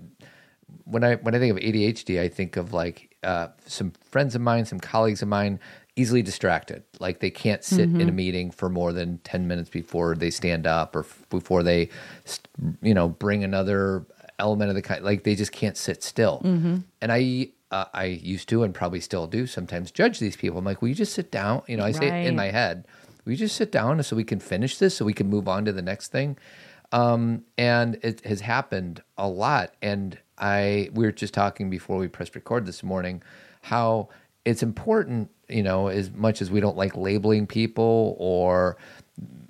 when 0.85 1.03
I 1.03 1.15
when 1.15 1.35
I 1.35 1.39
think 1.39 1.55
of 1.55 1.63
ADHD, 1.63 2.19
I 2.19 2.27
think 2.29 2.57
of 2.57 2.73
like 2.73 3.15
uh, 3.23 3.49
some 3.65 3.93
friends 4.09 4.35
of 4.35 4.41
mine, 4.41 4.65
some 4.65 4.79
colleagues 4.79 5.21
of 5.21 5.27
mine, 5.27 5.59
easily 6.01 6.21
distracted. 6.21 6.83
Like 6.99 7.19
they 7.19 7.29
can't 7.29 7.63
sit 7.63 7.89
in 8.01 8.09
a 8.09 8.11
meeting 8.23 8.51
for 8.51 8.67
more 8.69 8.91
than 8.93 9.19
ten 9.19 9.47
minutes 9.47 9.69
before 9.69 10.15
they 10.15 10.31
stand 10.31 10.65
up, 10.65 10.95
or 10.95 11.01
f- 11.01 11.25
before 11.29 11.63
they, 11.63 11.89
you 12.81 12.93
know, 12.93 13.07
bring 13.09 13.43
another 13.43 14.05
element 14.39 14.69
of 14.69 14.75
the 14.75 14.81
kind. 14.81 15.03
Like 15.03 15.23
they 15.23 15.35
just 15.35 15.51
can't 15.51 15.77
sit 15.77 16.03
still. 16.03 16.41
And 17.01 17.11
I. 17.11 17.49
Uh, 17.71 17.85
I 17.93 18.03
used 18.33 18.49
to 18.49 18.63
and 18.63 18.73
probably 18.73 18.99
still 18.99 19.27
do 19.27 19.47
sometimes 19.47 19.91
judge 19.91 20.19
these 20.19 20.35
people. 20.35 20.59
I'm 20.59 20.65
like, 20.65 20.81
will 20.81 20.89
you 20.89 20.95
just 21.05 21.13
sit 21.13 21.31
down? 21.31 21.61
You 21.69 21.77
know, 21.77 21.85
I 21.85 21.93
say 21.93 22.07
it 22.07 22.27
in 22.27 22.35
my 22.35 22.51
head, 22.51 22.85
will 23.23 23.31
you 23.31 23.37
just 23.37 23.55
sit 23.55 23.71
down 23.71 24.03
so 24.03 24.13
we 24.13 24.25
can 24.25 24.41
finish 24.41 24.77
this 24.77 24.93
so 24.93 25.05
we 25.05 25.13
can 25.13 25.29
move 25.29 25.47
on 25.47 25.63
to 25.63 25.71
the 25.71 25.81
next 25.81 26.11
thing? 26.11 26.37
um, 26.91 27.45
and 27.57 27.97
it 28.03 28.25
has 28.25 28.41
happened 28.41 29.01
a 29.17 29.27
lot. 29.29 29.73
And 29.81 30.17
I 30.37 30.89
we 30.93 31.05
were 31.05 31.13
just 31.13 31.33
talking 31.33 31.69
before 31.69 31.97
we 31.97 32.09
pressed 32.09 32.35
record 32.35 32.65
this 32.65 32.83
morning 32.83 33.23
how 33.61 34.09
it's 34.45 34.63
important, 34.63 35.29
you 35.49 35.63
know, 35.63 35.87
as 35.87 36.11
much 36.11 36.41
as 36.41 36.49
we 36.49 36.59
don't 36.59 36.77
like 36.77 36.95
labeling 36.95 37.47
people 37.47 38.15
or 38.19 38.77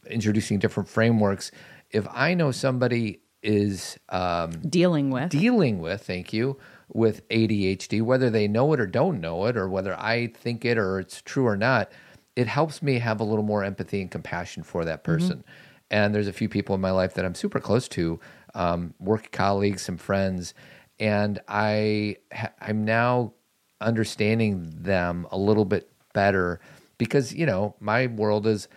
introducing 0.10 0.60
different 0.60 0.90
frameworks. 0.90 1.52
If 1.92 2.08
I 2.12 2.34
know 2.34 2.52
somebody 2.52 3.22
is 3.44 3.98
um, 4.10 4.52
Dealing 4.62 5.10
with. 5.10 5.30
dealing 5.30 5.80
with, 5.80 6.06
thank 6.06 6.32
you, 6.34 6.58
with 6.94 7.28
ADHD, 7.30 8.02
whether 8.02 8.30
they 8.30 8.48
know 8.48 8.72
it 8.74 8.80
or 8.80 8.88
don't 8.88 9.20
know 9.20 9.46
it, 9.46 9.58
or 9.58 9.68
whether 9.70 10.00
I 10.00 10.28
think 10.28 10.66
it 10.66 10.78
or 10.78 11.00
it's 11.00 11.22
true 11.22 11.48
or 11.48 11.58
not, 11.58 11.92
it 12.36 12.48
helps 12.48 12.82
me 12.82 13.00
have 13.00 13.20
a 13.20 13.24
little 13.24 13.44
more 13.44 13.64
empathy 13.64 14.02
and 14.02 14.12
compassion 14.12 14.64
for 14.64 14.86
that 14.86 15.04
person. 15.04 15.44
And 15.90 16.16
there's 16.16 16.28
a 16.28 16.34
few 16.34 16.48
people 16.48 16.76
in 16.76 16.82
my 16.82 16.92
life 16.92 17.16
that 17.16 17.26
I'm 17.26 17.36
super 17.36 17.60
close 17.60 17.88
to, 17.90 18.20
um, 18.54 18.94
work 19.00 19.32
colleagues, 19.32 19.82
some 19.82 19.98
friends, 19.98 20.54
and 21.00 21.40
I 21.48 22.18
ha- 22.34 22.54
I'm 22.62 22.86
now 22.86 23.34
understanding 23.82 24.72
them 24.76 25.28
a 25.32 25.38
little 25.38 25.66
bit 25.66 25.92
better 26.14 26.60
because 26.98 27.34
you 27.34 27.46
know 27.46 27.76
my 27.80 28.08
world 28.08 28.46
is 28.48 28.68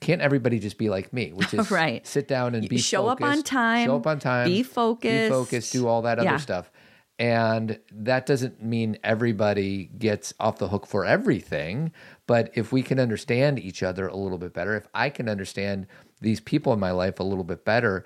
can't 0.00 0.20
everybody 0.20 0.58
just 0.58 0.76
be 0.76 0.90
like 0.90 1.12
me, 1.12 1.32
which 1.32 1.54
is 1.58 1.70
Right. 1.70 2.06
sit 2.06 2.28
down 2.28 2.54
and 2.54 2.68
be 2.68 2.78
show 2.78 3.06
up 3.08 3.22
on 3.22 3.42
time, 3.42 3.86
show 3.86 3.96
up 3.96 4.06
on 4.06 4.18
time, 4.18 4.46
be 4.46 4.62
focused 4.62 5.02
be 5.02 5.28
focused. 5.28 5.50
focused, 5.50 5.72
do 5.72 5.86
all 5.86 6.02
that 6.02 6.18
other 6.18 6.38
stuff. 6.38 6.70
And 7.16 7.78
that 7.92 8.26
doesn't 8.26 8.60
mean 8.60 8.98
everybody 9.04 9.84
gets 9.84 10.34
off 10.40 10.58
the 10.58 10.68
hook 10.68 10.84
for 10.84 11.04
everything. 11.04 11.92
But 12.26 12.50
if 12.54 12.72
we 12.72 12.82
can 12.82 12.98
understand 12.98 13.60
each 13.60 13.84
other 13.84 14.08
a 14.08 14.16
little 14.16 14.38
bit 14.38 14.52
better, 14.52 14.76
if 14.76 14.88
I 14.92 15.10
can 15.10 15.28
understand 15.28 15.86
these 16.20 16.40
people 16.40 16.72
in 16.72 16.80
my 16.80 16.90
life 16.90 17.20
a 17.20 17.22
little 17.22 17.44
bit 17.44 17.64
better, 17.64 18.04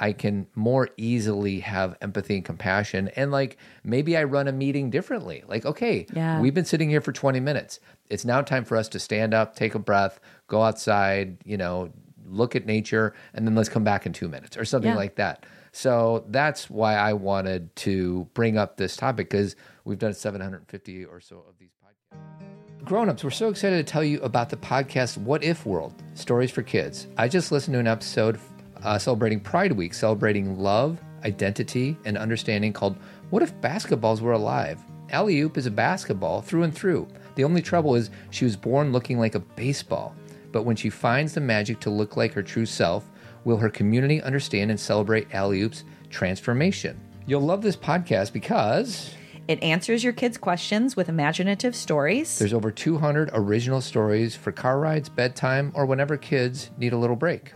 I 0.00 0.12
can 0.14 0.46
more 0.54 0.88
easily 0.96 1.60
have 1.60 1.96
empathy 2.00 2.36
and 2.36 2.44
compassion. 2.44 3.08
And 3.16 3.30
like 3.30 3.58
maybe 3.84 4.16
I 4.16 4.24
run 4.24 4.48
a 4.48 4.52
meeting 4.52 4.88
differently. 4.90 5.44
Like, 5.46 5.66
okay, 5.66 6.06
Yeah. 6.14 6.40
we've 6.40 6.54
been 6.54 6.64
sitting 6.64 6.88
here 6.88 7.02
for 7.02 7.12
20 7.12 7.38
minutes. 7.38 7.78
It's 8.08 8.24
now 8.24 8.40
time 8.40 8.64
for 8.64 8.76
us 8.76 8.88
to 8.88 8.98
stand 8.98 9.34
up, 9.34 9.54
take 9.54 9.74
a 9.74 9.78
breath, 9.78 10.18
go 10.48 10.62
outside, 10.62 11.36
you 11.44 11.56
know, 11.58 11.90
look 12.26 12.56
at 12.56 12.64
nature, 12.64 13.12
and 13.34 13.46
then 13.46 13.54
let's 13.54 13.68
come 13.68 13.84
back 13.84 14.06
in 14.06 14.12
two 14.12 14.28
minutes 14.28 14.56
or 14.56 14.64
something 14.64 14.90
Yeah. 14.92 14.96
like 14.96 15.16
that. 15.16 15.44
So 15.72 16.24
that's 16.28 16.68
why 16.70 16.94
I 16.94 17.12
wanted 17.12 17.74
to 17.76 18.26
bring 18.34 18.56
up 18.56 18.76
this 18.76 18.96
topic 18.96 19.28
because 19.30 19.54
we've 19.84 19.98
done 19.98 20.14
750 20.14 21.04
or 21.04 21.20
so 21.20 21.44
of 21.48 21.58
these 21.58 21.70
podcasts. 21.84 22.84
Grown-ups, 22.84 23.22
we're 23.22 23.30
so 23.30 23.50
excited 23.50 23.76
to 23.84 23.92
tell 23.92 24.02
you 24.02 24.20
about 24.22 24.48
the 24.48 24.56
podcast 24.56 25.18
What 25.18 25.44
If 25.44 25.66
World: 25.66 25.92
Stories 26.14 26.50
for 26.50 26.62
Kids. 26.62 27.06
I 27.18 27.28
just 27.28 27.52
listened 27.52 27.74
to 27.74 27.78
an 27.78 27.86
episode 27.86 28.38
uh, 28.82 28.98
celebrating 28.98 29.40
Pride 29.40 29.72
Week, 29.72 29.94
celebrating 29.94 30.58
love, 30.58 31.00
identity, 31.24 31.96
and 32.04 32.16
understanding 32.16 32.72
called 32.72 32.96
"What 33.30 33.42
If 33.42 33.58
Basketballs 33.60 34.20
Were 34.20 34.32
Alive." 34.32 34.80
Alley 35.10 35.40
oop 35.40 35.56
is 35.58 35.66
a 35.66 35.70
basketball 35.70 36.40
through 36.40 36.62
and 36.62 36.74
through. 36.74 37.08
The 37.34 37.44
only 37.44 37.62
trouble 37.62 37.94
is 37.96 38.10
she 38.30 38.44
was 38.44 38.56
born 38.56 38.92
looking 38.92 39.18
like 39.18 39.34
a 39.34 39.40
baseball. 39.40 40.14
But 40.52 40.62
when 40.64 40.76
she 40.76 40.90
finds 40.90 41.34
the 41.34 41.40
magic 41.40 41.80
to 41.80 41.90
look 41.90 42.16
like 42.16 42.32
her 42.34 42.42
true 42.42 42.66
self, 42.66 43.08
will 43.44 43.56
her 43.56 43.70
community 43.70 44.20
understand 44.22 44.70
and 44.70 44.78
celebrate 44.78 45.34
Alley 45.34 45.62
oop's 45.62 45.84
transformation? 46.10 47.00
You'll 47.26 47.40
love 47.42 47.62
this 47.62 47.76
podcast 47.76 48.32
because 48.32 49.14
It 49.48 49.62
answers 49.62 50.04
your 50.04 50.12
kids' 50.12 50.38
questions 50.38 50.94
with 50.96 51.08
imaginative 51.08 51.74
stories. 51.74 52.38
There's 52.38 52.52
over 52.52 52.70
200 52.70 53.30
original 53.32 53.80
stories 53.80 54.36
for 54.36 54.52
car 54.52 54.78
rides, 54.78 55.08
bedtime, 55.08 55.72
or 55.74 55.86
whenever 55.86 56.16
kids 56.16 56.70
need 56.78 56.92
a 56.92 56.96
little 56.98 57.16
break. 57.16 57.52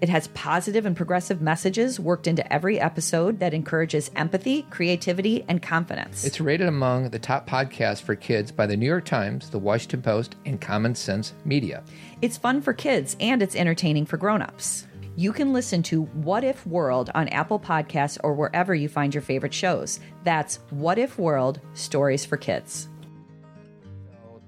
It 0.00 0.08
has 0.08 0.28
positive 0.28 0.86
and 0.86 0.96
progressive 0.96 1.42
messages 1.42 1.98
worked 1.98 2.28
into 2.28 2.52
every 2.52 2.78
episode 2.78 3.40
that 3.40 3.52
encourages 3.52 4.12
empathy, 4.14 4.62
creativity, 4.70 5.44
and 5.48 5.60
confidence. 5.60 6.24
It's 6.24 6.40
rated 6.40 6.68
among 6.68 7.10
the 7.10 7.18
top 7.18 7.48
podcasts 7.48 8.00
for 8.00 8.14
kids 8.14 8.52
by 8.52 8.66
the 8.66 8.76
New 8.76 8.86
York 8.86 9.04
Times, 9.04 9.50
the 9.50 9.58
Washington 9.58 10.02
Post, 10.02 10.36
and 10.46 10.60
Common 10.60 10.94
Sense 10.94 11.34
Media. 11.44 11.82
It's 12.22 12.36
fun 12.36 12.60
for 12.62 12.72
kids 12.72 13.16
and 13.18 13.42
it's 13.42 13.56
entertaining 13.56 14.06
for 14.06 14.18
grown-ups. 14.18 14.86
You 15.16 15.32
can 15.32 15.52
listen 15.52 15.82
to 15.84 16.02
What 16.04 16.44
If 16.44 16.64
World 16.64 17.10
on 17.16 17.26
Apple 17.28 17.58
Podcasts 17.58 18.18
or 18.22 18.34
wherever 18.34 18.76
you 18.76 18.88
find 18.88 19.12
your 19.12 19.22
favorite 19.22 19.52
shows. 19.52 19.98
That's 20.22 20.60
What 20.70 20.96
If 20.96 21.18
World 21.18 21.60
Stories 21.74 22.24
for 22.24 22.36
Kids. 22.36 22.88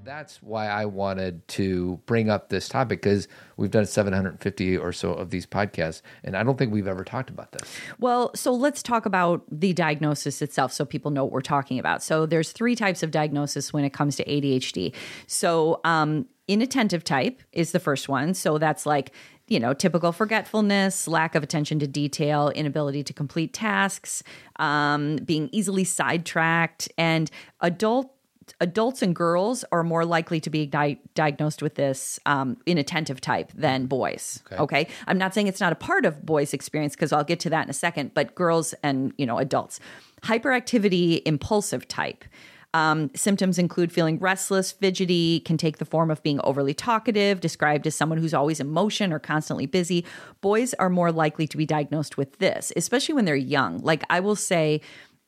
That's 0.02 0.42
why 0.42 0.66
I 0.66 0.86
wanted 0.86 1.46
to 1.48 2.00
bring 2.06 2.30
up 2.30 2.48
this 2.48 2.68
topic 2.68 3.02
because 3.02 3.28
we've 3.56 3.70
done 3.70 3.86
750 3.86 4.76
or 4.76 4.92
so 4.92 5.12
of 5.12 5.30
these 5.30 5.46
podcasts, 5.46 6.02
and 6.24 6.36
I 6.36 6.42
don't 6.42 6.58
think 6.58 6.72
we've 6.72 6.88
ever 6.88 7.04
talked 7.04 7.30
about 7.30 7.52
this. 7.52 7.76
Well, 7.98 8.30
so 8.34 8.52
let's 8.52 8.82
talk 8.82 9.06
about 9.06 9.44
the 9.50 9.72
diagnosis 9.72 10.42
itself 10.42 10.72
so 10.72 10.84
people 10.84 11.10
know 11.10 11.24
what 11.24 11.32
we're 11.32 11.40
talking 11.40 11.78
about. 11.78 12.02
So 12.02 12.26
there's 12.26 12.52
three 12.52 12.74
types 12.74 13.02
of 13.02 13.10
diagnosis 13.10 13.72
when 13.72 13.84
it 13.84 13.90
comes 13.90 14.16
to 14.16 14.24
ADHD. 14.24 14.94
So 15.26 15.80
um, 15.84 16.26
inattentive 16.48 17.04
type 17.04 17.42
is 17.52 17.72
the 17.72 17.80
first 17.80 18.08
one. 18.08 18.34
So 18.34 18.58
that's 18.58 18.86
like 18.86 19.12
you 19.50 19.58
know, 19.58 19.74
typical 19.74 20.12
forgetfulness, 20.12 21.08
lack 21.08 21.34
of 21.34 21.42
attention 21.42 21.80
to 21.80 21.86
detail, 21.88 22.50
inability 22.50 23.02
to 23.02 23.12
complete 23.12 23.52
tasks, 23.52 24.22
um, 24.60 25.16
being 25.16 25.48
easily 25.50 25.82
sidetracked, 25.82 26.88
and 26.96 27.28
adult 27.60 28.14
adults 28.60 29.02
and 29.02 29.14
girls 29.14 29.64
are 29.72 29.82
more 29.82 30.04
likely 30.04 30.40
to 30.40 30.50
be 30.50 30.66
di- 30.66 30.98
diagnosed 31.14 31.62
with 31.62 31.74
this 31.74 32.18
um, 32.26 32.56
inattentive 32.66 33.20
type 33.20 33.52
than 33.54 33.86
boys. 33.86 34.42
Okay. 34.46 34.62
okay. 34.62 34.88
I'm 35.06 35.18
not 35.18 35.34
saying 35.34 35.46
it's 35.46 35.60
not 35.60 35.72
a 35.72 35.76
part 35.76 36.04
of 36.04 36.24
boys' 36.24 36.52
experience 36.54 36.94
because 36.94 37.12
I'll 37.12 37.24
get 37.24 37.40
to 37.40 37.50
that 37.50 37.64
in 37.64 37.70
a 37.70 37.74
second, 37.74 38.14
but 38.14 38.34
girls 38.34 38.74
and 38.82 39.12
you 39.18 39.26
know 39.26 39.38
adults. 39.38 39.80
Hyperactivity 40.22 41.22
impulsive 41.24 41.88
type. 41.88 42.24
Um, 42.72 43.10
symptoms 43.16 43.58
include 43.58 43.92
feeling 43.92 44.18
restless, 44.18 44.70
fidgety, 44.70 45.40
can 45.40 45.56
take 45.56 45.78
the 45.78 45.84
form 45.84 46.10
of 46.10 46.22
being 46.22 46.40
overly 46.44 46.72
talkative, 46.72 47.40
described 47.40 47.86
as 47.86 47.96
someone 47.96 48.18
who's 48.18 48.34
always 48.34 48.60
in 48.60 48.70
motion 48.70 49.12
or 49.12 49.18
constantly 49.18 49.66
busy. 49.66 50.04
Boys 50.40 50.72
are 50.74 50.88
more 50.88 51.10
likely 51.10 51.48
to 51.48 51.56
be 51.56 51.66
diagnosed 51.66 52.16
with 52.16 52.38
this, 52.38 52.72
especially 52.76 53.14
when 53.14 53.24
they're 53.24 53.34
young. 53.34 53.78
Like 53.78 54.04
I 54.08 54.20
will 54.20 54.36
say, 54.36 54.82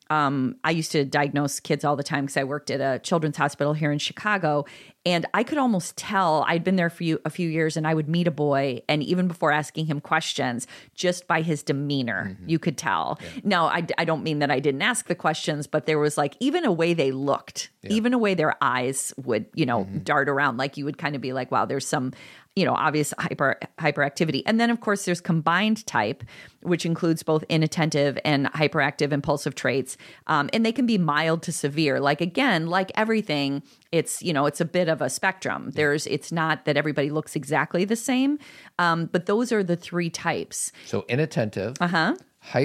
um, 0.09 0.55
I 0.63 0.71
used 0.71 0.91
to 0.91 1.05
diagnose 1.05 1.59
kids 1.59 1.83
all 1.83 1.95
the 1.95 2.03
time 2.03 2.25
because 2.25 2.37
I 2.37 2.43
worked 2.43 2.69
at 2.69 2.81
a 2.81 2.99
children's 2.99 3.37
hospital 3.37 3.73
here 3.73 3.91
in 3.91 3.99
Chicago, 3.99 4.65
and 5.05 5.25
I 5.33 5.43
could 5.43 5.57
almost 5.57 5.97
tell 5.97 6.45
I'd 6.47 6.63
been 6.63 6.77
there 6.77 6.89
for 6.89 7.03
you, 7.03 7.19
a 7.25 7.29
few 7.29 7.49
years, 7.49 7.75
and 7.75 7.85
I 7.85 7.93
would 7.93 8.07
meet 8.07 8.27
a 8.27 8.31
boy, 8.31 8.81
and 8.87 9.03
even 9.03 9.27
before 9.27 9.51
asking 9.51 9.87
him 9.87 9.99
questions, 9.99 10.65
just 10.95 11.27
by 11.27 11.41
his 11.41 11.61
demeanor, 11.61 12.31
mm-hmm. 12.31 12.49
you 12.49 12.59
could 12.59 12.77
tell. 12.77 13.19
Yeah. 13.21 13.41
Now, 13.43 13.65
I, 13.65 13.85
I 13.97 14.05
don't 14.05 14.23
mean 14.23 14.39
that 14.39 14.49
I 14.49 14.59
didn't 14.59 14.81
ask 14.81 15.07
the 15.07 15.15
questions, 15.15 15.67
but 15.67 15.85
there 15.85 15.99
was 15.99 16.17
like 16.17 16.35
even 16.39 16.65
a 16.65 16.71
way 16.71 16.93
they 16.93 17.11
looked, 17.11 17.69
yeah. 17.81 17.91
even 17.91 18.13
a 18.13 18.17
way 18.17 18.33
their 18.33 18.55
eyes 18.61 19.13
would, 19.17 19.45
you 19.53 19.65
know, 19.65 19.83
mm-hmm. 19.83 19.99
dart 19.99 20.29
around. 20.29 20.57
Like 20.57 20.77
you 20.77 20.85
would 20.85 20.97
kind 20.97 21.15
of 21.15 21.21
be 21.21 21.33
like, 21.33 21.51
wow, 21.51 21.65
there's 21.65 21.87
some 21.87 22.13
you 22.55 22.65
know 22.65 22.73
obvious 22.73 23.13
hyper 23.17 23.59
hyperactivity 23.79 24.43
and 24.45 24.59
then 24.59 24.69
of 24.69 24.79
course 24.79 25.05
there's 25.05 25.21
combined 25.21 25.85
type 25.87 26.23
which 26.61 26.85
includes 26.85 27.23
both 27.23 27.43
inattentive 27.49 28.17
and 28.23 28.45
hyperactive 28.53 29.11
impulsive 29.11 29.55
traits 29.55 29.97
um, 30.27 30.49
and 30.53 30.65
they 30.65 30.71
can 30.71 30.85
be 30.85 30.97
mild 30.97 31.41
to 31.41 31.51
severe 31.51 31.99
like 31.99 32.21
again 32.21 32.67
like 32.67 32.91
everything 32.95 33.63
it's 33.91 34.21
you 34.21 34.33
know 34.33 34.45
it's 34.45 34.61
a 34.61 34.65
bit 34.65 34.87
of 34.93 35.01
a 35.01 35.09
spectrum 35.09 35.71
there's 35.75 36.05
it's 36.07 36.31
not 36.31 36.63
that 36.65 36.77
everybody 36.77 37.09
looks 37.09 37.35
exactly 37.35 37.83
the 37.85 37.95
same 37.95 38.37
um, 38.79 39.07
but 39.11 39.25
those 39.25 39.51
are 39.51 39.63
the 39.63 39.75
three 39.75 40.09
types 40.09 40.71
so 40.85 41.03
inattentive 41.09 41.75
uh-huh 41.81 42.13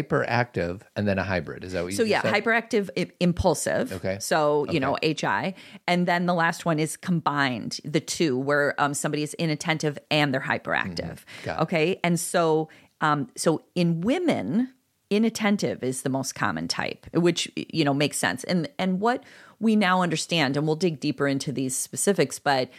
hyperactive 0.03 0.81
and 0.97 1.07
then 1.07 1.19
a 1.19 1.23
hybrid. 1.23 1.62
Is 1.64 1.73
that 1.73 1.83
what 1.83 1.93
you 1.93 1.97
So 1.97 2.03
yeah, 2.03 2.23
said? 2.23 2.35
hyperactive 2.35 2.91
I- 2.99 3.12
impulsive. 3.21 3.93
Okay. 3.93 4.19
So, 4.21 4.64
you 4.64 4.71
Okay. 4.71 4.79
know, 4.81 4.97
HI. 5.03 5.55
And 5.87 6.07
then 6.07 6.27
the 6.27 6.35
last 6.35 6.64
one 6.64 6.79
is 6.81 6.97
combined, 6.97 7.81
the 7.85 8.01
two 8.01 8.37
where 8.37 8.75
um, 8.81 8.93
somebody 8.93 9.23
is 9.23 9.35
inattentive 9.35 9.97
and 10.11 10.35
they're 10.35 10.41
hyperactive. 10.41 10.97
Mm-hmm. 11.23 11.45
Got 11.45 11.61
it. 11.61 11.62
Okay. 11.62 12.01
And 12.03 12.19
so 12.19 12.69
um, 13.01 13.29
so 13.37 13.62
in 13.77 14.01
women, 14.01 14.73
inattentive 15.11 15.85
is 15.85 16.03
the 16.03 16.11
most 16.11 16.35
common 16.35 16.67
type, 16.69 17.07
which 17.14 17.51
you 17.55 17.85
know 17.85 17.95
makes 17.95 18.17
sense. 18.19 18.43
And 18.45 18.69
and 18.79 19.01
what 19.01 19.23
we 19.61 19.77
now 19.77 20.03
understand, 20.03 20.57
and 20.57 20.66
we'll 20.66 20.77
dig 20.77 21.01
deeper 21.01 21.27
into 21.27 21.53
these 21.53 21.77
specifics, 21.77 22.38
but 22.38 22.71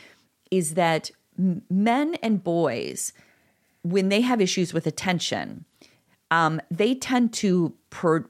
is 0.52 0.74
that 0.76 1.12
men 1.70 2.15
and 2.15 2.44
boys, 2.44 3.13
when 3.84 4.10
they 4.10 4.22
have 4.22 4.42
issues 4.42 4.74
with 4.74 4.88
attention, 4.88 5.65
um, 6.32 6.62
they 6.70 6.96
tend 6.96 7.34
to 7.34 7.74
pro- 7.89 8.26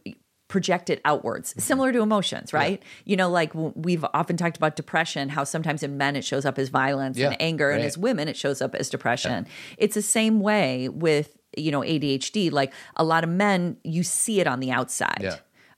project 0.48 0.90
it 0.90 1.00
outwards, 1.06 1.54
similar 1.64 1.92
to 1.92 2.02
emotions, 2.02 2.54
right? 2.54 2.82
You 3.06 3.16
know, 3.18 3.30
like 3.30 3.52
we've 3.54 4.04
often 4.14 4.36
talked 4.36 4.58
about 4.58 4.76
depression, 4.76 5.30
how 5.30 5.44
sometimes 5.44 5.84
in 5.84 5.98
men 5.98 6.16
it 6.16 6.26
shows 6.26 6.46
up 6.46 6.58
as 6.58 6.70
violence 6.70 7.18
Yeah, 7.18 7.28
and 7.28 7.38
anger, 7.40 7.70
and 7.70 7.84
as 7.84 7.98
women 7.98 8.28
it 8.28 8.36
shows 8.36 8.62
up 8.62 8.74
as 8.76 8.90
depression. 8.90 9.46
It's 9.78 9.96
the 9.96 10.02
same 10.02 10.40
way 10.40 10.90
with 10.90 11.38
you 11.56 11.72
know 11.72 11.82
ADHD. 11.82 12.52
Like 12.52 12.74
a 12.96 13.04
lot 13.04 13.24
of 13.24 13.30
men, 13.30 13.78
you 13.84 14.02
see 14.04 14.40
it 14.40 14.48
on 14.48 14.60
the 14.60 14.72
outside. 14.72 15.20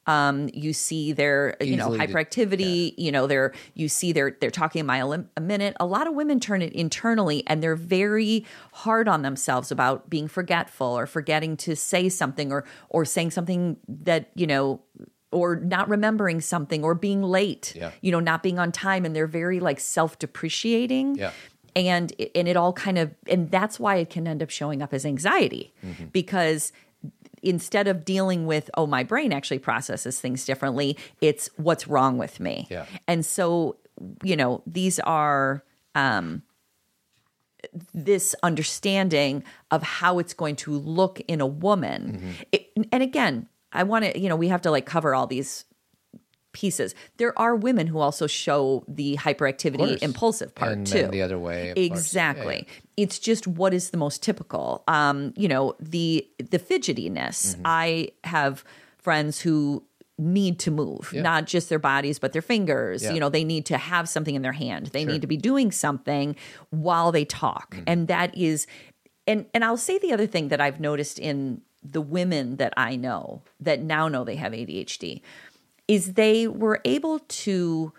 Yeah. 0.07 0.29
Um, 0.29 0.49
you 0.53 0.73
see 0.73 1.11
their 1.13 1.55
you 1.61 1.77
know 1.77 1.93
Easily 1.93 1.99
hyperactivity. 2.07 2.93
You 2.97 3.11
know 3.11 3.27
they're 3.27 3.53
you 3.75 3.87
see 3.87 4.11
they're 4.11 4.35
they're 4.41 4.49
talking 4.51 4.81
a 4.81 4.83
mile 4.83 5.13
a- 5.13 5.41
minute. 5.41 5.75
A 5.79 5.85
lot 5.85 6.07
of 6.07 6.15
women 6.15 6.39
turn 6.39 6.61
it 6.61 6.73
internally, 6.73 7.43
and 7.47 7.61
they're 7.61 7.75
very 7.75 8.45
hard 8.73 9.07
on 9.07 9.21
themselves 9.21 9.71
about 9.71 10.09
being 10.09 10.27
forgetful 10.27 10.87
or 10.87 11.05
forgetting 11.05 11.55
to 11.57 11.75
say 11.75 12.09
something 12.09 12.51
or 12.51 12.65
or 12.89 13.05
saying 13.05 13.31
something 13.31 13.77
that 13.87 14.31
you 14.35 14.47
know 14.47 14.81
or 15.31 15.55
not 15.57 15.87
remembering 15.87 16.41
something 16.41 16.83
or 16.83 16.93
being 16.95 17.21
late. 17.21 17.73
Yeah. 17.75 17.91
You 18.01 18.11
know, 18.11 18.19
not 18.19 18.41
being 18.43 18.59
on 18.59 18.71
time, 18.71 19.05
and 19.05 19.15
they're 19.15 19.27
very 19.27 19.59
like 19.59 19.79
self 19.79 20.17
depreciating 20.19 21.15
Yeah. 21.15 21.31
and 21.75 22.11
and 22.35 22.47
it 22.47 22.57
all 22.57 22.73
kind 22.73 22.97
of 22.97 23.11
and 23.27 23.49
that's 23.51 23.79
why 23.79 23.97
it 23.97 24.09
can 24.09 24.27
end 24.27 24.41
up 24.43 24.49
showing 24.49 24.81
up 24.81 24.93
as 24.93 25.05
anxiety 25.05 25.73
Mm-hmm. 25.85 26.05
because 26.11 26.73
instead 27.43 27.87
of 27.87 28.05
dealing 28.05 28.45
with 28.45 28.69
oh 28.75 28.85
my 28.87 29.03
brain 29.03 29.33
actually 29.33 29.59
processes 29.59 30.19
things 30.19 30.45
differently 30.45 30.97
it's 31.21 31.49
what's 31.57 31.87
wrong 31.87 32.17
with 32.17 32.39
me 32.39 32.67
Yeah. 32.69 32.85
and 33.07 33.25
so 33.25 33.77
you 34.23 34.35
know 34.35 34.61
these 34.65 34.99
are 34.99 35.63
um 35.95 36.43
this 37.93 38.35
understanding 38.43 39.43
of 39.69 39.83
how 39.83 40.19
it's 40.19 40.33
going 40.33 40.55
to 40.57 40.71
look 40.71 41.19
in 41.27 41.41
a 41.41 41.47
woman 41.47 42.13
Mm-hmm. 42.13 42.31
It- 42.51 42.67
and 42.91 43.03
again 43.03 43.47
i 43.73 43.83
want 43.83 44.05
to 44.05 44.19
you 44.19 44.27
know 44.29 44.35
we 44.35 44.47
have 44.49 44.61
to 44.61 44.71
like 44.71 44.85
cover 44.85 45.13
all 45.15 45.27
these 45.27 45.65
pieces. 46.53 46.93
There 47.17 47.37
are 47.39 47.55
women 47.55 47.87
who 47.87 47.99
also 47.99 48.27
show 48.27 48.83
the 48.87 49.17
hyperactivity 49.17 49.97
impulsive 50.01 50.53
part 50.55 50.71
And 50.73 50.87
too. 50.87 51.07
the 51.07 51.21
other 51.21 51.39
way, 51.39 51.73
exactly. 51.75 52.65
Yeah, 52.67 53.03
it's 53.03 53.19
just 53.19 53.47
what 53.47 53.73
is 53.73 53.89
the 53.91 53.97
most 53.97 54.21
typical. 54.23 54.83
Um 54.87 55.33
you 55.35 55.47
know 55.47 55.75
the 55.79 56.27
the 56.37 56.59
fidgetiness. 56.59 57.53
Mm-hmm. 57.55 57.61
i 57.65 58.09
have 58.23 58.63
friends 58.97 59.41
who 59.41 59.83
need 60.17 60.59
to 60.59 60.69
move 60.69 61.09
Yeah. 61.13 61.23
not 61.23 61.45
just 61.47 61.69
their 61.69 61.79
bodies 61.79 62.19
but 62.19 62.31
their 62.33 62.41
fingers. 62.43 63.01
Yeah. 63.03 63.13
you 63.13 63.19
know 63.19 63.29
they 63.29 63.43
need 63.43 63.65
to 63.67 63.77
have 63.77 64.07
something 64.09 64.35
in 64.35 64.41
their 64.41 64.51
hand. 64.51 64.87
They 64.87 64.99
Sure. 64.99 65.05
Mm-hmm. 65.07 65.13
need 65.13 65.21
to 65.21 65.27
be 65.27 65.37
doing 65.37 65.71
something 65.71 66.35
while 66.69 67.11
they 67.11 67.25
talk. 67.25 67.77
And 67.87 68.07
that 68.07 68.37
is 68.37 68.67
and 69.27 69.45
and 69.53 69.63
i'll 69.65 69.77
say 69.77 69.97
the 69.99 70.11
other 70.13 70.27
thing 70.27 70.49
that 70.49 70.59
i've 70.59 70.79
noticed 70.79 71.17
in 71.19 71.61
the 71.83 72.01
women 72.01 72.57
that 72.57 72.73
i 72.77 72.95
know 72.95 73.41
that 73.59 73.79
now 73.81 74.07
know 74.07 74.23
they 74.23 74.35
have 74.35 74.51
adhd 74.51 75.21
is 75.91 76.13
they 76.13 76.47
were 76.47 76.79
able 76.85 77.19
to 77.19 77.91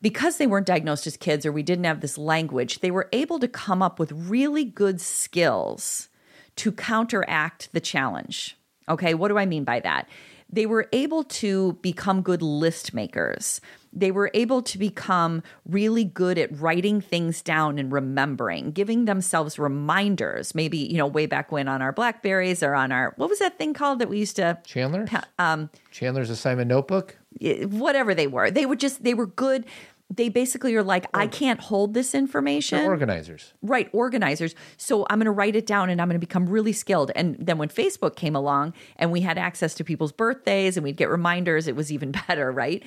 because 0.00 0.38
they 0.38 0.46
weren't 0.46 0.66
diagnosed 0.66 1.06
as 1.06 1.18
kids 1.18 1.44
or 1.44 1.52
we 1.52 1.62
didn't 1.62 1.84
have 1.84 2.00
this 2.00 2.16
language, 2.16 2.78
they 2.78 2.90
were 2.90 3.10
able 3.12 3.38
to 3.38 3.46
come 3.46 3.82
up 3.82 3.98
with 3.98 4.10
really 4.12 4.64
good 4.64 4.98
skills 4.98 6.08
to 6.56 6.72
counteract 6.72 7.68
the 7.72 7.80
challenge. 7.80 8.56
Okay, 8.88 9.12
what 9.12 9.28
do 9.28 9.36
I 9.36 9.44
mean 9.44 9.64
by 9.64 9.80
that? 9.80 10.08
They 10.48 10.64
were 10.64 10.88
able 10.92 11.24
to 11.24 11.74
become 11.82 12.22
good 12.22 12.40
list 12.40 12.94
makers. 12.94 13.60
They 13.92 14.10
were 14.10 14.30
able 14.34 14.62
to 14.62 14.78
become 14.78 15.42
really 15.66 16.04
good 16.04 16.38
at 16.38 16.56
writing 16.58 17.00
things 17.00 17.42
down 17.42 17.78
and 17.78 17.90
remembering, 17.92 18.70
giving 18.72 19.06
themselves 19.06 19.58
reminders. 19.58 20.54
Maybe, 20.54 20.78
you 20.78 20.98
know, 20.98 21.06
way 21.06 21.26
back 21.26 21.50
when 21.50 21.68
on 21.68 21.82
our 21.82 21.92
Blackberries 21.92 22.62
or 22.62 22.74
on 22.74 22.92
our, 22.92 23.14
what 23.16 23.28
was 23.28 23.38
that 23.38 23.58
thing 23.58 23.74
called 23.74 23.98
that 23.98 24.08
we 24.08 24.18
used 24.18 24.36
to 24.36 24.58
Chandler? 24.64 25.06
um, 25.38 25.70
Chandler's 25.90 26.30
assignment 26.30 26.68
notebook? 26.68 27.16
whatever 27.40 28.14
they 28.14 28.26
were. 28.26 28.50
They 28.50 28.66
were 28.66 28.74
just 28.76 29.04
they 29.04 29.14
were 29.14 29.26
good. 29.26 29.64
they 30.10 30.28
basically 30.30 30.74
are 30.74 30.82
like, 30.82 31.06
I 31.12 31.26
can't 31.26 31.60
hold 31.60 31.92
this 31.94 32.14
information. 32.14 32.78
They're 32.78 32.88
organizers. 32.88 33.52
Right, 33.62 33.88
organizers. 33.92 34.54
So 34.78 35.06
I'm 35.10 35.18
going 35.18 35.26
to 35.26 35.30
write 35.30 35.54
it 35.54 35.66
down 35.66 35.90
and 35.90 36.00
I'm 36.00 36.08
going 36.08 36.14
to 36.20 36.26
become 36.26 36.48
really 36.48 36.72
skilled. 36.72 37.12
And 37.14 37.36
then 37.38 37.58
when 37.58 37.68
Facebook 37.68 38.16
came 38.16 38.34
along 38.34 38.72
and 38.96 39.12
we 39.12 39.20
had 39.20 39.36
access 39.38 39.74
to 39.74 39.84
people's 39.84 40.10
birthdays 40.12 40.76
and 40.76 40.84
we'd 40.84 40.96
get 40.96 41.10
reminders, 41.10 41.68
it 41.68 41.76
was 41.76 41.92
even 41.92 42.12
better, 42.26 42.50
right? 42.50 42.82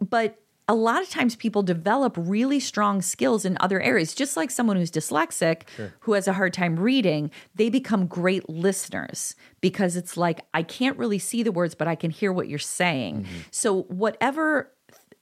But 0.00 0.38
a 0.68 0.74
lot 0.74 1.00
of 1.00 1.08
times 1.08 1.36
people 1.36 1.62
develop 1.62 2.16
really 2.18 2.58
strong 2.58 3.00
skills 3.00 3.44
in 3.44 3.56
other 3.60 3.80
areas. 3.80 4.14
Just 4.14 4.36
like 4.36 4.50
someone 4.50 4.76
who's 4.76 4.90
dyslexic, 4.90 5.62
who 6.00 6.14
has 6.14 6.26
a 6.26 6.32
hard 6.32 6.52
time 6.52 6.76
reading, 6.76 7.30
they 7.54 7.70
become 7.70 8.06
great 8.06 8.48
listeners 8.48 9.36
because 9.60 9.96
it's 9.96 10.16
like, 10.16 10.40
I 10.54 10.62
can't 10.62 10.98
really 10.98 11.20
see 11.20 11.42
the 11.42 11.52
words, 11.52 11.74
but 11.74 11.86
I 11.86 11.94
can 11.94 12.10
hear 12.10 12.32
what 12.32 12.48
you're 12.48 12.58
saying. 12.58 13.22
Mm-hmm. 13.22 13.38
So, 13.50 13.82
whatever 13.84 14.72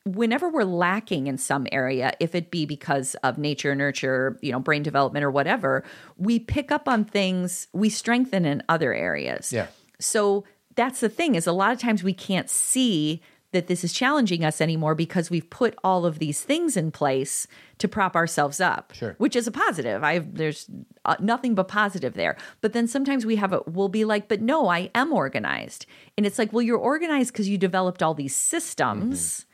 whenever 0.06 0.50
we're 0.50 0.64
lacking 0.64 1.26
in 1.28 1.38
some 1.38 1.66
area, 1.72 2.12
if 2.20 2.34
it 2.34 2.50
be 2.50 2.66
because 2.66 3.14
of 3.22 3.38
nature, 3.38 3.74
nurture, 3.74 4.38
you 4.42 4.52
know, 4.52 4.60
brain 4.60 4.82
development 4.82 5.24
or 5.24 5.30
whatever, 5.30 5.82
we 6.18 6.38
pick 6.38 6.70
up 6.70 6.88
on 6.88 7.04
things, 7.04 7.68
we 7.72 7.88
strengthen 7.88 8.44
in 8.44 8.62
other 8.68 8.92
areas. 8.92 9.50
Yeah. 9.50 9.68
So 9.98 10.44
that's 10.74 11.00
the 11.00 11.08
thing 11.08 11.34
is 11.36 11.46
a 11.46 11.52
lot 11.52 11.72
of 11.72 11.78
times 11.78 12.02
we 12.02 12.12
can't 12.12 12.50
see 12.50 13.22
that 13.54 13.66
this 13.68 13.82
is 13.82 13.92
challenging 13.92 14.44
us 14.44 14.60
anymore 14.60 14.94
because 14.94 15.30
we've 15.30 15.48
put 15.48 15.74
all 15.82 16.04
of 16.04 16.18
these 16.18 16.42
things 16.42 16.76
in 16.76 16.90
place 16.90 17.46
to 17.78 17.88
prop 17.88 18.14
ourselves 18.14 18.60
up. 18.60 18.92
Sure. 18.94 19.14
Which 19.18 19.34
is 19.34 19.46
a 19.46 19.52
positive. 19.52 20.04
I 20.04 20.18
there's 20.18 20.68
uh, 21.06 21.16
nothing 21.20 21.54
but 21.54 21.68
positive 21.68 22.12
there. 22.12 22.36
But 22.60 22.74
then 22.74 22.86
sometimes 22.86 23.24
we 23.24 23.36
have 23.36 23.52
a 23.52 23.62
we'll 23.66 23.88
be 23.88 24.04
like, 24.04 24.28
but 24.28 24.42
no, 24.42 24.68
I 24.68 24.90
am 24.94 25.12
organized. 25.12 25.86
And 26.18 26.26
it's 26.26 26.38
like, 26.38 26.52
well, 26.52 26.62
you're 26.62 26.76
organized 26.78 27.32
because 27.32 27.48
you 27.48 27.56
developed 27.56 28.02
all 28.02 28.12
these 28.12 28.36
systems 28.36 29.46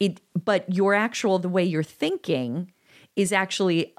it 0.00 0.20
but 0.44 0.72
your 0.72 0.94
actual 0.94 1.38
the 1.38 1.48
way 1.48 1.64
you're 1.64 1.82
thinking 1.82 2.72
is 3.14 3.32
actually 3.32 3.94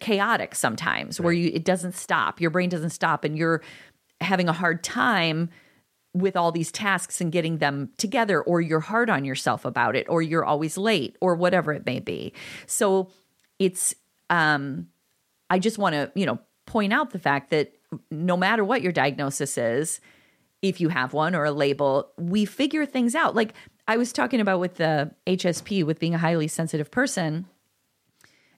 chaotic 0.00 0.54
sometimes 0.54 1.20
where 1.20 1.32
you 1.32 1.50
it 1.52 1.64
doesn't 1.64 1.94
stop 1.94 2.40
your 2.40 2.50
brain 2.50 2.68
doesn't 2.68 2.90
stop 2.90 3.24
and 3.24 3.36
you're 3.36 3.60
having 4.20 4.48
a 4.48 4.52
hard 4.52 4.82
time 4.82 5.50
with 6.14 6.36
all 6.36 6.52
these 6.52 6.72
tasks 6.72 7.20
and 7.20 7.32
getting 7.32 7.58
them 7.58 7.90
together 7.98 8.40
or 8.40 8.60
you're 8.60 8.80
hard 8.80 9.10
on 9.10 9.24
yourself 9.24 9.64
about 9.64 9.96
it 9.96 10.06
or 10.08 10.22
you're 10.22 10.44
always 10.44 10.78
late 10.78 11.16
or 11.20 11.34
whatever 11.34 11.72
it 11.72 11.84
may 11.84 12.00
be 12.00 12.32
so 12.66 13.10
it's 13.58 13.94
um 14.30 14.86
i 15.50 15.58
just 15.58 15.76
want 15.76 15.92
to 15.92 16.10
you 16.14 16.24
know 16.24 16.38
point 16.66 16.92
out 16.92 17.10
the 17.10 17.18
fact 17.18 17.50
that 17.50 17.72
no 18.10 18.36
matter 18.36 18.64
what 18.64 18.80
your 18.80 18.92
diagnosis 18.92 19.58
is 19.58 20.00
if 20.68 20.80
you 20.80 20.88
have 20.88 21.12
one 21.12 21.34
or 21.34 21.44
a 21.44 21.52
label, 21.52 22.10
we 22.16 22.44
figure 22.44 22.86
things 22.86 23.14
out. 23.14 23.34
Like 23.34 23.52
I 23.86 23.96
was 23.96 24.12
talking 24.12 24.40
about 24.40 24.60
with 24.60 24.76
the 24.76 25.12
HSP, 25.26 25.84
with 25.84 25.98
being 25.98 26.14
a 26.14 26.18
highly 26.18 26.48
sensitive 26.48 26.90
person. 26.90 27.46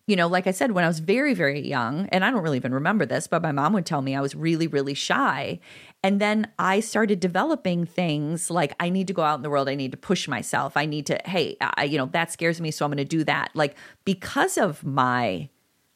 You 0.06 0.14
know, 0.14 0.28
like 0.28 0.46
I 0.46 0.52
said, 0.52 0.70
when 0.70 0.84
I 0.84 0.86
was 0.86 1.00
very, 1.00 1.34
very 1.34 1.66
young, 1.66 2.06
and 2.12 2.24
I 2.24 2.30
don't 2.30 2.44
really 2.44 2.58
even 2.58 2.72
remember 2.72 3.06
this, 3.06 3.26
but 3.26 3.42
my 3.42 3.50
mom 3.50 3.72
would 3.72 3.84
tell 3.86 4.02
me 4.02 4.14
I 4.14 4.20
was 4.20 4.36
really, 4.36 4.68
really 4.68 4.94
shy. 4.94 5.58
And 6.02 6.20
then 6.20 6.48
I 6.58 6.80
started 6.80 7.18
developing 7.18 7.84
things 7.84 8.50
like 8.50 8.74
I 8.78 8.90
need 8.90 9.08
to 9.08 9.12
go 9.12 9.22
out 9.22 9.36
in 9.36 9.42
the 9.42 9.50
world. 9.50 9.68
I 9.68 9.74
need 9.74 9.90
to 9.90 9.96
push 9.96 10.28
myself. 10.28 10.76
I 10.76 10.86
need 10.86 11.06
to, 11.06 11.18
hey, 11.24 11.56
I, 11.60 11.84
you 11.84 11.98
know, 11.98 12.06
that 12.06 12.30
scares 12.30 12.60
me. 12.60 12.70
So 12.70 12.84
I'm 12.84 12.90
going 12.90 12.98
to 12.98 13.04
do 13.04 13.24
that. 13.24 13.50
Like 13.54 13.76
because 14.04 14.56
of 14.56 14.84
my 14.84 15.48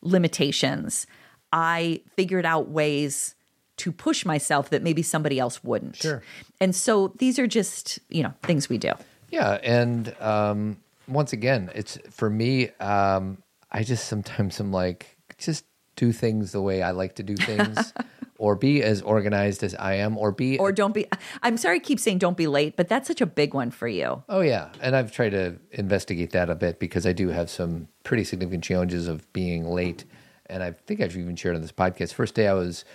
limitations, 0.02 1.06
I 1.52 2.02
figured 2.16 2.46
out 2.46 2.68
ways 2.68 3.34
to 3.78 3.92
push 3.92 4.26
myself 4.26 4.70
that 4.70 4.82
maybe 4.82 5.02
somebody 5.02 5.38
else 5.38 5.64
wouldn't. 5.64 5.96
Sure. 5.96 6.22
And 6.60 6.74
so 6.74 7.14
these 7.18 7.38
are 7.38 7.46
just, 7.46 7.98
you 8.08 8.22
know, 8.22 8.34
things 8.42 8.68
we 8.68 8.76
do. 8.76 8.92
Yeah, 9.30 9.58
and 9.62 10.14
um, 10.20 10.76
once 11.08 11.32
again, 11.32 11.70
it's 11.74 11.98
for 12.10 12.28
me. 12.28 12.70
Um, 12.80 13.38
I 13.70 13.82
just 13.82 14.06
sometimes 14.06 14.60
am 14.60 14.72
like, 14.72 15.16
just 15.38 15.64
do 15.96 16.12
things 16.12 16.52
the 16.52 16.60
way 16.60 16.82
I 16.82 16.90
like 16.90 17.14
to 17.16 17.22
do 17.22 17.36
things, 17.36 17.94
or 18.40 18.56
be 18.56 18.82
as 18.82 19.02
organized 19.02 19.62
as 19.62 19.74
I 19.74 19.94
am, 19.96 20.16
or 20.16 20.32
be 20.32 20.58
Or 20.58 20.72
don't 20.72 20.94
be, 20.94 21.06
I'm 21.42 21.58
sorry, 21.58 21.76
I 21.76 21.78
keep 21.78 22.00
saying 22.00 22.16
don't 22.18 22.38
be 22.38 22.46
late, 22.46 22.74
but 22.74 22.88
that's 22.88 23.06
such 23.06 23.20
a 23.20 23.26
big 23.26 23.52
one 23.52 23.70
for 23.70 23.86
you. 23.86 24.22
Oh 24.30 24.40
yeah, 24.40 24.70
and 24.80 24.96
I've 24.96 25.12
tried 25.12 25.30
to 25.30 25.56
investigate 25.72 26.30
that 26.32 26.48
a 26.48 26.54
bit 26.54 26.78
because 26.78 27.06
I 27.06 27.12
do 27.12 27.28
have 27.28 27.50
some 27.50 27.88
pretty 28.02 28.24
significant 28.24 28.64
challenges 28.64 29.08
of 29.08 29.30
being 29.34 29.66
late, 29.66 30.06
and 30.46 30.62
I 30.62 30.72
think 30.86 31.02
I've 31.02 31.14
even 31.18 31.36
shared 31.36 31.54
on 31.54 31.60
this 31.60 31.70
podcast. 31.70 32.14
First 32.14 32.34
day 32.34 32.48
I 32.48 32.54
was 32.54 32.86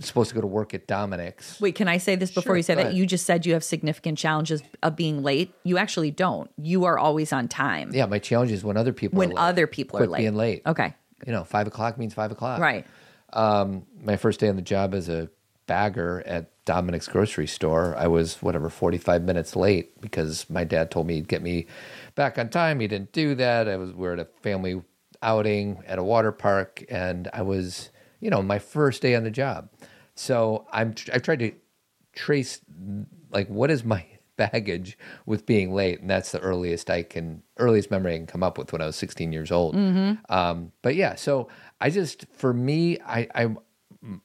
supposed 0.00 0.30
to 0.30 0.34
go 0.34 0.40
to 0.40 0.46
work 0.46 0.72
at 0.72 0.86
Dominick's. 0.86 1.60
Wait, 1.60 1.74
can 1.74 1.88
I 1.88 1.98
say 1.98 2.16
this 2.16 2.30
before 2.30 2.50
Sure, 2.52 2.56
you 2.56 2.62
say 2.62 2.74
that? 2.76 2.94
You 2.94 3.04
just 3.06 3.26
said 3.26 3.44
you 3.44 3.52
have 3.52 3.64
significant 3.64 4.16
challenges 4.16 4.62
of 4.82 4.96
being 4.96 5.22
late. 5.22 5.52
You 5.62 5.76
actually 5.76 6.10
don't. 6.10 6.50
You 6.56 6.84
are 6.84 6.98
always 6.98 7.34
on 7.34 7.48
time. 7.48 7.90
Yeah, 7.92 8.06
my 8.06 8.18
challenge 8.18 8.50
is 8.50 8.64
when 8.64 8.78
other 8.78 8.92
people 8.94 9.18
When 9.18 9.32
are 9.32 9.34
late. 9.34 9.40
other 9.42 9.66
people 9.66 9.98
are 9.98 10.06
late. 10.06 10.20
being 10.20 10.36
late. 10.36 10.62
Okay. 10.66 10.94
you 11.26 11.32
know, 11.32 11.44
five 11.44 11.66
o'clock 11.66 11.98
means 11.98 12.14
five 12.14 12.30
o'clock. 12.32 12.60
Right. 12.60 12.86
My 13.36 14.16
first 14.16 14.40
day 14.40 14.48
on 14.48 14.56
the 14.56 14.62
job 14.62 14.94
as 14.94 15.08
a 15.08 15.28
bagger 15.66 16.22
at 16.26 16.52
Dominick's 16.64 17.08
grocery 17.08 17.46
store, 17.46 17.96
I 17.96 18.06
was 18.06 18.42
whatever 18.42 18.68
45 18.70 19.22
minutes 19.22 19.56
late 19.56 20.00
because 20.00 20.48
my 20.48 20.64
dad 20.64 20.90
told 20.90 21.06
me 21.06 21.14
he'd 21.14 21.28
get 21.28 21.42
me 21.42 21.66
back 22.14 22.38
on 22.38 22.48
time. 22.48 22.80
He 22.80 22.88
didn't 22.88 23.12
do 23.12 23.34
that. 23.36 23.68
I 23.68 23.76
was 23.76 23.92
we 23.92 24.06
are 24.08 24.12
at 24.14 24.20
a 24.20 24.28
family 24.42 24.82
outing 25.22 25.82
at 25.86 25.98
a 25.98 26.04
water 26.04 26.32
park 26.32 26.84
and 26.88 27.28
I 27.32 27.42
was, 27.42 27.90
you 28.20 28.30
know, 28.30 28.42
my 28.42 28.58
first 28.58 29.02
day 29.02 29.14
on 29.14 29.24
the 29.24 29.30
job. 29.30 29.70
So 30.14 30.66
I'm 30.72 30.94
I 31.12 31.18
tried 31.18 31.40
to 31.40 31.52
trace 32.14 32.60
like 33.30 33.48
what 33.48 33.70
is 33.70 33.84
my 33.84 34.04
baggage 34.36 34.98
with 35.24 35.46
being 35.46 35.72
late 35.72 35.98
and 36.00 36.10
that's 36.10 36.30
the 36.30 36.38
earliest 36.40 36.90
i 36.90 37.02
can 37.02 37.42
earliest 37.56 37.90
memory 37.90 38.12
i 38.12 38.16
can 38.18 38.26
come 38.26 38.42
up 38.42 38.58
with 38.58 38.70
when 38.70 38.82
i 38.82 38.86
was 38.86 38.94
16 38.94 39.32
years 39.32 39.50
old 39.50 39.74
um, 40.28 40.72
but 40.82 40.94
yeah 40.94 41.14
so 41.14 41.48
i 41.80 41.90
just 41.90 42.26
for 42.32 42.52
me 42.52 42.98
i 43.00 43.26
i 43.34 43.48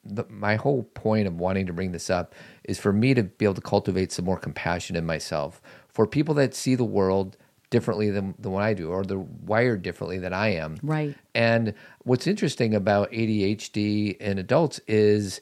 the, 0.04 0.26
my 0.30 0.56
whole 0.58 0.84
point 0.84 1.28
of 1.28 1.40
wanting 1.40 1.66
to 1.66 1.74
bring 1.74 1.92
this 1.92 2.10
up 2.10 2.36
is 2.66 2.78
for 2.80 2.94
me 2.94 3.14
to 3.14 3.24
be 3.24 3.46
able 3.46 3.56
to 3.56 3.62
cultivate 3.62 4.12
some 4.12 4.26
more 4.26 4.38
compassion 4.38 4.96
in 4.96 5.06
myself 5.06 5.62
for 5.88 6.06
people 6.06 6.36
that 6.36 6.54
see 6.54 6.76
the 6.76 6.84
world 6.84 7.36
differently 7.72 8.12
than, 8.12 8.36
than 8.38 8.52
what 8.52 8.62
I 8.64 8.74
do, 8.74 8.90
or 8.90 9.04
they're 9.04 9.18
wired 9.18 9.82
differently 9.82 10.20
than 10.20 10.34
I 10.34 10.50
am. 10.56 10.78
Right. 10.84 11.16
And 11.34 11.74
what's 12.04 12.28
interesting 12.28 12.76
about 12.76 13.12
ADHD 13.12 14.18
in 14.18 14.38
adults 14.38 14.80
is 14.88 15.42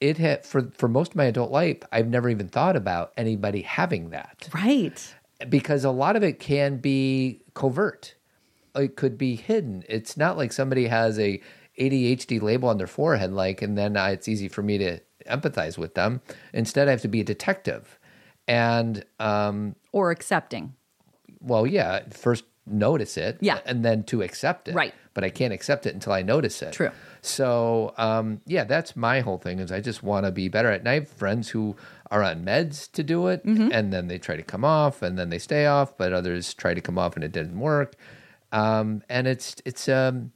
it 0.00 0.18
had 0.18 0.44
for 0.44 0.70
for 0.76 0.88
most 0.88 1.12
of 1.12 1.16
my 1.16 1.24
adult 1.24 1.50
life, 1.50 1.78
I've 1.90 2.08
never 2.08 2.28
even 2.28 2.48
thought 2.48 2.76
about 2.76 3.12
anybody 3.16 3.62
having 3.62 4.10
that 4.10 4.48
Right. 4.52 5.14
because 5.48 5.84
a 5.84 5.90
lot 5.90 6.16
of 6.16 6.22
it 6.22 6.38
can 6.38 6.76
be 6.76 7.42
covert. 7.54 8.14
It 8.74 8.96
could 8.96 9.16
be 9.18 9.36
hidden. 9.36 9.84
It's 9.88 10.16
not 10.16 10.36
like 10.36 10.52
somebody 10.52 10.86
has 10.88 11.18
a 11.18 11.40
ADHD 11.78 12.40
label 12.40 12.68
on 12.68 12.78
their 12.78 12.86
forehead, 12.86 13.32
like, 13.32 13.62
and 13.62 13.76
then 13.76 13.96
uh, 13.96 14.06
it's 14.06 14.28
easy 14.28 14.48
for 14.48 14.62
me 14.62 14.78
to 14.78 15.00
empathize 15.28 15.76
with 15.78 15.94
them. 15.94 16.20
Instead, 16.52 16.88
I 16.88 16.92
have 16.92 17.02
to 17.02 17.08
be 17.08 17.20
a 17.20 17.24
detective. 17.24 17.98
And, 18.46 19.04
um, 19.18 19.74
Or 19.92 20.10
accepting. 20.10 20.74
well, 21.40 21.66
yeah, 21.66 22.00
first 22.10 22.44
notice 22.66 23.16
it, 23.16 23.38
Yeah. 23.40 23.58
and 23.66 23.84
then 23.84 24.04
to 24.04 24.22
accept 24.22 24.68
it, 24.68 24.74
Right. 24.74 24.94
But 25.14 25.22
I 25.24 25.30
can't 25.30 25.52
accept 25.52 25.86
it 25.86 25.94
until 25.94 26.12
I 26.12 26.22
notice 26.22 26.60
it. 26.62 26.72
True. 26.72 26.90
So, 27.22 27.94
um, 27.98 28.40
yeah, 28.46 28.64
that's 28.64 28.96
my 28.96 29.20
whole 29.20 29.38
thing 29.38 29.60
is 29.60 29.70
I 29.70 29.80
just 29.80 30.02
want 30.02 30.26
to 30.26 30.32
be 30.32 30.48
better 30.48 30.70
at. 30.70 30.80
And 30.80 30.88
I 30.88 30.94
have 30.94 31.08
friends 31.08 31.50
who 31.50 31.76
are 32.10 32.22
on 32.22 32.44
meds 32.44 32.90
to 32.92 33.02
do 33.04 33.28
it, 33.28 33.44
Mm-hmm. 33.46 33.68
and 33.72 33.92
then 33.92 34.08
they 34.08 34.18
try 34.18 34.36
to 34.36 34.42
come 34.42 34.64
off, 34.64 35.02
and 35.02 35.16
then 35.18 35.28
they 35.30 35.38
stay 35.38 35.66
off, 35.66 35.96
but 35.96 36.12
others 36.12 36.52
try 36.54 36.74
to 36.74 36.80
come 36.80 36.98
off 36.98 37.14
and 37.14 37.24
it 37.24 37.32
didn't 37.32 37.58
work. 37.60 37.94
Um, 38.54 39.02
and 39.08 39.26
it's 39.26 39.56
it's 39.64 39.88
um, 39.88 40.32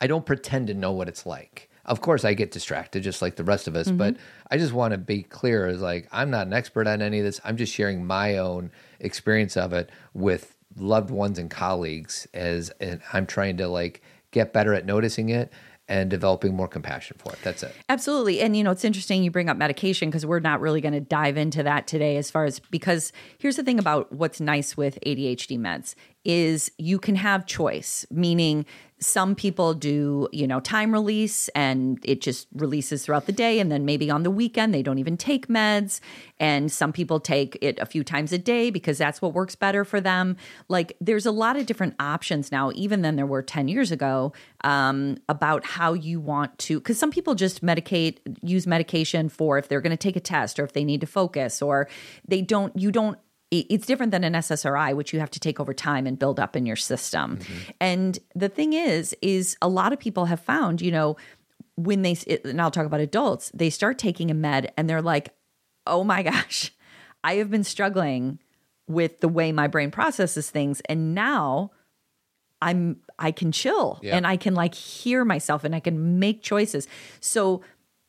I 0.00 0.06
don't 0.06 0.24
pretend 0.24 0.68
to 0.68 0.74
know 0.74 0.92
what 0.92 1.06
it's 1.08 1.26
like. 1.26 1.68
Of 1.84 2.00
course, 2.00 2.24
I 2.24 2.34
get 2.34 2.50
distracted 2.50 3.02
just 3.02 3.20
like 3.20 3.36
the 3.36 3.44
rest 3.44 3.68
of 3.68 3.76
us, 3.76 3.88
Mm-hmm. 3.88 3.96
but 3.98 4.16
I 4.50 4.56
just 4.58 4.72
want 4.72 4.92
to 4.92 4.98
be 4.98 5.22
clear 5.22 5.66
as 5.66 5.80
like 5.82 6.08
I'm 6.12 6.30
not 6.30 6.46
an 6.46 6.52
expert 6.52 6.86
on 6.86 7.02
any 7.02 7.18
of 7.18 7.24
this. 7.24 7.40
I'm 7.44 7.56
just 7.56 7.72
sharing 7.74 8.06
my 8.06 8.38
own 8.38 8.70
experience 9.00 9.56
of 9.56 9.72
it 9.72 9.90
with 10.14 10.56
loved 10.76 11.10
ones 11.10 11.38
and 11.38 11.50
colleagues 11.50 12.26
as 12.32 12.70
and 12.80 13.00
I'm 13.12 13.26
trying 13.26 13.58
to 13.58 13.68
like 13.68 14.02
get 14.30 14.52
better 14.52 14.72
at 14.72 14.86
noticing 14.86 15.28
it 15.30 15.52
and 15.90 16.08
developing 16.08 16.54
more 16.54 16.68
compassion 16.68 17.16
for 17.18 17.32
it. 17.32 17.38
That's 17.42 17.64
it. 17.64 17.74
Absolutely. 17.88 18.40
And 18.40 18.56
you 18.56 18.62
know, 18.62 18.70
it's 18.70 18.84
interesting 18.84 19.24
you 19.24 19.30
bring 19.30 19.50
up 19.50 19.56
medication 19.56 20.08
because 20.08 20.24
we're 20.24 20.38
not 20.38 20.60
really 20.60 20.80
going 20.80 20.94
to 20.94 21.00
dive 21.00 21.36
into 21.36 21.64
that 21.64 21.88
today 21.88 22.16
as 22.16 22.30
far 22.30 22.44
as 22.44 22.60
because 22.60 23.12
here's 23.38 23.56
the 23.56 23.64
thing 23.64 23.80
about 23.80 24.10
what's 24.12 24.40
nice 24.40 24.76
with 24.76 24.98
ADHD 25.04 25.58
meds 25.58 25.96
is 26.24 26.70
you 26.78 26.98
can 26.98 27.16
have 27.16 27.44
choice, 27.44 28.06
meaning 28.10 28.64
some 29.00 29.34
people 29.34 29.72
do, 29.72 30.28
you 30.30 30.46
know, 30.46 30.60
time 30.60 30.92
release 30.92 31.48
and 31.48 31.98
it 32.04 32.20
just 32.20 32.46
releases 32.54 33.04
throughout 33.04 33.24
the 33.24 33.32
day 33.32 33.58
and 33.58 33.72
then 33.72 33.86
maybe 33.86 34.10
on 34.10 34.22
the 34.22 34.30
weekend 34.30 34.74
they 34.74 34.82
don't 34.82 34.98
even 34.98 35.16
take 35.16 35.48
meds 35.48 36.00
and 36.38 36.70
some 36.70 36.92
people 36.92 37.18
take 37.18 37.56
it 37.62 37.78
a 37.78 37.86
few 37.86 38.04
times 38.04 38.30
a 38.32 38.38
day 38.38 38.70
because 38.70 38.98
that's 38.98 39.22
what 39.22 39.32
works 39.32 39.54
better 39.54 39.84
for 39.86 40.00
them. 40.00 40.36
Like 40.68 40.96
there's 41.00 41.24
a 41.24 41.30
lot 41.30 41.56
of 41.56 41.64
different 41.64 41.94
options 41.98 42.52
now 42.52 42.72
even 42.74 43.00
than 43.00 43.16
there 43.16 43.26
were 43.26 43.42
10 43.42 43.68
years 43.68 43.90
ago 43.90 44.34
um, 44.64 45.16
about 45.28 45.64
how 45.64 45.94
you 45.94 46.20
want 46.20 46.58
to 46.58 46.78
because 46.78 46.98
some 46.98 47.10
people 47.10 47.34
just 47.34 47.64
medicate 47.64 48.18
use 48.42 48.66
medication 48.66 49.30
for 49.30 49.56
if 49.56 49.68
they're 49.68 49.80
going 49.80 49.90
to 49.90 49.96
take 49.96 50.16
a 50.16 50.20
test 50.20 50.58
or 50.58 50.64
if 50.64 50.74
they 50.74 50.84
need 50.84 51.00
to 51.00 51.06
focus 51.06 51.62
or 51.62 51.88
they 52.28 52.42
don't 52.42 52.76
you 52.76 52.92
don't 52.92 53.18
it's 53.50 53.86
different 53.86 54.12
than 54.12 54.22
an 54.24 54.34
SSRI, 54.34 54.94
which 54.94 55.12
you 55.12 55.18
have 55.20 55.30
to 55.30 55.40
take 55.40 55.58
over 55.58 55.74
time 55.74 56.06
and 56.06 56.18
build 56.18 56.38
up 56.38 56.54
in 56.54 56.66
your 56.66 56.76
system. 56.76 57.38
Mm-hmm. 57.38 57.70
And 57.80 58.18
the 58.34 58.48
thing 58.48 58.72
is, 58.74 59.14
is 59.22 59.56
a 59.60 59.68
lot 59.68 59.92
of 59.92 59.98
people 59.98 60.26
have 60.26 60.40
found, 60.40 60.80
you 60.80 60.92
know, 60.92 61.16
when 61.76 62.02
they, 62.02 62.16
and 62.44 62.60
I'll 62.60 62.70
talk 62.70 62.86
about 62.86 63.00
adults, 63.00 63.50
they 63.54 63.70
start 63.70 63.98
taking 63.98 64.30
a 64.30 64.34
med 64.34 64.72
and 64.76 64.88
they're 64.88 65.02
like, 65.02 65.34
oh 65.86 66.04
my 66.04 66.22
gosh, 66.30 66.72
I 67.24 67.34
have 67.34 67.50
been 67.50 67.64
struggling 67.64 68.38
with 68.86 69.20
the 69.20 69.28
way 69.28 69.50
my 69.52 69.66
brain 69.66 69.90
processes 69.90 70.50
things. 70.50 70.80
And 70.88 71.14
now 71.14 71.70
I'm 72.62 73.00
I 73.18 73.32
can 73.32 73.52
chill 73.52 73.98
Yeah. 74.02 74.16
and 74.16 74.26
I 74.26 74.36
can 74.36 74.54
like 74.54 74.74
hear 74.74 75.24
myself 75.24 75.64
and 75.64 75.74
I 75.74 75.80
can 75.80 76.18
make 76.18 76.42
choices. 76.42 76.86
So 77.20 77.62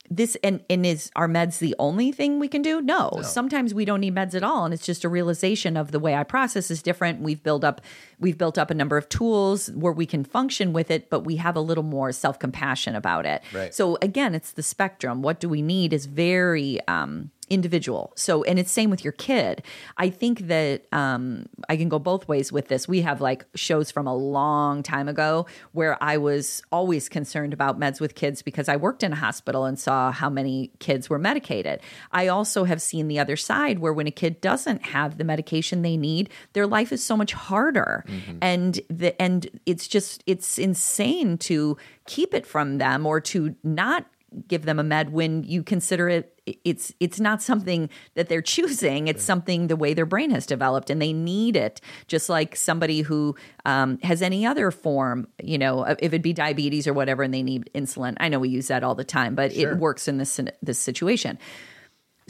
this 0.10 0.38
and 0.44 0.64
and 0.70 0.86
is 0.86 1.12
our 1.16 1.28
meds 1.28 1.60
the 1.60 1.76
only 1.80 2.12
thing 2.12 2.40
we 2.40 2.48
can 2.48 2.62
do? 2.62 2.82
No. 2.82 3.20
Sometimes 3.24 3.74
we 3.74 3.86
don't 3.86 4.02
need 4.02 4.16
meds 4.16 4.36
at 4.36 4.44
all 4.44 4.66
and 4.66 4.74
it's 4.74 4.86
just 4.86 5.04
a 5.04 5.10
realization 5.10 5.78
of 5.78 5.92
the 5.92 6.00
way 6.00 6.16
I 6.16 6.24
process 6.24 6.72
is 6.72 6.82
different. 6.82 7.22
We've 7.22 7.42
built 7.42 7.64
up 7.64 7.82
we've 8.22 8.38
built 8.38 8.58
up 8.58 8.72
a 8.72 8.74
number 8.74 8.98
of 8.98 9.10
tools 9.10 9.70
where 9.72 9.92
we 9.92 10.06
can 10.06 10.24
function 10.24 10.72
with 10.72 10.90
it, 10.90 11.10
but 11.10 11.22
we 11.22 11.36
have 11.36 11.56
a 11.56 11.62
little 11.62 11.84
more 11.84 12.12
self-compassion 12.12 12.96
about 12.96 13.26
it. 13.26 13.42
Right. 13.52 13.74
So 13.74 13.98
again, 14.02 14.34
it's 14.34 14.54
the 14.54 14.64
spectrum. 14.64 15.22
What 15.22 15.40
do 15.40 15.50
we 15.50 15.62
need 15.62 15.92
is 15.92 16.06
very 16.06 16.80
um 16.88 17.32
individual. 17.52 18.14
So, 18.16 18.44
and 18.46 18.58
it's 18.58 18.72
same 18.72 18.90
with 18.90 19.04
your 19.04 19.12
kid. 19.12 19.62
I 19.98 20.10
think 20.10 20.48
that 20.48 20.86
um, 20.94 21.48
I 21.68 21.76
can 21.76 21.90
go 21.90 22.00
both 22.00 22.26
ways 22.30 22.50
with 22.50 22.70
this. 22.70 22.88
We 22.88 23.02
have 23.02 23.20
like 23.20 23.46
shows 23.56 23.92
from 23.92 24.08
a 24.08 24.16
long 24.16 24.84
time 24.84 25.10
ago 25.10 25.48
where 25.74 26.02
I 26.02 26.16
was 26.16 26.64
always 26.72 27.10
concerned 27.10 27.52
about 27.52 27.78
meds 27.78 28.00
with 28.00 28.16
kids 28.16 28.42
because 28.42 28.70
I 28.70 28.78
worked 28.78 29.04
in 29.04 29.12
a 29.12 29.18
hospital 29.18 29.66
and 29.66 29.78
saw 29.78 30.12
how 30.14 30.30
many 30.30 30.72
kids 30.80 31.10
were 31.10 31.20
medicated. 31.20 31.82
I 32.14 32.30
also 32.30 32.64
have 32.64 32.82
seen 32.82 33.10
the 33.10 33.20
other 33.20 33.36
side 33.36 33.80
where 33.80 33.92
when 33.92 34.08
a 34.08 34.12
kid 34.12 34.40
doesn't 34.40 34.86
have 34.86 35.18
the 35.18 35.26
medication 35.26 35.82
they 35.82 35.98
need, 35.98 36.30
their 36.54 36.66
life 36.66 36.94
is 36.94 37.04
so 37.04 37.18
much 37.18 37.34
harder, 37.34 38.06
and 38.42 38.80
the 38.90 39.20
and 39.22 39.48
it's 39.66 39.88
just 39.88 40.24
it's 40.26 40.58
insane 40.58 41.38
to 41.38 41.78
keep 42.06 42.34
it 42.34 42.46
from 42.46 42.78
them 42.78 43.06
or 43.06 43.20
to 43.20 43.56
not 43.64 44.06
give 44.48 44.66
them 44.66 44.80
a 44.80 44.84
med 44.84 45.12
when 45.12 45.44
you 45.44 45.62
consider 45.62 46.08
it 46.08 46.40
it's 46.64 46.94
it's 47.00 47.20
not 47.20 47.42
something 47.42 47.90
that 48.16 48.30
they're 48.30 48.42
choosing. 48.42 49.08
It's 49.08 49.24
something 49.24 49.68
the 49.68 49.76
way 49.76 49.94
their 49.94 50.06
brain 50.06 50.32
has 50.32 50.46
developed 50.46 50.90
and 50.90 51.02
they 51.02 51.14
need 51.14 51.56
it 51.56 51.82
just 52.08 52.30
like 52.30 52.56
somebody 52.56 53.02
who 53.02 53.36
um, 53.66 54.00
has 54.04 54.22
any 54.22 54.46
other 54.46 54.72
form 54.72 55.28
you 55.44 55.58
know 55.58 55.84
if 55.84 56.00
it'd 56.02 56.22
be 56.22 56.34
diabetes 56.34 56.88
or 56.88 56.94
whatever 56.94 57.24
and 57.24 57.34
they 57.34 57.44
need 57.44 57.70
insulin. 57.76 58.16
I 58.20 58.30
know 58.30 58.40
we 58.40 58.50
use 58.50 58.68
that 58.68 58.84
all 58.84 58.96
the 58.96 59.04
time 59.04 59.36
but 59.36 59.52
it 59.52 59.78
works 59.78 60.08
in 60.08 60.18
this 60.18 60.40
this 60.62 60.80
situation 60.80 61.38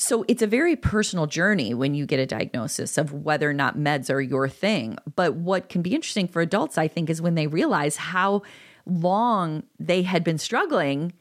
so 0.02 0.26
it's 0.28 0.42
a 0.42 0.48
very 0.48 0.76
personal 0.76 1.28
journey 1.28 1.76
when 1.76 1.94
you 1.94 2.08
get 2.08 2.20
a 2.20 2.26
diagnosis 2.26 2.98
of 2.98 3.14
whether 3.14 3.48
or 3.48 3.54
not 3.54 3.78
meds 3.78 4.10
are 4.12 4.20
your 4.20 4.50
thing. 4.50 4.98
But 5.16 5.36
what 5.36 5.70
can 5.70 5.84
be 5.84 5.94
interesting 5.94 6.28
for 6.28 6.42
adults, 6.42 6.80
I 6.80 6.88
think, 6.88 7.08
is 7.08 7.22
when 7.22 7.36
they 7.36 7.46
realize 7.46 7.98
how 7.98 8.42
long 8.88 9.62
they 9.80 10.02
had 10.02 10.24
been 10.24 10.40
struggling 10.40 11.14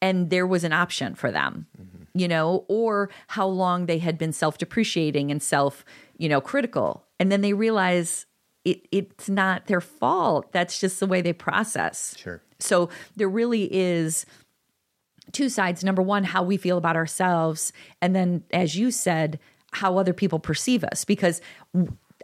and 0.00 0.30
there 0.30 0.46
was 0.46 0.64
an 0.64 0.72
option 0.72 1.14
for 1.14 1.30
them, 1.30 1.66
mm-hmm. 1.78 2.18
you 2.18 2.26
know, 2.26 2.64
or 2.66 3.10
how 3.28 3.46
long 3.46 3.84
they 3.84 3.98
had 3.98 4.16
been 4.16 4.32
self 4.32 4.56
depreciating 4.56 5.30
and 5.30 5.42
self, 5.42 5.84
you 6.16 6.30
know, 6.30 6.40
critical. 6.40 7.04
And 7.20 7.30
then 7.30 7.42
they 7.42 7.52
realize 7.52 8.24
it, 8.64 8.88
it's 8.90 9.28
not 9.28 9.66
their 9.66 9.82
fault. 9.82 10.50
That's 10.50 10.80
just 10.80 10.98
the 10.98 11.06
way 11.06 11.20
they 11.20 11.34
process. 11.34 12.16
Sure. 12.16 12.40
So 12.58 12.88
there 13.16 13.28
really 13.28 13.68
is 13.70 14.24
two 15.32 15.48
sides. 15.48 15.84
Number 15.84 16.02
one, 16.02 16.24
how 16.24 16.42
we 16.42 16.56
feel 16.56 16.78
about 16.78 16.96
ourselves. 16.96 17.72
And 18.00 18.14
then, 18.14 18.44
as 18.52 18.76
you 18.76 18.90
said, 18.90 19.38
how 19.72 19.98
other 19.98 20.12
people 20.12 20.38
perceive 20.38 20.84
us. 20.84 21.04
Because 21.04 21.40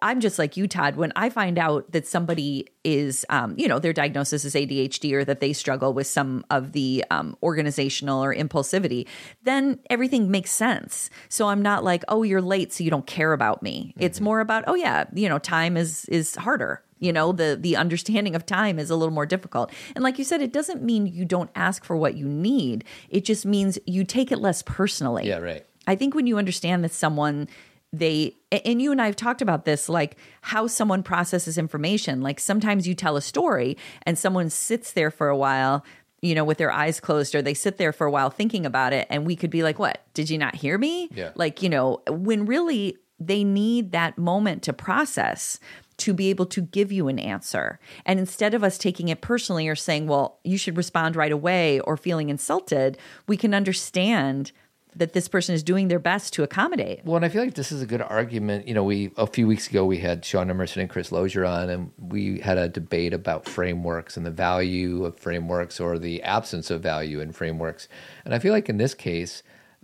I'm 0.03 0.21
just 0.21 0.39
like 0.39 0.57
you, 0.57 0.67
Todd. 0.67 0.97
When 0.97 1.13
I 1.15 1.29
find 1.29 1.59
out 1.59 1.91
that 1.93 2.07
somebody 2.07 2.69
is, 2.85 3.27
um, 3.29 3.55
you 3.59 3.69
know, 3.69 3.79
their 3.79 3.93
diagnosis 3.93 4.45
is 4.45 4.55
ADHD 4.55 5.13
or 5.13 5.25
that 5.25 5.41
they 5.41 5.53
struggle 5.53 5.93
with 5.93 6.07
some 6.07 6.45
of 6.51 6.73
the 6.73 7.05
um, 7.11 7.37
organizational 7.43 8.25
or 8.25 8.35
impulsivity, 8.35 9.07
then 9.43 9.79
everything 9.91 10.31
makes 10.31 10.53
sense. 10.53 11.11
So 11.29 11.49
I'm 11.49 11.61
not 11.61 11.85
like, 11.85 12.05
oh, 12.09 12.23
you're 12.23 12.41
late, 12.41 12.73
so 12.73 12.85
you 12.85 12.91
don't 12.91 13.07
care 13.07 13.33
about 13.33 13.63
me. 13.63 13.95
It's 13.99 14.21
more 14.21 14.41
about, 14.41 14.65
oh 14.67 14.75
yeah, 14.75 15.05
you 15.15 15.29
know, 15.29 15.39
time 15.39 15.77
is 15.77 16.07
is 16.07 16.35
harder 16.35 16.83
you 17.01 17.13
know 17.13 17.33
the 17.33 17.59
the 17.61 17.77
understanding 17.77 18.37
of 18.37 18.47
time 18.47 18.79
is 18.79 18.91
a 18.91 18.97
little 18.97 19.15
more 19.15 19.27
difficult. 19.27 19.73
And 19.95 20.05
like 20.05 20.19
you 20.19 20.25
said 20.25 20.41
it 20.41 20.53
doesn't 20.53 20.83
mean 20.83 21.07
you 21.07 21.25
don't 21.25 21.51
ask 21.55 21.85
for 21.85 21.97
what 21.97 22.15
you 22.15 22.29
need. 22.29 22.85
It 23.09 23.25
just 23.25 23.45
means 23.45 23.79
you 23.87 24.05
take 24.05 24.31
it 24.31 24.39
less 24.39 24.63
personally. 24.63 25.27
Yeah, 25.27 25.39
right. 25.39 25.67
i 25.87 25.97
think 25.97 26.15
when 26.15 26.27
you 26.27 26.39
understand 26.39 26.85
that 26.85 26.93
someone 26.93 27.49
they 27.93 28.37
and 28.53 28.81
you 28.81 28.93
and 28.93 29.03
I 29.03 29.07
have 29.07 29.17
talked 29.17 29.43
about 29.43 29.65
this 29.65 29.89
like 29.89 30.17
how 30.43 30.67
someone 30.67 31.03
processes 31.03 31.59
information. 31.59 32.21
Like 32.21 32.39
sometimes 32.39 32.87
you 32.87 32.95
tell 32.95 33.17
a 33.17 33.23
story 33.23 33.77
and 34.05 34.17
someone 34.17 34.49
sits 34.51 34.93
there 34.93 35.11
for 35.11 35.29
a 35.29 35.37
while 35.37 35.85
you 36.23 36.35
know 36.35 36.45
with 36.45 36.59
their 36.59 36.71
eyes 36.71 37.01
closed 37.01 37.35
or 37.35 37.41
they 37.43 37.55
sit 37.55 37.79
there 37.79 37.93
for 37.93 38.07
a 38.07 38.11
while 38.11 38.31
thinking 38.31 38.65
about 38.65 38.93
it. 38.93 39.07
And 39.11 39.27
we 39.27 39.35
could 39.35 39.51
be 39.51 39.63
like 39.63 39.79
what? 39.79 40.05
Did 40.15 40.31
you 40.31 40.39
not 40.39 40.55
hear 40.55 40.79
me? 40.79 41.09
Yeah. 41.13 41.33
like 41.35 41.63
you 41.63 41.69
know 41.69 42.03
when 42.09 42.47
really 42.47 42.97
they 43.21 43.45
need 43.45 43.93
that 43.93 44.19
moment 44.19 44.63
to 44.65 44.73
process 44.73 45.61
to 45.99 46.15
be 46.15 46.31
able 46.31 46.47
to 46.47 46.63
give 46.63 46.91
you 46.91 47.09
an 47.09 47.19
answer. 47.19 47.79
And 48.07 48.19
instead 48.19 48.55
of 48.55 48.65
us 48.65 48.79
taking 48.79 49.09
it 49.09 49.21
personally 49.21 49.69
or 49.69 49.77
saying, 49.77 50.07
well, 50.07 50.39
you 50.45 50.57
should 50.57 50.79
respond 50.79 51.15
right 51.15 51.31
away 51.31 51.79
or 51.81 51.99
feeling 51.99 52.31
insulted, 52.31 52.97
we 53.27 53.37
can 53.37 53.53
understand 53.53 54.53
that 54.97 55.13
this 55.13 55.29
person 55.29 55.55
is 55.55 55.63
doing 55.63 55.89
their 55.89 55.99
best 55.99 56.33
to 56.33 56.43
accommodate. 56.43 57.05
Well, 57.05 57.17
and 57.17 57.25
I 57.25 57.29
feel 57.29 57.45
like 57.45 57.55
this 57.55 57.71
is 57.71 57.83
a 57.83 57.87
good 57.87 58.03
argument. 58.03 58.67
You 58.67 58.75
know, 58.75 58.83
we 58.83 59.13
a 59.17 59.27
few 59.27 59.47
weeks 59.47 59.69
ago 59.69 59.85
we 59.85 59.99
had 59.99 60.25
Sean 60.25 60.51
Emerson 60.51 60.81
and 60.81 60.91
Chris 60.91 61.13
Lozier 61.13 61.45
on, 61.45 61.71
and 61.71 61.93
we 61.99 62.41
had 62.41 62.59
a 62.59 62.69
debate 62.69 63.13
about 63.13 63.47
frameworks 63.47 64.17
and 64.17 64.27
the 64.27 64.31
value 64.31 65.05
of 65.05 65.19
frameworks 65.19 65.79
or 65.79 65.99
the 65.99 66.23
absence 66.23 66.71
of 66.71 66.83
value 66.83 67.21
in 67.21 67.31
frameworks. 67.31 67.89
And 68.25 68.35
I 68.35 68.39
feel 68.39 68.53
like 68.53 68.69
in 68.69 68.79
this 68.79 68.95
case, 68.95 69.43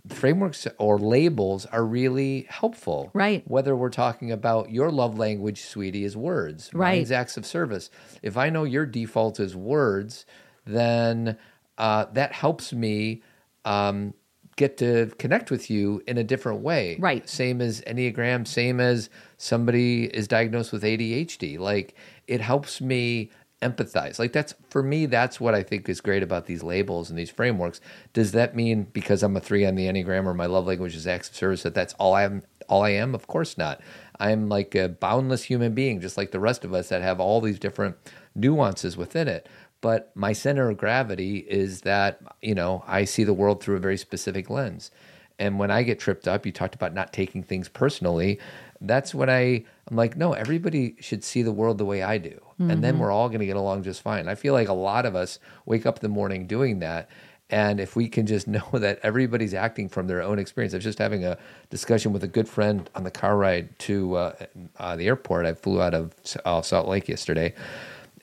frameworks 0.09 0.67
or 0.77 0.97
labels 0.99 1.65
are 1.67 1.85
really 1.85 2.47
helpful. 2.49 3.11
Right. 3.13 3.43
Whether 3.47 3.75
we're 3.75 3.89
talking 3.89 4.31
about 4.31 4.71
your 4.71 4.91
love 4.91 5.17
language, 5.17 5.61
sweetie, 5.61 6.03
is 6.03 6.15
words. 6.17 6.69
Right. 6.73 6.97
Mine's 6.97 7.11
acts 7.11 7.37
of 7.37 7.45
service. 7.45 7.89
If 8.21 8.37
I 8.37 8.49
know 8.49 8.63
your 8.63 8.85
default 8.85 9.39
is 9.39 9.55
words, 9.55 10.25
then 10.65 11.37
uh, 11.77 12.05
that 12.13 12.33
helps 12.33 12.73
me 12.73 13.21
um, 13.65 14.13
get 14.55 14.77
to 14.77 15.11
connect 15.19 15.51
with 15.51 15.69
you 15.69 16.01
in 16.07 16.17
a 16.17 16.23
different 16.23 16.61
way. 16.61 16.97
Right. 16.99 17.27
Same 17.29 17.61
as 17.61 17.81
Enneagram, 17.81 18.47
same 18.47 18.79
as 18.79 19.09
somebody 19.37 20.05
is 20.05 20.27
diagnosed 20.27 20.71
with 20.71 20.83
ADHD. 20.83 21.59
Like 21.59 21.95
it 22.27 22.41
helps 22.41 22.81
me 22.81 23.31
empathize. 23.61 24.19
Like 24.19 24.33
that's 24.33 24.53
for 24.69 24.83
me, 24.83 25.05
that's 25.05 25.39
what 25.39 25.55
I 25.55 25.63
think 25.63 25.89
is 25.89 26.01
great 26.01 26.23
about 26.23 26.45
these 26.45 26.63
labels 26.63 27.09
and 27.09 27.17
these 27.17 27.31
frameworks. 27.31 27.81
Does 28.13 28.31
that 28.33 28.55
mean 28.55 28.83
because 28.93 29.23
I'm 29.23 29.35
a 29.35 29.39
three 29.39 29.65
on 29.65 29.75
the 29.75 29.87
Enneagram 29.87 30.25
or 30.25 30.33
my 30.33 30.45
love 30.45 30.67
language 30.67 30.95
is 30.95 31.07
acts 31.07 31.29
of 31.29 31.35
service 31.35 31.63
that 31.63 31.73
that's 31.73 31.93
all 31.95 32.13
I 32.13 32.23
am 32.23 32.43
all 32.69 32.83
I 32.83 32.91
am? 32.91 33.15
Of 33.15 33.27
course 33.27 33.57
not. 33.57 33.81
I'm 34.19 34.49
like 34.49 34.75
a 34.75 34.89
boundless 34.89 35.43
human 35.43 35.73
being, 35.73 36.01
just 36.01 36.17
like 36.17 36.31
the 36.31 36.39
rest 36.39 36.65
of 36.65 36.73
us 36.73 36.89
that 36.89 37.01
have 37.01 37.19
all 37.19 37.41
these 37.41 37.59
different 37.59 37.95
nuances 38.35 38.97
within 38.97 39.27
it. 39.27 39.47
But 39.81 40.11
my 40.15 40.33
center 40.33 40.69
of 40.69 40.77
gravity 40.77 41.37
is 41.37 41.81
that, 41.81 42.19
you 42.41 42.55
know, 42.55 42.83
I 42.87 43.05
see 43.05 43.23
the 43.23 43.33
world 43.33 43.61
through 43.61 43.75
a 43.77 43.79
very 43.79 43.97
specific 43.97 44.49
lens. 44.49 44.91
And 45.39 45.59
when 45.59 45.69
I 45.69 45.83
get 45.83 45.99
tripped 45.99 46.27
up, 46.27 46.45
you 46.45 46.51
talked 46.51 46.73
about 46.73 46.95
not 46.95 47.13
taking 47.13 47.43
things 47.43 47.69
personally. 47.69 48.39
That's 48.81 49.13
when 49.13 49.29
I, 49.29 49.65
I'm 49.87 49.95
like, 49.95 50.17
no, 50.17 50.33
everybody 50.33 50.95
should 50.99 51.23
see 51.23 51.43
the 51.43 51.51
world 51.51 51.77
the 51.77 51.85
way 51.85 52.01
I 52.01 52.17
do. 52.17 52.39
And 52.59 52.83
then 52.83 52.97
we're 52.97 53.11
all 53.11 53.27
going 53.29 53.39
to 53.41 53.45
get 53.45 53.55
along 53.55 53.83
just 53.83 54.01
fine. 54.01 54.27
I 54.27 54.35
feel 54.35 54.53
like 54.53 54.67
a 54.67 54.73
lot 54.73 55.05
of 55.05 55.15
us 55.15 55.37
wake 55.65 55.85
up 55.85 55.97
in 55.97 56.01
the 56.01 56.09
morning 56.09 56.47
doing 56.47 56.79
that. 56.79 57.09
And 57.49 57.79
if 57.79 57.95
we 57.95 58.09
can 58.09 58.25
just 58.25 58.47
know 58.55 58.67
that 58.73 58.99
everybody's 59.03 59.53
acting 59.53 59.89
from 59.89 60.07
their 60.07 60.21
own 60.21 60.39
experience, 60.39 60.73
I 60.73 60.77
was 60.77 60.83
just 60.83 60.99
having 60.99 61.23
a 61.23 61.37
discussion 61.69 62.13
with 62.13 62.23
a 62.23 62.27
good 62.27 62.49
friend 62.49 62.89
on 62.95 63.03
the 63.03 63.11
car 63.11 63.37
ride 63.37 63.77
to 63.79 64.15
uh, 64.15 64.35
uh, 64.77 64.95
the 64.95 65.07
airport. 65.07 65.45
I 65.45 65.53
flew 65.53 65.81
out 65.81 65.93
of 65.93 66.13
uh, 66.45 66.61
Salt 66.61 66.87
Lake 66.87 67.07
yesterday 67.07 67.53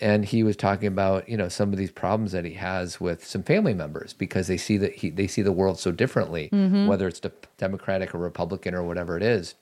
and 0.01 0.25
he 0.25 0.43
was 0.43 0.57
talking 0.57 0.89
about 0.89 1.29
you 1.29 1.37
know 1.37 1.49
some 1.49 1.73
of 1.73 1.79
these 1.79 1.91
problems 1.91 2.33
that 2.33 2.45
he 2.45 2.55
has 2.55 3.01
with 3.01 3.25
some 3.25 3.43
family 3.43 3.75
members 3.75 4.13
because 4.13 4.49
they 4.49 4.57
see 4.57 4.77
that 4.77 4.93
he 4.97 5.11
they 5.11 5.27
see 5.27 5.43
the 5.43 5.53
world 5.53 5.79
so 5.79 5.93
differently 5.93 6.49
whether 6.89 7.07
it's 7.07 7.21
de- 7.21 7.31
democratic 7.59 8.15
or 8.15 8.19
republican 8.19 8.75
or 8.75 8.83
whatever 8.83 9.17
it 9.17 9.23
is 9.23 9.55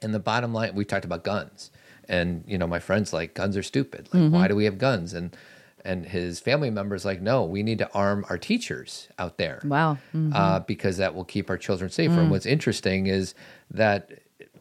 and 0.00 0.14
the 0.14 0.18
bottom 0.18 0.54
line 0.54 0.74
we 0.74 0.84
talked 0.84 1.04
about 1.04 1.22
guns 1.22 1.70
and 2.08 2.44
you 2.46 2.56
know 2.58 2.66
my 2.66 2.78
friends 2.78 3.12
like 3.12 3.34
guns 3.34 3.56
are 3.56 3.62
stupid 3.62 4.08
like 4.12 4.32
why 4.32 4.48
do 4.48 4.54
we 4.56 4.64
have 4.64 4.78
guns 4.78 5.12
and 5.14 5.36
and 5.84 6.06
his 6.06 6.40
family 6.40 6.70
members 6.70 7.04
like 7.04 7.20
no 7.22 7.44
we 7.44 7.62
need 7.62 7.78
to 7.78 7.88
arm 7.92 8.24
our 8.28 8.38
teachers 8.38 9.08
out 9.18 9.38
there 9.38 9.60
Wow. 9.64 9.98
uh, 10.32 10.60
because 10.60 10.96
that 10.96 11.14
will 11.14 11.24
keep 11.24 11.48
our 11.50 11.56
children 11.58 11.90
safer. 11.90 12.20
And 12.20 12.30
what's 12.30 12.46
interesting 12.46 13.06
is 13.06 13.34
that 13.70 14.10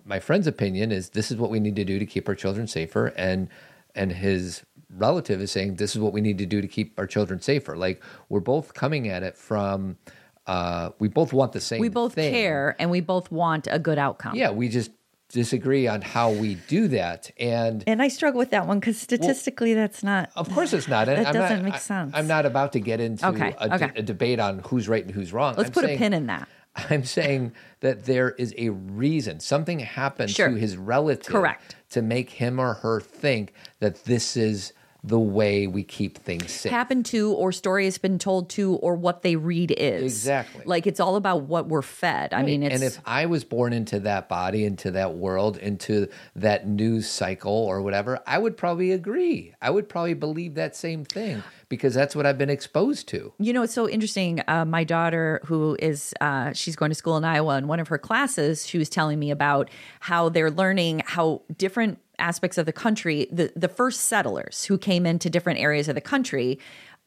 my 0.06 0.20
friend's 0.20 0.48
opinion 0.48 0.92
is 0.92 1.10
this 1.10 1.32
is 1.32 1.38
what 1.38 1.50
we 1.50 1.60
need 1.60 1.76
to 1.76 1.84
do 1.84 1.98
to 2.00 2.06
keep 2.06 2.30
our 2.30 2.36
children 2.36 2.68
safer, 2.68 3.08
and 3.18 3.50
and 3.96 4.12
his 4.12 4.64
relative 4.96 5.42
is 5.42 5.52
saying 5.52 5.76
this 5.76 5.96
is 5.96 6.02
what 6.02 6.14
we 6.14 6.22
need 6.22 6.38
to 6.38 6.46
do 6.46 6.62
to 6.62 6.68
keep 6.68 6.98
our 7.00 7.08
children 7.08 7.42
safer. 7.42 7.76
Like 7.76 8.02
we're 8.30 8.40
both 8.40 8.74
coming 8.74 9.10
at 9.10 9.22
it 9.24 9.36
from, 9.36 9.98
uh, 10.46 10.92
we 11.00 11.08
both 11.10 11.34
want 11.34 11.52
the 11.52 11.60
same. 11.60 11.82
We 11.82 11.90
both 11.90 12.14
thing. 12.14 12.32
care 12.32 12.76
and 12.80 12.90
we 12.90 13.02
both 13.02 13.30
want 13.32 13.68
a 13.70 13.80
good 13.80 13.98
outcome. 13.98 14.36
Yeah, 14.36 14.52
we 14.52 14.70
just 14.70 14.92
disagree 15.30 15.88
on 15.88 16.02
how 16.02 16.32
we 16.32 16.56
do 16.68 16.88
that. 16.90 17.30
And 17.40 17.84
And 17.88 18.02
I 18.02 18.08
struggle 18.08 18.40
with 18.40 18.52
that 18.52 18.68
one 18.68 18.80
because 18.80 18.98
statistically, 18.98 19.74
that's 19.74 20.04
not. 20.04 20.30
of 20.36 20.50
course, 20.54 20.74
it's 20.74 20.88
not. 20.88 21.08
That 21.08 21.28
I'm 21.28 21.34
doesn't 21.34 21.58
not, 21.58 21.66
make 21.66 21.74
I- 21.76 21.80
sense. 21.80 22.12
I'm 22.16 22.28
not 22.28 22.46
about 22.46 22.74
to 22.74 22.80
get 22.80 23.00
into 23.00 23.28
Okay, 23.30 23.54
a, 23.60 23.76
okay. 23.76 23.92
a 23.96 24.02
debate 24.02 24.40
on 24.40 24.60
who's 24.60 24.88
right 24.88 25.04
and 25.04 25.14
who's 25.14 25.34
wrong. 25.34 25.56
Let's 25.58 25.70
I'm 25.70 25.74
put 25.74 25.86
a 25.86 25.98
pin 25.98 26.14
in 26.14 26.28
that. 26.28 26.48
I'm 26.90 27.04
saying 27.04 27.54
that 27.82 28.06
there 28.06 28.32
is 28.32 28.54
a 28.58 28.70
reason. 28.70 29.40
Something 29.40 29.80
happened 29.80 30.30
Sure. 30.30 30.50
to 30.50 30.56
his 30.56 30.78
relative 30.78 31.34
Correct. 31.34 31.76
to 31.92 32.02
make 32.02 32.30
him 32.30 32.60
or 32.60 32.76
her 32.76 33.02
think 33.02 33.54
that 33.80 34.06
this 34.06 34.38
is 34.38 34.74
the 35.08 35.20
way 35.20 35.68
we 35.68 35.84
keep 35.84 36.18
things 36.18 36.52
safe. 36.52 36.72
happened 36.72 37.06
to 37.08 37.32
or 37.34 37.52
story 37.52 37.86
has 37.86 37.98
been 37.98 38.20
told 38.20 38.50
to 38.50 38.76
or 38.76 38.96
what 38.96 39.22
they 39.22 39.36
read 39.36 39.72
is 39.72 40.04
Exactly. 40.04 40.64
like 40.66 40.86
it's 40.86 41.00
all 41.00 41.16
about 41.16 41.44
what 41.44 41.68
we're 41.68 41.82
fed 41.82 42.34
i 42.34 42.44
mean 42.44 42.62
it's 42.62 42.76
and 42.76 42.84
if 42.84 43.00
I 43.06 43.26
was 43.26 43.44
born 43.44 43.72
into 43.74 44.00
that 44.02 44.28
body, 44.30 44.66
into 44.66 44.92
that 44.92 45.16
world, 45.16 45.58
into 45.58 46.08
that 46.36 46.68
news 46.68 47.08
cycle 47.10 47.52
or 47.54 47.82
whatever, 47.82 48.20
I 48.28 48.38
would 48.38 48.58
probably 48.58 48.92
agree. 48.92 49.54
I 49.62 49.70
would 49.70 49.88
probably 49.88 50.14
believe 50.14 50.56
that 50.56 50.76
same 50.76 51.06
thing 51.06 51.42
because 51.70 51.94
that's 51.94 52.16
what 52.16 52.26
I've 52.26 52.38
been 52.38 52.50
exposed 52.50 53.08
to. 53.10 53.34
You 53.40 53.54
know, 53.54 53.64
it's 53.64 53.74
so 53.74 53.88
interesting. 53.90 54.42
Uh, 54.48 54.66
my 54.66 54.84
daughter, 54.84 55.40
who 55.46 55.78
is, 55.80 56.14
uh, 56.22 56.52
she's 56.54 56.76
going 56.76 56.92
to 56.92 56.96
school 56.96 57.18
in 57.18 57.24
Iowa, 57.26 57.58
in 57.58 57.68
one 57.68 57.80
of 57.80 57.88
her 57.88 57.98
classes, 57.98 58.66
she 58.68 58.78
was 58.78 58.90
telling 58.90 59.20
me 59.20 59.32
about 59.32 59.70
how 60.02 60.30
they're 60.30 60.52
learning 60.52 61.02
how 61.06 61.42
different 61.58 62.00
aspects 62.20 62.58
of 62.58 62.66
the 62.66 62.74
country, 62.74 63.28
the, 63.32 63.52
the 63.56 63.68
first 63.68 64.02
settlers 64.02 64.66
who 64.66 64.78
came 64.78 65.06
into 65.06 65.30
different 65.30 65.60
areas 65.60 65.88
of 65.88 65.96
the 65.96 66.02
country, 66.02 66.60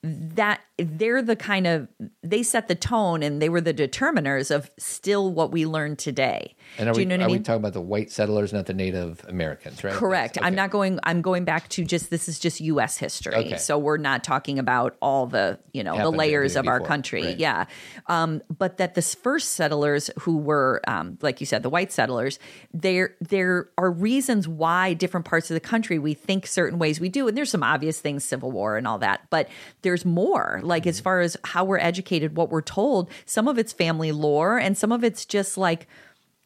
that 0.03 0.63
they're 0.79 1.21
the 1.21 1.37
kind 1.37 1.67
of 1.67 1.89
they 2.23 2.43
set 2.43 2.69
the 2.69 2.75
tone 2.75 3.23
and 3.23 3.43
they 3.43 3.51
were 3.51 3.61
the 3.61 3.75
determiners 3.75 4.51
of 4.55 4.71
still 4.79 5.31
what 5.31 5.53
we 5.53 5.67
learn 5.67 5.95
today. 5.95 6.57
And 6.79 6.89
are, 6.89 6.93
Do 6.93 7.01
you 7.01 7.07
we, 7.07 7.09
know 7.09 7.17
what 7.17 7.23
are 7.23 7.29
I 7.29 7.33
we 7.33 7.39
talking 7.41 7.61
about 7.61 7.73
the 7.73 7.81
white 7.81 8.11
settlers, 8.11 8.53
not 8.53 8.67
the 8.67 8.75
Native 8.75 9.25
Americans, 9.29 9.83
right? 9.85 9.93
Correct. 9.93 10.37
Yes, 10.37 10.45
I'm 10.45 10.55
not 10.55 10.71
going. 10.71 10.99
I'm 11.03 11.23
going 11.23 11.45
back 11.45 11.69
to 11.71 11.85
just 11.85 12.11
this 12.11 12.29
is 12.29 12.39
just 12.39 12.61
U.S. 12.61 12.97
history. 12.97 13.35
Okay. 13.35 13.57
So 13.59 13.79
we're 13.79 13.97
not 13.97 14.25
talking 14.25 14.59
about 14.59 14.97
all 15.01 15.27
the 15.27 15.59
you 15.73 15.83
know 15.85 15.95
Happened 15.95 16.15
the 16.15 16.19
layers 16.19 16.57
of 16.57 16.67
our 16.69 16.81
country. 16.81 17.25
right. 17.25 17.39
Yeah. 17.39 17.65
Um, 18.07 18.43
but 18.57 18.79
that 18.79 18.95
the 18.95 19.03
first 19.03 19.53
settlers 19.53 20.11
who 20.21 20.39
were, 20.39 20.81
um, 20.87 21.19
like 21.23 21.41
you 21.41 21.47
said, 21.47 21.63
the 21.63 21.71
white 21.71 21.93
settlers, 21.93 22.39
there 22.73 23.15
there 23.21 23.69
are 23.77 23.91
reasons 23.91 24.49
why 24.49 24.95
different 24.95 25.27
parts 25.27 25.51
of 25.51 25.55
the 25.55 25.61
country 25.61 25.99
we 25.99 26.15
think 26.15 26.47
certain 26.47 26.79
ways 26.79 27.01
we 27.01 27.09
do, 27.09 27.29
and 27.29 27.37
there's 27.37 27.51
some 27.51 27.63
obvious 27.63 28.01
things, 28.01 28.25
Civil 28.25 28.51
War 28.53 28.77
and 28.77 28.87
all 28.87 28.99
that. 28.99 29.27
But 29.31 29.49
there's 29.83 30.05
more. 30.05 30.61
Like 30.63 30.87
as 30.87 31.01
far 31.01 31.21
as 31.21 31.37
how 31.45 31.65
we're 31.65 31.79
educated, 31.79 32.37
what 32.37 32.51
we're 32.51 32.63
told. 32.63 33.11
Some 33.27 33.49
of 33.49 33.59
it's 33.59 33.73
family 33.73 34.13
lore, 34.13 34.59
and 34.59 34.77
some 34.77 34.93
of 34.93 35.05
it's 35.05 35.25
just 35.25 35.57
like 35.59 35.87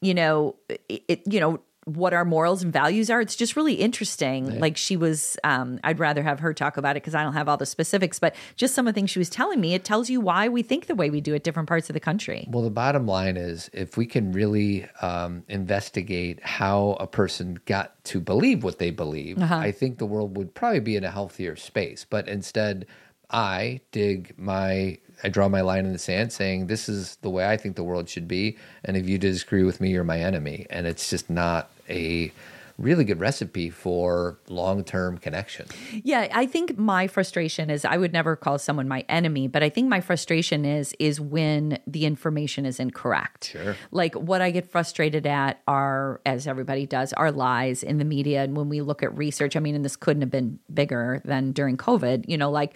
you 0.05 0.14
know 0.14 0.55
it, 0.68 1.02
it 1.09 1.22
you 1.26 1.40
know 1.40 1.61
what 1.86 2.14
our 2.14 2.24
morals 2.24 2.62
and 2.62 2.72
values 2.72 3.11
are 3.11 3.20
it's 3.20 3.36
just 3.36 3.57
really 3.57 3.74
interesting 3.74 4.59
like 4.59 4.74
she 4.74 4.96
was 4.96 5.36
um 5.44 5.78
i'd 5.84 5.98
rather 5.98 6.22
have 6.22 6.40
her 6.40 6.55
talk 6.55 6.78
about 6.78 6.96
it 6.96 7.02
because 7.02 7.14
i 7.14 7.22
don't 7.22 7.34
have 7.34 7.46
all 7.46 7.59
the 7.59 7.66
specifics 7.66 8.18
but 8.18 8.34
just 8.57 8.74
some 8.74 8.86
of 8.88 8.94
the 8.94 8.98
things 8.98 9.11
she 9.11 9.18
was 9.18 9.28
telling 9.28 9.61
me 9.61 9.74
it 9.74 9.84
tells 9.84 10.09
you 10.09 10.18
why 10.18 10.48
we 10.48 10.62
think 10.62 10.86
the 10.86 10.94
way 10.94 11.11
we 11.11 11.20
do 11.20 11.34
at 11.34 11.44
different 11.44 11.68
parts 11.68 11.90
of 11.90 11.94
the 11.94 12.00
country 12.00 12.48
Well, 12.48 12.62
the 12.62 12.70
bottom 12.70 13.07
line 13.07 13.36
is 13.36 13.68
if 13.74 13.98
we 13.98 14.07
can 14.07 14.32
really 14.32 14.86
um, 15.02 15.44
investigate 15.46 16.42
how 16.42 16.96
a 17.00 17.07
person 17.07 17.59
got 17.66 18.02
to 18.05 18.18
believe 18.20 18.64
what 18.64 18.78
they 18.78 18.90
believe, 18.90 19.36
Uh-huh. 19.38 19.57
I 19.57 19.70
think 19.70 19.98
the 19.98 20.07
world 20.07 20.36
would 20.38 20.55
probably 20.55 20.80
be 20.80 20.96
in 20.96 21.05
a 21.05 21.11
healthier 21.11 21.55
space. 21.57 22.07
But 22.09 22.28
instead, 22.28 22.86
I 23.31 23.81
dig 23.93 24.35
my, 24.37 24.99
I 25.22 25.29
draw 25.29 25.49
my 25.49 25.61
line 25.61 25.87
in 25.87 25.93
the 25.93 25.99
sand 25.99 26.33
saying, 26.33 26.66
this 26.66 26.89
is 26.89 27.16
the 27.16 27.31
way 27.31 27.49
I 27.49 27.57
think 27.57 27.77
the 27.77 27.85
world 27.85 28.09
should 28.09 28.29
be. 28.29 28.57
And 28.85 28.97
if 28.97 29.09
you 29.09 29.18
disagree 29.18 29.62
with 29.62 29.81
me, 29.81 29.91
you're 29.91 30.05
my 30.05 30.20
enemy. 30.20 30.66
And 30.70 30.87
it's 30.87 31.11
just 31.11 31.31
not 31.31 31.70
a 31.89 32.33
really 32.79 33.05
good 33.05 33.20
recipe 33.20 33.70
for 33.70 34.39
long 34.49 34.83
term 34.85 35.18
connection. 35.18 35.66
Yeah, 36.03 36.29
I 36.33 36.47
think 36.47 36.77
my 36.77 37.07
frustration 37.07 37.70
is 37.70 37.85
I 37.85 37.97
would 37.97 38.12
never 38.12 38.35
call 38.37 38.59
someone 38.59 38.89
my 38.89 39.05
enemy, 39.09 39.49
but 39.49 39.62
I 39.62 39.68
think 39.68 39.89
my 39.89 40.01
frustration 40.01 40.64
is 40.64 40.95
is 40.99 41.20
when 41.20 41.79
the 41.87 42.05
information 42.05 42.66
is 42.66 42.81
incorrect. 42.81 43.51
Sure. 43.53 43.77
Like 43.91 44.14
what 44.14 44.41
I 44.41 44.51
get 44.51 44.70
frustrated 44.70 45.27
at 45.27 45.61
are 45.68 46.20
as 46.27 46.47
everybody 46.47 46.87
does 46.87 47.12
are 47.12 47.31
lies 47.31 47.83
in 47.83 47.99
the 47.99 48.05
media 48.05 48.43
and 48.43 48.57
when 48.57 48.68
we 48.68 48.81
look 48.81 49.03
at 49.03 49.16
research, 49.16 49.57
I 49.57 49.61
mean 49.61 49.75
and 49.75 49.85
this 49.85 49.97
couldn't 49.97 50.22
have 50.22 50.31
been 50.31 50.59
bigger 50.72 51.22
than 51.25 51.53
during 51.53 51.77
COVID, 51.77 52.29
you 52.29 52.37
know, 52.37 52.51
like 52.51 52.75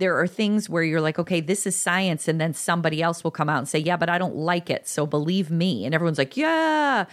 there 0.00 0.18
are 0.18 0.26
things 0.26 0.68
where 0.68 0.82
you're 0.82 1.00
like, 1.00 1.18
okay, 1.18 1.40
this 1.40 1.66
is 1.66 1.76
science, 1.76 2.26
and 2.26 2.40
then 2.40 2.54
somebody 2.54 3.02
else 3.02 3.22
will 3.22 3.30
come 3.30 3.48
out 3.48 3.58
and 3.58 3.68
say, 3.68 3.78
yeah, 3.78 3.96
but 3.96 4.08
I 4.08 4.18
don't 4.18 4.34
like 4.34 4.70
it, 4.70 4.88
so 4.88 5.06
believe 5.06 5.50
me, 5.50 5.84
and 5.84 5.94
everyone's 5.94 6.18
like, 6.18 6.36
yeah, 6.36 7.04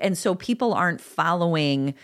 and 0.00 0.18
so 0.18 0.34
people 0.34 0.74
aren't 0.74 1.00
following 1.00 1.94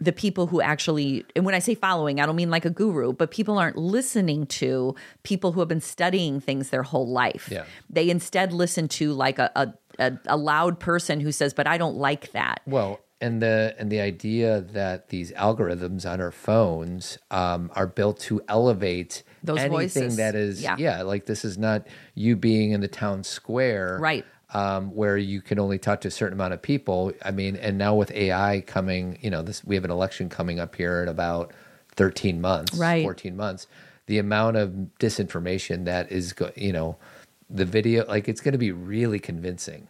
the 0.00 0.12
people 0.12 0.46
who 0.46 0.60
actually 0.60 1.24
and 1.34 1.44
when 1.44 1.56
i 1.56 1.58
say 1.58 1.74
following 1.74 2.20
i 2.20 2.26
don't 2.26 2.36
mean 2.36 2.50
like 2.50 2.64
a 2.64 2.70
guru 2.70 3.12
but 3.12 3.32
people 3.32 3.58
aren't 3.58 3.76
listening 3.76 4.46
to 4.46 4.94
people 5.24 5.50
who 5.50 5.58
have 5.58 5.68
been 5.68 5.80
studying 5.80 6.40
things 6.40 6.70
their 6.70 6.84
whole 6.84 7.08
life. 7.08 7.48
Yeah. 7.50 7.64
they 7.90 8.08
instead 8.08 8.52
listen 8.52 8.86
to 8.88 9.12
like 9.12 9.40
a, 9.40 9.50
a, 9.56 9.74
a, 9.98 10.18
a 10.26 10.36
loud 10.36 10.78
person 10.78 11.18
who 11.18 11.32
says 11.32 11.52
but 11.52 11.66
i 11.66 11.76
don't 11.76 11.96
like 11.96 12.30
that. 12.30 12.62
Well, 12.64 13.00
and 13.20 13.42
the 13.42 13.74
and 13.78 13.90
the 13.90 14.00
idea 14.00 14.60
that 14.60 15.08
these 15.08 15.32
algorithms 15.32 16.08
on 16.08 16.20
our 16.20 16.30
phones 16.30 17.18
um, 17.30 17.70
are 17.74 17.86
built 17.86 18.20
to 18.20 18.40
elevate 18.48 19.22
Those 19.48 19.58
anything 19.58 20.02
voices. 20.04 20.16
that 20.16 20.34
is 20.34 20.62
Yeah. 20.62 21.02
like 21.02 21.26
this 21.26 21.44
is 21.44 21.58
not 21.58 21.86
you 22.14 22.36
being 22.36 22.70
in 22.72 22.80
the 22.80 22.88
town 22.88 23.24
square 23.24 23.98
Right. 24.00 24.24
um, 24.54 24.94
where 24.94 25.16
you 25.16 25.40
can 25.42 25.58
only 25.58 25.78
talk 25.78 26.00
to 26.02 26.08
a 26.08 26.10
certain 26.10 26.34
amount 26.38 26.54
of 26.54 26.62
people 26.62 27.12
i 27.24 27.30
mean 27.30 27.56
and 27.56 27.76
now 27.78 27.94
with 27.94 28.10
ai 28.12 28.62
coming 28.66 29.18
you 29.20 29.30
know 29.30 29.42
this 29.42 29.62
we 29.64 29.74
have 29.74 29.84
an 29.84 29.90
election 29.90 30.28
coming 30.28 30.58
up 30.60 30.74
here 30.76 31.02
in 31.02 31.08
about 31.08 31.52
13 31.96 32.40
months 32.40 32.74
Right. 32.78 33.02
14 33.02 33.36
months 33.36 33.66
the 34.06 34.18
amount 34.18 34.56
of 34.56 34.70
disinformation 35.00 35.84
that 35.84 36.10
is 36.12 36.32
go- 36.32 36.52
you 36.56 36.72
know 36.72 36.96
the 37.50 37.64
video 37.64 38.06
like 38.06 38.28
it's 38.28 38.40
going 38.40 38.52
to 38.52 38.58
be 38.58 38.72
really 38.72 39.18
convincing 39.18 39.88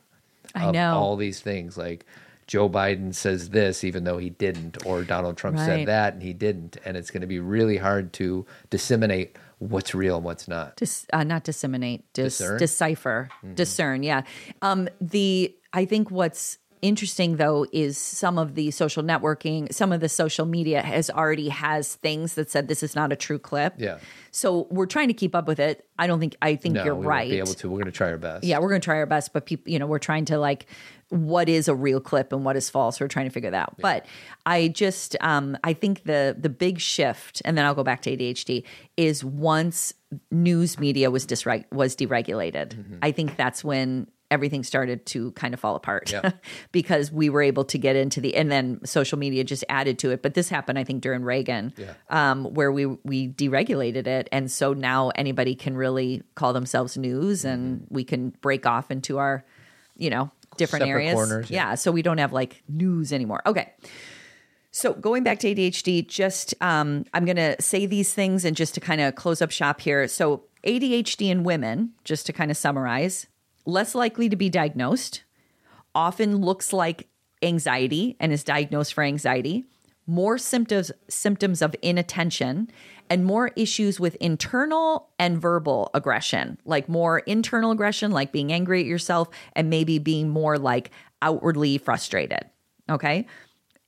I 0.54 0.64
of 0.66 0.74
know. 0.74 0.96
all 0.96 1.16
these 1.16 1.40
things 1.40 1.76
like 1.76 2.04
Joe 2.46 2.68
Biden 2.70 3.14
says 3.14 3.50
this 3.50 3.84
even 3.84 4.04
though 4.04 4.16
he 4.18 4.30
didn't 4.30 4.78
or 4.86 5.04
Donald 5.04 5.36
Trump 5.36 5.58
Right. 5.58 5.66
said 5.66 5.86
that 5.86 6.14
and 6.14 6.22
he 6.22 6.32
didn't 6.32 6.78
and 6.84 6.96
it's 6.96 7.10
going 7.10 7.20
to 7.20 7.26
be 7.26 7.40
really 7.40 7.76
hard 7.76 8.12
to 8.14 8.46
disseminate 8.70 9.36
what's 9.58 9.94
real 9.94 10.16
and 10.16 10.24
what's 10.24 10.46
not. 10.48 10.76
dis, 10.76 11.06
uh, 11.12 11.24
not 11.24 11.44
disseminate 11.44 12.04
dis, 12.12 12.38
Discern? 12.38 12.58
decipher 12.58 13.28
Mm-hmm. 13.44 13.54
discern 13.54 14.02
yeah 14.02 14.22
um 14.62 14.88
the 15.00 15.54
i 15.72 15.84
think 15.84 16.10
what's 16.10 16.58
interesting 16.82 17.36
though 17.36 17.66
is 17.72 17.96
some 17.98 18.38
of 18.38 18.54
the 18.54 18.70
social 18.70 19.02
networking 19.02 19.72
some 19.72 19.92
of 19.92 20.00
the 20.00 20.08
social 20.08 20.46
media 20.46 20.82
has 20.82 21.10
already 21.10 21.48
has 21.48 21.94
things 21.96 22.34
that 22.34 22.50
said 22.50 22.68
this 22.68 22.82
is 22.82 22.94
not 22.94 23.12
a 23.12 23.16
true 23.16 23.38
clip. 23.38 23.74
Yeah. 23.78 23.98
so 24.30 24.66
we're 24.70 24.86
trying 24.86 25.08
to 25.08 25.14
keep 25.14 25.34
up 25.34 25.46
with 25.48 25.58
it. 25.60 25.84
I 25.98 26.06
don't 26.06 26.20
think 26.20 26.36
i 26.42 26.54
think 26.56 26.74
No, 26.76 26.84
you're 26.84 26.94
we 26.94 27.06
right 27.06 27.18
won't 27.20 27.30
be 27.30 27.38
able 27.38 27.54
to. 27.54 27.68
We're 27.70 27.78
going 27.78 27.86
to 27.92 27.92
try 27.92 28.10
our 28.10 28.18
best. 28.18 28.44
yeah 28.44 28.58
we're 28.58 28.68
going 28.68 28.80
to 28.80 28.84
try 28.84 28.96
our 28.96 29.06
best 29.06 29.32
but 29.32 29.46
people 29.46 29.70
you 29.72 29.78
know 29.78 29.86
we're 29.86 29.98
trying 29.98 30.24
to 30.26 30.38
like 30.38 30.66
what 31.10 31.48
is 31.48 31.68
a 31.68 31.74
real 31.74 32.00
clip 32.00 32.32
and 32.34 32.44
what 32.44 32.54
is 32.54 32.68
false 32.68 33.00
we're 33.00 33.08
trying 33.08 33.24
to 33.26 33.32
figure 33.32 33.50
that 33.50 33.62
out. 33.62 33.74
But 33.78 34.06
i 34.46 34.68
just 34.68 35.16
um 35.20 35.56
i 35.64 35.72
think 35.72 36.04
the 36.04 36.36
the 36.38 36.48
big 36.50 36.78
shift 36.80 37.40
and 37.44 37.56
then 37.56 37.64
i'll 37.64 37.74
go 37.74 37.82
back 37.84 38.02
to 38.02 38.14
adhd 38.16 38.62
is 38.96 39.24
once 39.24 39.94
news 40.30 40.78
media 40.78 41.10
was 41.10 41.26
disreg- 41.26 41.70
was 41.72 41.94
deregulated. 41.96 42.98
I 43.02 43.10
think 43.12 43.36
that's 43.36 43.62
when 43.64 44.06
everything 44.30 44.62
started 44.62 45.06
to 45.06 45.32
kind 45.32 45.54
of 45.54 45.60
fall 45.60 45.74
apart 45.76 46.10
Yeah. 46.12 46.32
because 46.72 47.10
we 47.10 47.30
were 47.30 47.42
able 47.42 47.64
to 47.66 47.78
get 47.78 47.96
into 47.96 48.20
the 48.20 48.36
and 48.36 48.50
then 48.50 48.80
social 48.84 49.18
media 49.18 49.42
just 49.44 49.64
added 49.68 49.98
to 50.00 50.10
it 50.10 50.22
but 50.22 50.34
this 50.34 50.48
happened 50.48 50.78
i 50.78 50.84
think 50.84 51.02
during 51.02 51.22
reagan 51.22 51.72
Yeah. 51.76 51.94
um, 52.10 52.44
where 52.44 52.70
we 52.70 52.86
we 52.86 53.28
deregulated 53.28 54.06
it 54.06 54.28
and 54.30 54.50
so 54.50 54.74
now 54.74 55.10
anybody 55.14 55.54
can 55.54 55.76
really 55.76 56.22
call 56.34 56.52
themselves 56.52 56.96
news 56.96 57.44
and 57.44 57.86
we 57.88 58.04
can 58.04 58.30
break 58.40 58.66
off 58.66 58.90
into 58.90 59.18
our 59.18 59.44
you 59.96 60.10
know 60.10 60.30
different 60.56 60.82
Separate 60.82 60.90
areas 60.92 61.14
corners, 61.14 61.50
yeah. 61.50 61.70
yeah. 61.70 61.74
so 61.74 61.90
we 61.92 62.02
don't 62.02 62.18
have 62.18 62.32
like 62.32 62.62
news 62.68 63.12
anymore 63.12 63.40
okay 63.46 63.72
so 64.70 64.92
going 64.92 65.24
back 65.24 65.38
to 65.40 65.52
ADHD, 65.52 66.06
just 66.06 66.54
um, 66.60 67.04
I'm 67.14 67.24
going 67.24 67.36
to 67.36 67.56
say 67.60 67.86
these 67.86 68.12
things 68.12 68.44
and 68.44 68.54
just 68.54 68.74
to 68.74 68.80
kind 68.80 69.00
of 69.00 69.14
close 69.14 69.40
up 69.40 69.50
shop 69.50 69.80
here. 69.80 70.06
So 70.06 70.44
ADHD 70.64 71.30
in 71.30 71.42
women, 71.42 71.94
just 72.04 72.26
to 72.26 72.32
kind 72.34 72.50
of 72.50 72.56
summarize, 72.56 73.26
less 73.68 73.94
likely 73.94 74.28
to 74.30 74.36
be 74.36 74.48
diagnosed, 74.48 75.22
often 75.94 76.38
looks 76.38 76.72
like 76.72 77.06
anxiety 77.42 78.16
and 78.18 78.32
is 78.32 78.42
diagnosed 78.42 78.94
for 78.94 79.04
anxiety, 79.04 79.66
more 80.06 80.38
symptoms 80.38 80.90
symptoms 81.08 81.60
of 81.60 81.76
inattention, 81.82 82.70
and 83.10 83.26
more 83.26 83.50
issues 83.56 84.00
with 84.00 84.16
internal 84.16 85.10
and 85.18 85.40
verbal 85.40 85.90
aggression, 85.92 86.58
like 86.64 86.88
more 86.88 87.20
internal 87.20 87.70
aggression, 87.70 88.10
like 88.10 88.32
being 88.32 88.52
angry 88.52 88.80
at 88.80 88.86
yourself, 88.86 89.28
and 89.52 89.68
maybe 89.68 89.98
being 89.98 90.30
more 90.30 90.58
like 90.58 90.90
outwardly 91.20 91.76
frustrated. 91.76 92.46
Okay. 92.88 93.26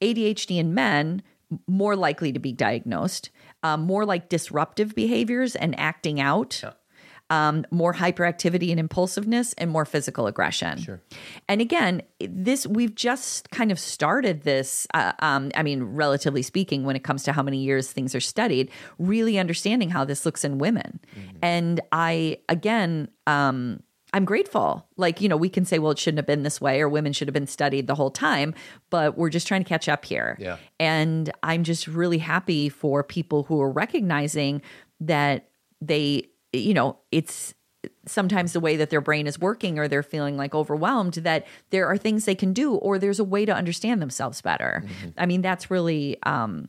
ADHD 0.02 0.58
in 0.58 0.74
men, 0.74 1.22
more 1.66 1.96
likely 1.96 2.32
to 2.32 2.38
be 2.38 2.52
diagnosed, 2.52 3.30
um, 3.62 3.80
more 3.80 4.04
like 4.04 4.28
disruptive 4.28 4.94
behaviors 4.94 5.56
and 5.56 5.78
acting 5.78 6.20
out. 6.20 6.62
Um, 7.30 7.64
more 7.70 7.94
hyperactivity 7.94 8.70
and 8.70 8.78
impulsiveness, 8.78 9.54
and 9.54 9.70
more 9.70 9.84
physical 9.84 10.26
aggression. 10.26 10.78
Sure. 10.78 11.00
And 11.48 11.60
again, 11.60 12.02
this 12.20 12.66
we've 12.66 12.94
just 12.94 13.50
kind 13.50 13.72
of 13.72 13.78
started 13.78 14.42
this. 14.42 14.86
Uh, 14.92 15.12
um, 15.20 15.50
I 15.54 15.62
mean, 15.62 15.82
relatively 15.82 16.42
speaking, 16.42 16.84
when 16.84 16.96
it 16.96 17.04
comes 17.04 17.22
to 17.24 17.32
how 17.32 17.42
many 17.42 17.58
years 17.58 17.90
things 17.90 18.14
are 18.14 18.20
studied, 18.20 18.70
really 18.98 19.38
understanding 19.38 19.90
how 19.90 20.04
this 20.04 20.26
looks 20.26 20.44
in 20.44 20.58
women. 20.58 21.00
And 21.42 21.80
I 21.92 22.38
again. 22.48 23.08
Um, 23.26 23.82
I'm 24.12 24.24
grateful. 24.24 24.88
Like, 24.96 25.20
you 25.20 25.28
know, 25.28 25.36
we 25.36 25.48
can 25.48 25.64
say, 25.64 25.78
well, 25.78 25.92
it 25.92 25.98
shouldn't 26.00 26.18
have 26.18 26.26
been 26.26 26.42
this 26.42 26.60
way 26.60 26.80
or 26.80 26.88
women 26.88 27.12
should 27.12 27.28
have 27.28 27.32
been 27.32 27.46
studied 27.46 27.86
the 27.86 27.94
whole 27.94 28.10
time, 28.10 28.54
but 28.90 29.16
we're 29.16 29.30
just 29.30 29.46
trying 29.46 29.62
to 29.62 29.68
catch 29.68 29.88
up 29.88 30.04
here. 30.04 30.36
Yeah. 30.40 30.56
And 30.80 31.30
I'm 31.44 31.62
just 31.62 31.86
really 31.86 32.18
happy 32.18 32.68
for 32.68 33.04
people 33.04 33.44
who 33.44 33.60
are 33.60 33.70
recognizing 33.70 34.62
that 34.98 35.48
they, 35.80 36.28
you 36.52 36.74
know, 36.74 36.98
it's 37.10 37.54
sometimes 38.06 38.52
the 38.52 38.60
way 38.60 38.76
that 38.76 38.90
their 38.90 39.00
brain 39.00 39.26
is 39.26 39.38
working 39.38 39.78
or 39.78 39.88
they're 39.88 40.02
feeling 40.02 40.36
like 40.36 40.54
overwhelmed 40.54 41.14
that 41.14 41.46
there 41.70 41.86
are 41.86 41.96
things 41.96 42.24
they 42.24 42.34
can 42.34 42.52
do 42.52 42.74
or 42.74 42.98
there's 42.98 43.18
a 43.18 43.24
way 43.24 43.46
to 43.46 43.54
understand 43.54 44.02
themselves 44.02 44.42
better. 44.42 44.84
I 45.16 45.26
mean, 45.26 45.40
that's 45.42 45.70
really 45.70 46.18
um 46.24 46.68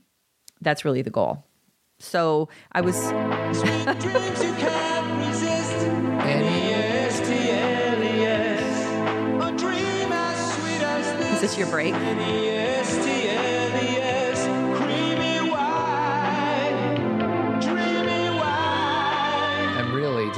that's 0.61 0.85
really 0.85 1.01
the 1.01 1.09
goal. 1.09 1.43
So, 1.99 2.49
I 2.71 2.81
was 2.81 2.95
Is 11.31 11.41
this 11.41 11.57
your 11.57 11.67
break? 11.67 11.95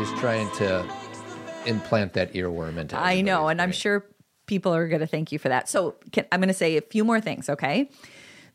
Just 0.04 0.18
trying 0.18 0.52
to 0.52 0.86
implant 1.66 2.12
that 2.14 2.34
earworm 2.34 2.78
into. 2.78 3.00
I 3.00 3.22
know, 3.22 3.48
and 3.48 3.62
I'm 3.62 3.72
sure 3.72 4.06
people 4.48 4.74
are 4.74 4.90
going 4.90 5.00
to 5.00 5.08
thank 5.08 5.32
you 5.32 5.40
for 5.40 5.48
that. 5.48 5.70
So 5.70 5.96
can, 6.12 6.26
I'm 6.30 6.42
going 6.42 6.50
to 6.50 6.54
say 6.54 6.76
a 6.76 6.82
few 6.82 7.06
more 7.06 7.22
things, 7.22 7.48
okay? 7.48 7.90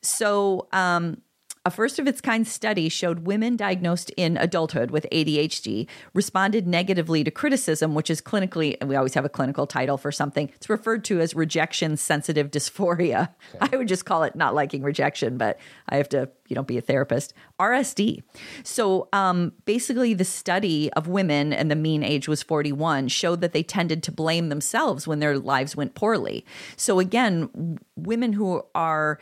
So, 0.02 0.68
um, 0.72 1.22
a 1.68 1.70
first 1.70 1.98
of 1.98 2.06
its 2.06 2.22
kind 2.22 2.48
study 2.48 2.88
showed 2.88 3.26
women 3.26 3.54
diagnosed 3.54 4.10
in 4.16 4.38
adulthood 4.38 4.90
with 4.90 5.06
ADHD 5.12 5.86
responded 6.14 6.66
negatively 6.66 7.22
to 7.22 7.30
criticism, 7.30 7.94
which 7.94 8.08
is 8.08 8.22
clinically, 8.22 8.78
and 8.80 8.88
we 8.88 8.96
always 8.96 9.12
have 9.12 9.26
a 9.26 9.28
clinical 9.28 9.66
title 9.66 9.98
for 9.98 10.10
something. 10.10 10.50
It's 10.54 10.70
referred 10.70 11.04
to 11.04 11.20
as 11.20 11.34
rejection 11.34 11.98
sensitive 11.98 12.50
dysphoria. 12.50 13.34
I 13.60 13.76
would 13.76 13.86
just 13.86 14.06
call 14.06 14.22
it 14.22 14.34
not 14.34 14.54
liking 14.54 14.82
rejection, 14.82 15.36
but 15.36 15.60
I 15.90 15.96
have 15.96 16.08
to, 16.08 16.30
you 16.48 16.56
know, 16.56 16.62
be 16.62 16.78
a 16.78 16.80
therapist. 16.80 17.34
RSD. 17.60 18.22
So 18.64 19.10
um, 19.12 19.52
basically, 19.66 20.14
the 20.14 20.24
study 20.24 20.90
of 20.94 21.06
women, 21.06 21.52
and 21.52 21.70
the 21.70 21.76
mean 21.76 22.02
age 22.02 22.28
was 22.28 22.42
41, 22.42 23.08
showed 23.08 23.42
that 23.42 23.52
they 23.52 23.62
tended 23.62 24.02
to 24.04 24.12
blame 24.12 24.48
themselves 24.48 25.06
when 25.06 25.18
their 25.18 25.38
lives 25.38 25.76
went 25.76 25.94
poorly. 25.94 26.46
So 26.78 26.98
again, 26.98 27.78
women 27.94 28.32
who 28.32 28.62
are 28.74 29.18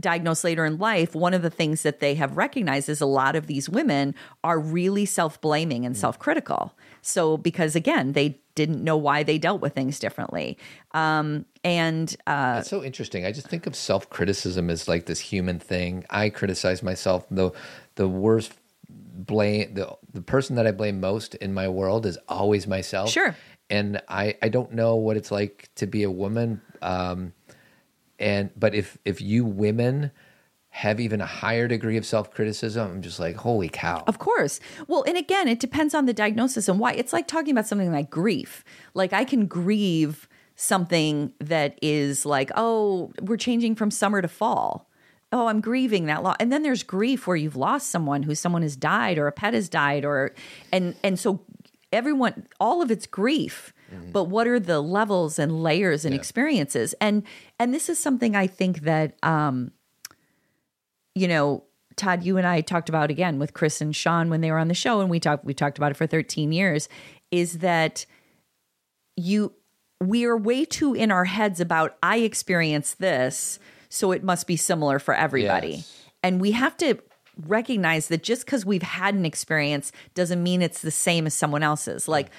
diagnosed 0.00 0.44
later 0.44 0.64
in 0.64 0.78
life, 0.78 1.14
one 1.14 1.34
of 1.34 1.42
the 1.42 1.50
things 1.50 1.82
that 1.82 2.00
they 2.00 2.14
have 2.14 2.36
recognized 2.36 2.88
is 2.88 3.00
a 3.00 3.06
lot 3.06 3.36
of 3.36 3.46
these 3.46 3.68
women 3.68 4.14
are 4.42 4.58
really 4.58 5.04
self 5.04 5.40
blaming 5.40 5.84
and 5.84 5.96
self 5.96 6.18
critical. 6.18 6.74
So, 7.02 7.36
because 7.36 7.76
again, 7.76 8.12
they 8.12 8.40
didn't 8.54 8.82
know 8.82 8.96
why 8.96 9.22
they 9.22 9.38
dealt 9.38 9.60
with 9.60 9.74
things 9.74 9.98
differently. 9.98 10.56
Um, 10.92 11.44
and 11.62 12.14
uh, 12.26 12.56
That's 12.56 12.70
so 12.70 12.84
interesting. 12.84 13.26
I 13.26 13.32
just 13.32 13.48
think 13.48 13.66
of 13.66 13.74
self 13.74 14.08
criticism 14.10 14.70
as 14.70 14.88
like 14.88 15.06
this 15.06 15.20
human 15.20 15.58
thing. 15.58 16.04
I 16.10 16.30
criticize 16.30 16.82
myself. 16.82 17.26
The 17.30 17.52
the 17.96 18.08
worst 18.08 18.52
blame 18.88 19.74
the 19.74 19.96
the 20.12 20.22
person 20.22 20.56
that 20.56 20.66
I 20.66 20.72
blame 20.72 21.00
most 21.00 21.34
in 21.36 21.54
my 21.54 21.68
world 21.68 22.06
is 22.06 22.18
always 22.28 22.66
myself. 22.66 23.10
Sure. 23.10 23.36
And 23.70 24.00
I 24.08 24.36
I 24.42 24.48
don't 24.48 24.72
know 24.72 24.96
what 24.96 25.16
it's 25.16 25.30
like 25.30 25.68
to 25.76 25.86
be 25.86 26.02
a 26.02 26.10
woman. 26.10 26.60
Um, 26.82 27.32
and 28.24 28.50
but 28.56 28.74
if 28.74 28.96
if 29.04 29.20
you 29.20 29.44
women 29.44 30.10
have 30.70 30.98
even 30.98 31.20
a 31.20 31.26
higher 31.26 31.68
degree 31.68 31.96
of 31.96 32.04
self 32.04 32.32
criticism, 32.32 32.90
I'm 32.90 33.02
just 33.02 33.20
like, 33.20 33.36
holy 33.36 33.68
cow. 33.68 34.02
Of 34.08 34.18
course. 34.18 34.58
Well, 34.88 35.04
and 35.06 35.16
again, 35.16 35.46
it 35.46 35.60
depends 35.60 35.94
on 35.94 36.06
the 36.06 36.14
diagnosis 36.14 36.68
and 36.68 36.80
why. 36.80 36.94
It's 36.94 37.12
like 37.12 37.28
talking 37.28 37.52
about 37.52 37.68
something 37.68 37.92
like 37.92 38.10
grief. 38.10 38.64
Like 38.94 39.12
I 39.12 39.24
can 39.24 39.46
grieve 39.46 40.26
something 40.56 41.32
that 41.38 41.78
is 41.82 42.24
like, 42.24 42.50
oh, 42.56 43.12
we're 43.20 43.36
changing 43.36 43.76
from 43.76 43.90
summer 43.90 44.22
to 44.22 44.28
fall. 44.28 44.90
Oh, 45.30 45.46
I'm 45.46 45.60
grieving 45.60 46.06
that 46.06 46.22
loss. 46.22 46.36
And 46.40 46.50
then 46.50 46.62
there's 46.62 46.82
grief 46.82 47.26
where 47.26 47.36
you've 47.36 47.56
lost 47.56 47.90
someone 47.90 48.22
who 48.22 48.34
someone 48.34 48.62
has 48.62 48.74
died 48.74 49.18
or 49.18 49.26
a 49.26 49.32
pet 49.32 49.52
has 49.52 49.68
died 49.68 50.04
or 50.04 50.32
and 50.72 50.96
and 51.04 51.20
so 51.20 51.42
everyone 51.92 52.46
all 52.58 52.80
of 52.80 52.90
it's 52.90 53.06
grief. 53.06 53.74
But 54.12 54.24
what 54.24 54.46
are 54.46 54.60
the 54.60 54.80
levels 54.80 55.38
and 55.38 55.62
layers 55.62 56.04
and 56.04 56.14
experiences? 56.14 56.94
And 57.00 57.22
and 57.58 57.72
this 57.72 57.88
is 57.88 57.98
something 57.98 58.36
I 58.36 58.46
think 58.46 58.80
that 58.80 59.16
um 59.22 59.72
you 61.14 61.28
know, 61.28 61.64
Todd, 61.96 62.24
you 62.24 62.38
and 62.38 62.46
I 62.46 62.60
talked 62.60 62.88
about 62.88 63.10
again 63.10 63.38
with 63.38 63.54
Chris 63.54 63.80
and 63.80 63.94
Sean 63.94 64.28
when 64.28 64.40
they 64.40 64.50
were 64.50 64.58
on 64.58 64.68
the 64.68 64.74
show, 64.74 65.00
and 65.00 65.08
we 65.08 65.20
talked 65.20 65.44
we 65.44 65.54
talked 65.54 65.78
about 65.78 65.92
it 65.92 65.96
for 65.96 66.06
13 66.06 66.52
years, 66.52 66.88
is 67.30 67.58
that 67.58 68.06
you 69.16 69.52
we 70.00 70.24
are 70.24 70.36
way 70.36 70.64
too 70.64 70.94
in 70.94 71.10
our 71.10 71.24
heads 71.24 71.60
about 71.60 71.96
I 72.02 72.18
experienced 72.18 72.98
this, 72.98 73.58
so 73.88 74.12
it 74.12 74.24
must 74.24 74.46
be 74.46 74.56
similar 74.56 74.98
for 74.98 75.14
everybody. 75.14 75.76
Yes. 75.76 76.00
And 76.22 76.40
we 76.40 76.52
have 76.52 76.76
to 76.78 76.98
recognize 77.46 78.08
that 78.08 78.22
just 78.22 78.44
because 78.46 78.64
we've 78.64 78.82
had 78.82 79.14
an 79.14 79.24
experience 79.24 79.92
doesn't 80.14 80.42
mean 80.42 80.62
it's 80.62 80.82
the 80.82 80.90
same 80.90 81.26
as 81.26 81.34
someone 81.34 81.62
else's. 81.62 82.08
Like 82.08 82.30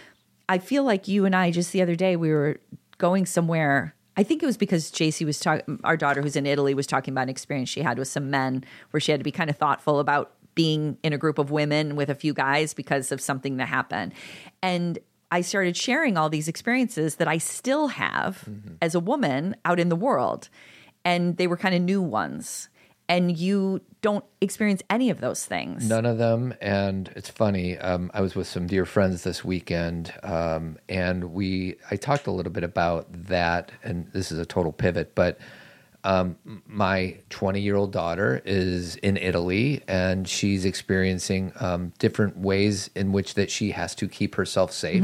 I 0.48 0.58
feel 0.58 0.84
like 0.84 1.08
you 1.08 1.26
and 1.26 1.36
I 1.36 1.52
just 1.52 1.72
the 1.72 1.82
other 1.82 1.96
day 1.96 2.16
we 2.16 2.32
were 2.32 2.60
going 2.98 3.26
somewhere. 3.26 3.96
I 4.18 4.24
think 4.24 4.42
it 4.42 4.46
was 4.46 4.58
because 4.58 4.92
JC 4.92 5.26
was 5.26 5.40
talking. 5.40 5.80
Our 5.84 5.98
daughter, 5.98 6.22
who's 6.22 6.36
in 6.36 6.46
Italy, 6.46 6.74
was 6.74 6.88
talking 6.88 7.14
about 7.14 7.24
an 7.24 7.30
experience 7.30 7.70
she 7.70 7.82
had 7.82 7.98
with 7.98 8.08
some 8.08 8.30
men, 8.30 8.64
where 8.92 9.02
she 9.02 9.12
had 9.12 9.20
to 9.20 9.26
be 9.26 9.32
kind 9.32 9.50
of 9.50 9.58
thoughtful 9.58 10.00
about 10.00 10.32
being 10.56 10.98
in 11.04 11.12
a 11.12 11.18
group 11.18 11.38
of 11.38 11.52
women 11.52 11.98
with 11.98 12.10
a 12.10 12.16
few 12.16 12.34
guys 12.34 12.74
because 12.74 13.12
of 13.12 13.20
something 13.20 13.58
that 13.58 13.68
happened. 13.68 14.14
And 14.64 15.00
I 15.32 15.42
started 15.42 15.76
sharing 15.76 16.18
all 16.18 16.30
these 16.30 16.48
experiences 16.48 17.16
that 17.16 17.28
I 17.28 17.40
still 17.40 17.88
have 17.88 18.46
mm-hmm. 18.50 18.76
as 18.82 18.96
a 18.96 19.02
woman 19.02 19.56
out 19.66 19.80
in 19.80 19.90
the 19.90 19.96
world, 19.96 20.48
and 21.04 21.36
they 21.36 21.48
were 21.48 21.58
kind 21.58 21.76
of 21.76 21.82
new 21.82 22.02
ones. 22.02 22.70
And 23.08 23.38
you 23.38 23.82
don't 24.02 24.26
experience 24.42 24.82
any 24.90 25.10
of 25.10 25.22
those 25.22 25.46
things. 25.46 25.88
None 25.88 26.06
of 26.06 26.18
them. 26.18 26.54
And 26.60 27.12
it's 27.16 27.30
funny. 27.30 27.78
Um, 27.78 28.10
I 28.14 28.22
was 28.22 28.36
with 28.36 28.48
some 28.48 28.68
dear 28.68 28.86
friends 28.86 29.24
this 29.24 29.46
weekend, 29.46 30.14
um, 30.24 30.78
and 30.90 31.34
we 31.34 31.76
I 31.92 31.96
talked 31.96 32.28
a 32.28 32.32
little 32.32 32.52
bit 32.52 32.64
about 32.64 33.06
that. 33.28 33.72
And 33.84 34.08
this 34.12 34.32
is 34.32 34.40
a 34.40 34.46
total 34.46 34.72
pivot, 34.72 35.14
but 35.16 35.40
um, 36.04 36.38
my 36.68 37.18
20 37.32 37.60
year 37.60 37.76
old 37.76 37.92
daughter 37.92 38.42
is 38.46 38.96
in 38.98 39.18
Italy, 39.18 39.82
and 39.88 40.28
she's 40.28 40.64
experiencing 40.64 41.52
um, 41.60 41.94
different 41.98 42.38
ways 42.38 42.92
in 42.96 43.12
which 43.12 43.34
that 43.34 43.50
she 43.50 43.72
has 43.72 43.96
to 43.96 44.08
keep 44.08 44.36
herself 44.36 44.72
safe. 44.72 45.04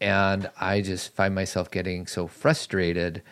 And 0.00 0.50
I 0.60 0.82
just 0.82 1.14
find 1.14 1.34
myself 1.34 1.70
getting 1.70 2.06
so 2.06 2.26
frustrated. 2.28 3.22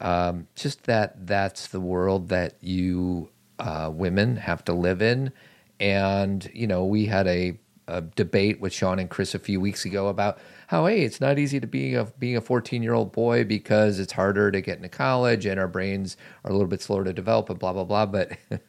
Um, 0.00 0.46
just 0.54 0.84
that 0.84 1.26
that's 1.26 1.68
the 1.68 1.80
world 1.80 2.28
that 2.28 2.54
you 2.60 3.30
uh, 3.58 3.90
women 3.92 4.36
have 4.36 4.64
to 4.66 4.72
live 4.72 5.02
in. 5.02 5.32
And, 5.80 6.48
you 6.52 6.66
know, 6.66 6.84
we 6.84 7.06
had 7.06 7.26
a, 7.26 7.58
a 7.86 8.02
debate 8.02 8.60
with 8.60 8.72
Sean 8.72 8.98
and 8.98 9.10
Chris 9.10 9.34
a 9.34 9.38
few 9.38 9.60
weeks 9.60 9.84
ago 9.84 10.08
about 10.08 10.38
how, 10.68 10.86
hey, 10.86 11.02
it's 11.02 11.20
not 11.20 11.38
easy 11.38 11.60
to 11.60 11.66
be 11.66 11.94
a, 11.94 12.04
being 12.04 12.36
a 12.36 12.40
14 12.40 12.82
year 12.82 12.94
old 12.94 13.12
boy 13.12 13.44
because 13.44 13.98
it's 13.98 14.12
harder 14.12 14.50
to 14.50 14.60
get 14.60 14.76
into 14.76 14.88
college 14.88 15.46
and 15.46 15.58
our 15.58 15.68
brains 15.68 16.16
are 16.44 16.50
a 16.50 16.54
little 16.54 16.68
bit 16.68 16.82
slower 16.82 17.04
to 17.04 17.12
develop 17.12 17.50
and 17.50 17.58
blah, 17.58 17.72
blah, 17.72 17.84
blah. 17.84 18.06
But 18.06 18.32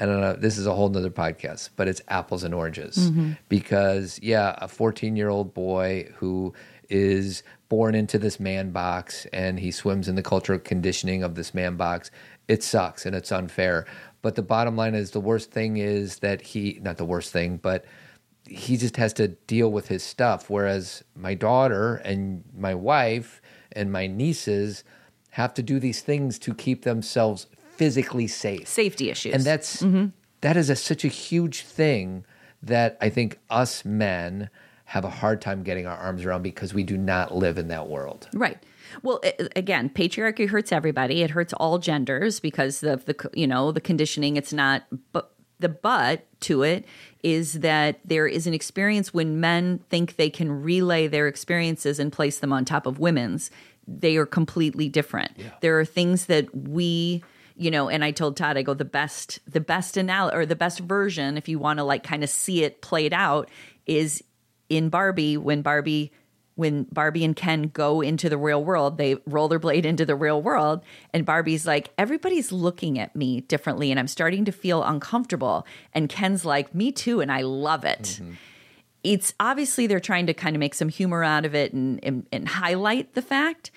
I 0.00 0.06
don't 0.06 0.20
know. 0.20 0.34
This 0.34 0.58
is 0.58 0.66
a 0.66 0.74
whole 0.74 0.88
nother 0.88 1.10
podcast, 1.10 1.70
but 1.76 1.88
it's 1.88 2.00
apples 2.08 2.42
and 2.44 2.54
oranges 2.54 3.10
because, 3.48 4.18
yeah, 4.22 4.54
a 4.58 4.66
14 4.66 5.16
year 5.16 5.28
old 5.28 5.54
boy 5.54 6.10
who 6.16 6.54
is 6.92 7.42
born 7.68 7.94
into 7.94 8.18
this 8.18 8.38
man 8.38 8.70
box 8.70 9.26
and 9.32 9.58
he 9.58 9.70
swims 9.70 10.06
in 10.06 10.14
the 10.14 10.22
cultural 10.22 10.58
conditioning 10.58 11.22
of 11.22 11.34
this 11.34 11.54
man 11.54 11.76
box, 11.76 12.10
it 12.46 12.62
sucks 12.62 13.06
and 13.06 13.16
it's 13.16 13.32
unfair. 13.32 13.86
But 14.20 14.34
the 14.34 14.42
bottom 14.42 14.76
line 14.76 14.94
is 14.94 15.12
the 15.12 15.20
worst 15.20 15.50
thing 15.50 15.78
is 15.78 16.18
that 16.18 16.42
he, 16.42 16.78
not 16.82 16.98
the 16.98 17.04
worst 17.04 17.32
thing, 17.32 17.56
but 17.56 17.86
he 18.46 18.76
just 18.76 18.96
has 18.98 19.14
to 19.14 19.28
deal 19.28 19.72
with 19.72 19.88
his 19.88 20.02
stuff. 20.02 20.50
Whereas 20.50 21.02
my 21.16 21.34
daughter 21.34 21.96
and 21.96 22.44
my 22.54 22.74
wife 22.74 23.40
and 23.72 23.90
my 23.90 24.06
nieces 24.06 24.84
have 25.30 25.54
to 25.54 25.62
do 25.62 25.80
these 25.80 26.02
things 26.02 26.38
to 26.40 26.52
keep 26.52 26.82
themselves 26.82 27.46
physically 27.76 28.26
safe 28.26 28.68
Safety 28.68 29.08
issues. 29.08 29.34
and 29.34 29.44
that's 29.44 29.82
mm-hmm. 29.82 30.08
that 30.42 30.58
is 30.58 30.68
a, 30.68 30.76
such 30.76 31.06
a 31.06 31.08
huge 31.08 31.62
thing 31.62 32.26
that 32.62 32.98
I 33.00 33.08
think 33.08 33.38
us 33.48 33.82
men 33.84 34.50
have 34.92 35.06
a 35.06 35.10
hard 35.10 35.40
time 35.40 35.62
getting 35.62 35.86
our 35.86 35.96
arms 35.96 36.22
around 36.22 36.42
because 36.42 36.74
we 36.74 36.82
do 36.82 36.98
not 36.98 37.34
live 37.34 37.56
in 37.56 37.68
that 37.68 37.88
world. 37.88 38.28
Right. 38.34 38.58
Well, 39.02 39.20
a- 39.24 39.48
again, 39.56 39.88
patriarchy 39.88 40.46
hurts 40.46 40.70
everybody. 40.70 41.22
It 41.22 41.30
hurts 41.30 41.54
all 41.54 41.78
genders 41.78 42.40
because 42.40 42.82
of 42.82 43.06
the 43.06 43.30
you 43.32 43.46
know 43.46 43.72
the 43.72 43.80
conditioning. 43.80 44.36
It's 44.36 44.52
not, 44.52 44.82
but 45.12 45.32
the 45.60 45.70
but 45.70 46.26
to 46.40 46.62
it 46.62 46.84
is 47.22 47.60
that 47.60 48.00
there 48.04 48.26
is 48.26 48.46
an 48.46 48.52
experience 48.52 49.14
when 49.14 49.40
men 49.40 49.78
think 49.88 50.16
they 50.16 50.28
can 50.28 50.62
relay 50.62 51.06
their 51.06 51.26
experiences 51.26 51.98
and 51.98 52.12
place 52.12 52.40
them 52.40 52.52
on 52.52 52.66
top 52.66 52.84
of 52.86 52.98
women's. 52.98 53.50
They 53.88 54.18
are 54.18 54.26
completely 54.26 54.90
different. 54.90 55.30
There 55.62 55.80
are 55.80 55.86
things 55.86 56.26
that 56.26 56.54
we 56.54 57.24
you 57.54 57.70
know 57.70 57.90
and 57.90 58.02
i 58.02 58.10
told 58.10 58.34
todd 58.34 58.56
i 58.56 58.62
go 58.62 58.72
the 58.72 58.82
best 58.82 59.38
the 59.46 59.60
best 59.60 59.98
anal 59.98 60.30
or 60.32 60.46
the 60.46 60.56
best 60.56 60.80
version 60.80 61.36
if 61.36 61.50
you 61.50 61.58
want 61.58 61.78
to 61.78 61.84
like 61.84 62.02
kind 62.02 62.24
of 62.24 62.30
see 62.30 62.64
it 62.64 62.80
played 62.80 63.12
out 63.12 63.50
is 63.84 64.24
in 64.72 64.88
barbie 64.88 65.36
when 65.36 65.60
barbie 65.60 66.10
when 66.54 66.84
barbie 66.84 67.24
and 67.24 67.36
ken 67.36 67.64
go 67.74 68.00
into 68.00 68.28
the 68.28 68.38
real 68.38 68.64
world 68.64 68.96
they 68.96 69.16
rollerblade 69.16 69.84
into 69.84 70.06
the 70.06 70.14
real 70.14 70.40
world 70.40 70.82
and 71.12 71.26
barbie's 71.26 71.66
like 71.66 71.92
everybody's 71.98 72.50
looking 72.50 72.98
at 72.98 73.14
me 73.14 73.42
differently 73.42 73.90
and 73.90 74.00
i'm 74.00 74.08
starting 74.08 74.44
to 74.44 74.52
feel 74.52 74.82
uncomfortable. 74.82 75.66
And 75.92 76.08
ken's 76.08 76.44
like 76.44 76.74
me 76.74 76.90
too 76.90 77.20
and 77.20 77.30
i 77.30 77.42
love 77.42 77.84
it. 77.84 78.02
Mm-hmm. 78.02 78.32
It's 79.04 79.34
obviously 79.40 79.88
they're 79.88 80.00
trying 80.00 80.26
to 80.26 80.34
kind 80.34 80.54
of 80.54 80.60
make 80.60 80.74
some 80.74 80.88
humor 80.88 81.24
out 81.24 81.44
of 81.44 81.56
it 81.56 81.72
and, 81.72 81.98
and, 82.04 82.24
and 82.30 82.48
highlight 82.48 83.14
the 83.14 83.22
fact 83.22 83.70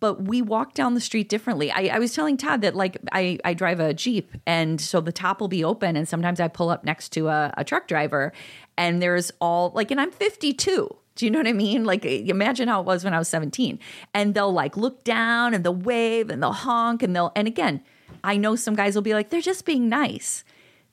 but 0.00 0.22
we 0.24 0.42
walk 0.42 0.74
down 0.74 0.94
the 0.94 1.00
street 1.00 1.28
differently. 1.28 1.70
I, 1.70 1.90
I 1.92 1.98
was 1.98 2.12
telling 2.12 2.36
Todd 2.36 2.60
that 2.62 2.74
like 2.74 2.98
I, 3.12 3.38
I 3.44 3.54
drive 3.54 3.80
a 3.80 3.94
Jeep 3.94 4.32
and 4.46 4.80
so 4.80 5.00
the 5.00 5.12
top 5.12 5.40
will 5.40 5.48
be 5.48 5.64
open 5.64 5.96
and 5.96 6.08
sometimes 6.08 6.40
I 6.40 6.48
pull 6.48 6.70
up 6.70 6.84
next 6.84 7.10
to 7.10 7.28
a, 7.28 7.54
a 7.56 7.64
truck 7.64 7.88
driver 7.88 8.32
and 8.78 9.00
there's 9.02 9.30
all 9.40 9.70
like 9.74 9.90
and 9.90 10.00
I'm 10.00 10.10
52. 10.10 10.96
Do 11.16 11.24
you 11.24 11.30
know 11.30 11.38
what 11.38 11.46
I 11.46 11.52
mean? 11.54 11.84
Like 11.84 12.04
eh, 12.04 12.22
imagine 12.26 12.68
how 12.68 12.80
it 12.80 12.86
was 12.86 13.02
when 13.04 13.14
I 13.14 13.18
was 13.18 13.28
17. 13.28 13.78
And 14.12 14.34
they'll 14.34 14.52
like 14.52 14.76
look 14.76 15.02
down 15.04 15.54
and 15.54 15.64
they'll 15.64 15.74
wave 15.74 16.28
and 16.30 16.42
they'll 16.42 16.52
honk 16.52 17.02
and 17.02 17.14
they'll 17.16 17.32
and 17.34 17.48
again, 17.48 17.82
I 18.22 18.36
know 18.36 18.54
some 18.56 18.74
guys 18.74 18.94
will 18.94 19.02
be 19.02 19.14
like, 19.14 19.30
they're 19.30 19.40
just 19.40 19.64
being 19.64 19.88
nice. 19.88 20.44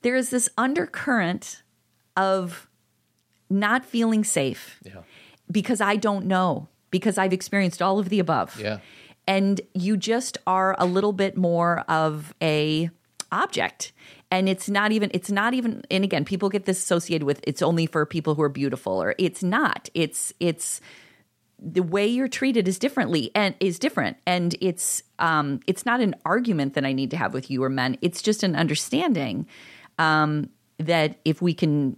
There 0.02 0.16
is 0.16 0.30
this 0.30 0.50
undercurrent 0.58 1.64
of 2.16 2.70
not 3.50 3.86
feeling 3.86 4.24
safe 4.24 4.80
Yeah. 4.84 5.02
because 5.52 5.82
I 5.82 5.96
don't 5.96 6.26
know, 6.26 6.68
because 6.92 7.18
I've 7.18 7.34
experienced 7.34 7.82
all 7.82 8.00
of 8.00 8.10
the 8.10 8.20
above. 8.20 8.60
Yeah. 8.60 8.80
And 9.28 9.62
you 9.74 9.96
just 9.98 10.38
are 10.46 10.76
a 10.78 10.86
little 10.86 11.14
bit 11.14 11.38
more 11.38 11.80
of 11.88 12.34
a 12.42 12.90
object. 13.34 13.92
And 14.32 14.48
it's 14.48 14.70
not 14.70 14.92
even, 14.92 15.12
it's 15.14 15.32
not 15.32 15.54
even, 15.54 15.84
and 15.92 16.04
again, 16.04 16.26
people 16.26 16.50
get 16.50 16.66
this 16.66 16.80
associated 16.80 17.26
with 17.26 17.42
it's 17.46 17.62
only 17.62 17.86
for 17.86 18.06
people 18.06 18.36
who 18.36 18.42
are 18.42 18.50
beautiful, 18.50 19.02
or 19.02 19.16
it's 19.18 19.44
not. 19.44 19.90
It's, 19.94 20.34
it's, 20.40 20.82
the 21.66 21.84
way 21.84 22.06
you're 22.06 22.28
treated 22.28 22.68
is 22.68 22.78
differently 22.78 23.32
and 23.36 23.56
is 23.62 23.80
different 23.80 24.18
and 24.28 24.54
it's 24.60 25.02
um 25.20 25.62
it's 25.66 25.86
not 25.86 26.02
an 26.02 26.14
argument 26.26 26.74
that 26.74 26.84
i 26.84 26.92
need 26.92 27.10
to 27.10 27.16
have 27.16 27.34
with 27.34 27.50
you 27.50 27.64
or 27.64 27.70
men 27.70 27.98
it's 28.02 28.22
just 28.22 28.44
an 28.44 28.54
understanding 28.54 29.48
um 29.98 30.50
that 30.78 31.20
if 31.24 31.42
we 31.42 31.54
can 31.54 31.96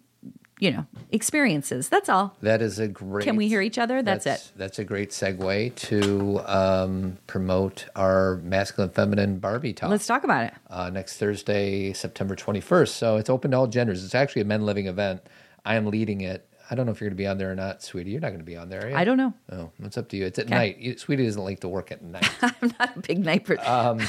you 0.59 0.71
know 0.71 0.85
experiences 1.11 1.89
that's 1.89 2.07
all 2.09 2.35
That 2.41 2.61
is 2.61 2.79
a 2.79 2.87
great. 2.87 3.25
Can 3.25 3.35
we 3.35 3.47
hear 3.47 3.61
each 3.61 3.77
other? 3.77 4.01
That's 4.01 4.25
it. 4.25 4.51
That's 4.55 4.79
a 4.79 4.83
great 4.83 5.09
segue 5.09 5.75
to 5.75 6.41
um, 6.45 7.17
promote 7.27 7.85
our 7.95 8.37
masculine, 8.37 8.91
feminine 8.91 9.39
Barbie 9.39 9.73
talk. 9.73 9.89
let's 9.89 10.07
talk 10.07 10.23
about 10.23 10.45
it 10.45 10.53
uh, 10.69 10.89
next 10.89 11.17
Thursday, 11.17 11.93
September 11.93 12.35
21st. 12.35 12.89
So 12.89 13.17
it's 13.17 13.29
open 13.29 13.51
to 13.51 13.57
all 13.57 13.67
genders. 13.67 14.03
It's 14.03 14.15
actually 14.15 14.43
a 14.43 14.45
men 14.45 14.65
living 14.65 14.87
event. 14.87 15.21
I 15.65 15.75
am 15.75 15.87
leading 15.87 16.21
it. 16.21 16.47
I 16.69 16.75
don't 16.75 16.85
know 16.85 16.91
if 16.91 16.99
you're 16.99 17.09
going 17.09 17.17
to 17.17 17.21
be 17.21 17.27
on 17.27 17.37
there 17.37 17.51
or 17.51 17.55
not, 17.55 17.83
sweetie. 17.83 18.11
You're 18.11 18.21
not 18.21 18.29
going 18.29 18.39
to 18.39 18.45
be 18.45 18.57
on 18.57 18.69
there, 18.69 18.85
are 18.85 18.89
you? 18.89 18.95
i 18.95 19.03
don't 19.03 19.17
know 19.17 19.33
Oh, 19.51 19.71
it's 19.83 19.97
up 19.97 20.09
to 20.09 20.17
you. 20.17 20.25
It's 20.25 20.39
at 20.39 20.49
night. 20.49 20.77
You, 20.79 20.97
sweetie 20.97 21.25
doesn't 21.25 21.43
like 21.43 21.59
to 21.61 21.67
work 21.67 21.91
at 21.91 22.01
night. 22.01 22.29
i'm 22.41 22.73
not 22.79 22.97
a 22.97 22.99
big 22.99 23.19
night 23.19 23.45
person 23.45 23.65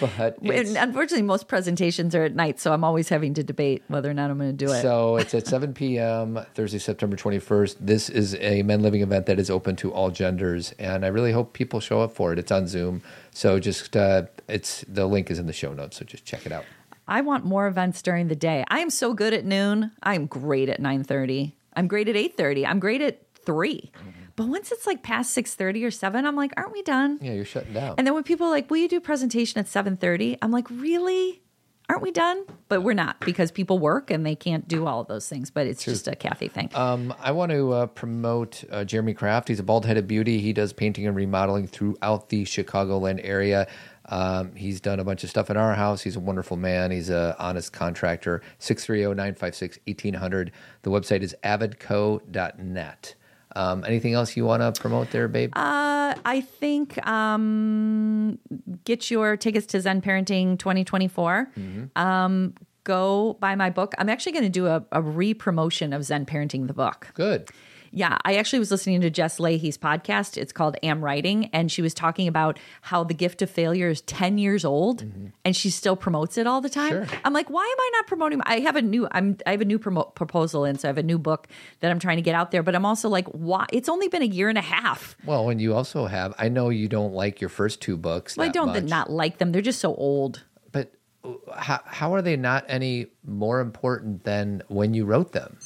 but 0.00 0.36
it's, 0.42 0.74
unfortunately 0.74 1.22
most 1.22 1.48
presentations 1.48 2.14
are 2.14 2.24
at 2.24 2.34
night 2.34 2.58
so 2.58 2.72
i'm 2.72 2.82
always 2.82 3.08
having 3.08 3.34
to 3.34 3.44
debate 3.44 3.82
whether 3.88 4.10
or 4.10 4.14
not 4.14 4.30
i'm 4.30 4.38
going 4.38 4.56
to 4.56 4.66
do 4.66 4.72
it 4.72 4.80
so 4.82 5.16
it's 5.16 5.34
at 5.34 5.46
7 5.46 5.74
p.m. 5.82 6.40
Thursday, 6.54 6.78
September 6.78 7.16
21st. 7.16 7.76
This 7.80 8.08
is 8.08 8.34
a 8.36 8.62
men 8.62 8.82
living 8.82 9.02
event 9.02 9.26
that 9.26 9.38
is 9.38 9.50
open 9.50 9.76
to 9.76 9.92
all 9.92 10.10
genders, 10.10 10.72
and 10.78 11.04
I 11.04 11.08
really 11.08 11.32
hope 11.32 11.52
people 11.52 11.80
show 11.80 12.00
up 12.00 12.12
for 12.14 12.32
it. 12.32 12.38
It's 12.38 12.50
on 12.52 12.66
Zoom, 12.66 13.02
so 13.30 13.58
just 13.58 13.96
uh, 13.96 14.24
it's 14.48 14.84
the 14.88 15.06
link 15.06 15.30
is 15.30 15.38
in 15.38 15.46
the 15.46 15.52
show 15.52 15.72
notes, 15.72 15.98
so 15.98 16.04
just 16.04 16.24
check 16.24 16.46
it 16.46 16.52
out. 16.52 16.64
I 17.06 17.20
want 17.20 17.44
more 17.44 17.66
events 17.66 18.02
during 18.02 18.28
the 18.28 18.36
day. 18.36 18.64
I 18.68 18.80
am 18.80 18.90
so 18.90 19.12
good 19.14 19.32
at 19.34 19.44
noon. 19.44 19.92
I'm 20.02 20.26
great 20.26 20.68
at 20.68 20.80
9:30. 20.80 21.52
I'm 21.74 21.88
great 21.88 22.08
at 22.08 22.16
8:30. 22.16 22.66
I'm 22.66 22.78
great 22.80 23.00
at 23.00 23.20
3. 23.44 23.90
But 24.34 24.48
once 24.48 24.72
it's 24.72 24.86
like 24.86 25.02
past 25.02 25.36
6:30 25.36 25.84
or 25.84 25.90
7, 25.90 26.24
I'm 26.24 26.36
like, 26.36 26.52
aren't 26.56 26.72
we 26.72 26.82
done? 26.82 27.18
Yeah, 27.20 27.32
you're 27.32 27.44
shutting 27.44 27.74
down. 27.74 27.96
And 27.98 28.06
then 28.06 28.14
when 28.14 28.22
people 28.22 28.46
are 28.46 28.50
like, 28.50 28.70
"Will 28.70 28.78
you 28.78 28.88
do 28.88 29.00
presentation 29.00 29.58
at 29.58 29.66
7:30?" 29.66 30.38
I'm 30.40 30.50
like, 30.50 30.70
"Really? 30.70 31.42
Aren't 31.88 32.02
we 32.02 32.12
done?" 32.12 32.44
But 32.68 32.80
we're 32.82 32.94
not 32.94 33.20
because 33.20 33.50
people 33.50 33.78
work 33.78 34.10
and 34.10 34.24
they 34.24 34.34
can't 34.34 34.66
do 34.66 34.86
all 34.86 35.00
of 35.00 35.08
those 35.08 35.28
things, 35.28 35.50
but 35.50 35.66
it's 35.66 35.84
just 35.84 36.08
a 36.08 36.14
Cathy 36.16 36.48
thing. 36.48 36.70
Um, 36.74 37.12
I 37.20 37.32
want 37.32 37.52
to 37.52 37.72
uh, 37.72 37.86
promote 37.86 38.64
uh, 38.70 38.84
Jeremy 38.84 39.12
Kraft. 39.12 39.48
He's 39.48 39.60
a 39.60 39.62
bald 39.62 39.84
headed 39.84 40.08
beauty. 40.08 40.38
He 40.38 40.54
does 40.54 40.72
painting 40.72 41.06
and 41.06 41.14
remodeling 41.14 41.66
throughout 41.66 42.30
the 42.30 42.44
Chicagoland 42.44 43.20
area. 43.22 43.66
Um, 44.12 44.54
he's 44.54 44.78
done 44.78 45.00
a 45.00 45.04
bunch 45.04 45.24
of 45.24 45.30
stuff 45.30 45.48
in 45.48 45.56
our 45.56 45.74
house. 45.74 46.02
He's 46.02 46.16
a 46.16 46.20
wonderful 46.20 46.58
man. 46.58 46.90
He's 46.90 47.08
a 47.08 47.34
honest 47.38 47.72
contractor. 47.72 48.42
oh, 48.44 48.48
630 48.58 49.14
956 49.16 49.78
1800. 49.86 50.52
The 50.82 50.90
website 50.90 51.22
is 51.22 51.34
avidco.net. 51.42 53.14
Um, 53.56 53.84
anything 53.86 54.12
else 54.12 54.36
you 54.36 54.44
want 54.44 54.60
to 54.62 54.78
promote 54.78 55.10
there, 55.12 55.28
babe? 55.28 55.56
Uh, 55.56 56.14
I 56.26 56.42
think 56.42 57.04
um, 57.06 58.38
get 58.84 59.10
your 59.10 59.36
tickets 59.38 59.66
to 59.68 59.80
Zen 59.80 60.02
Parenting 60.02 60.58
2024. 60.58 61.50
Um, 61.96 62.54
go 62.84 63.38
buy 63.40 63.54
my 63.54 63.70
book. 63.70 63.94
I'm 63.96 64.10
actually 64.10 64.32
going 64.32 64.44
to 64.44 64.50
do 64.50 64.66
a, 64.66 64.84
a 64.92 65.00
re 65.00 65.32
promotion 65.32 65.94
of 65.94 66.04
Zen 66.04 66.26
Parenting, 66.26 66.66
the 66.66 66.74
book. 66.74 67.08
Good. 67.14 67.48
Yeah, 67.94 68.16
I 68.24 68.36
actually 68.36 68.58
was 68.58 68.70
listening 68.70 69.02
to 69.02 69.10
Jess 69.10 69.38
Lahey's 69.38 69.76
podcast. 69.76 70.38
It's 70.38 70.52
called 70.52 70.76
Am 70.82 71.04
Writing, 71.04 71.50
and 71.52 71.70
she 71.70 71.82
was 71.82 71.92
talking 71.92 72.26
about 72.26 72.58
how 72.80 73.04
the 73.04 73.12
gift 73.12 73.42
of 73.42 73.50
failure 73.50 73.90
is 73.90 74.00
10 74.02 74.38
years 74.38 74.64
old 74.64 75.04
and 75.44 75.54
she 75.54 75.68
still 75.68 75.94
promotes 75.94 76.38
it 76.38 76.46
all 76.46 76.62
the 76.62 76.70
time. 76.70 76.92
Mm-hmm. 76.92 77.10
Sure. 77.10 77.20
I'm 77.24 77.32
like, 77.34 77.50
why 77.50 77.62
am 77.62 77.80
I 77.80 77.90
not 77.94 78.06
promoting? 78.06 78.40
I 78.44 78.60
have 78.60 78.76
a 78.76 78.82
new 78.82 79.06
I'm 79.12 79.36
I 79.46 79.50
have 79.50 79.60
a 79.60 79.66
new 79.66 79.78
promo- 79.78 80.14
proposal 80.14 80.64
and 80.64 80.80
so 80.80 80.88
I 80.88 80.90
have 80.90 80.98
a 80.98 81.02
new 81.02 81.18
book 81.18 81.48
that 81.80 81.90
I'm 81.90 81.98
trying 81.98 82.16
to 82.16 82.22
get 82.22 82.34
out 82.34 82.50
there, 82.50 82.62
but 82.62 82.74
I'm 82.74 82.86
also 82.86 83.08
like, 83.08 83.28
why 83.28 83.66
it's 83.72 83.88
only 83.88 84.08
been 84.08 84.22
a 84.22 84.26
year 84.26 84.48
and 84.48 84.58
a 84.58 84.62
half. 84.62 85.14
Well, 85.26 85.50
and 85.50 85.60
you 85.60 85.74
also 85.74 86.06
have, 86.06 86.34
I 86.38 86.48
know 86.48 86.70
you 86.70 86.88
don't 86.88 87.12
like 87.12 87.40
your 87.40 87.50
first 87.50 87.82
two 87.82 87.96
books. 87.96 88.36
Well, 88.36 88.48
I 88.48 88.52
don't 88.52 88.68
much, 88.68 88.84
not 88.84 89.10
like 89.10 89.38
them. 89.38 89.52
They're 89.52 89.60
just 89.60 89.80
so 89.80 89.94
old. 89.94 90.42
But 90.72 90.92
uh, 91.24 91.32
how, 91.54 91.80
how 91.84 92.14
are 92.14 92.22
they 92.22 92.36
not 92.36 92.64
any 92.68 93.08
more 93.24 93.60
important 93.60 94.24
than 94.24 94.62
when 94.68 94.94
you 94.94 95.04
wrote 95.04 95.32
them? 95.32 95.58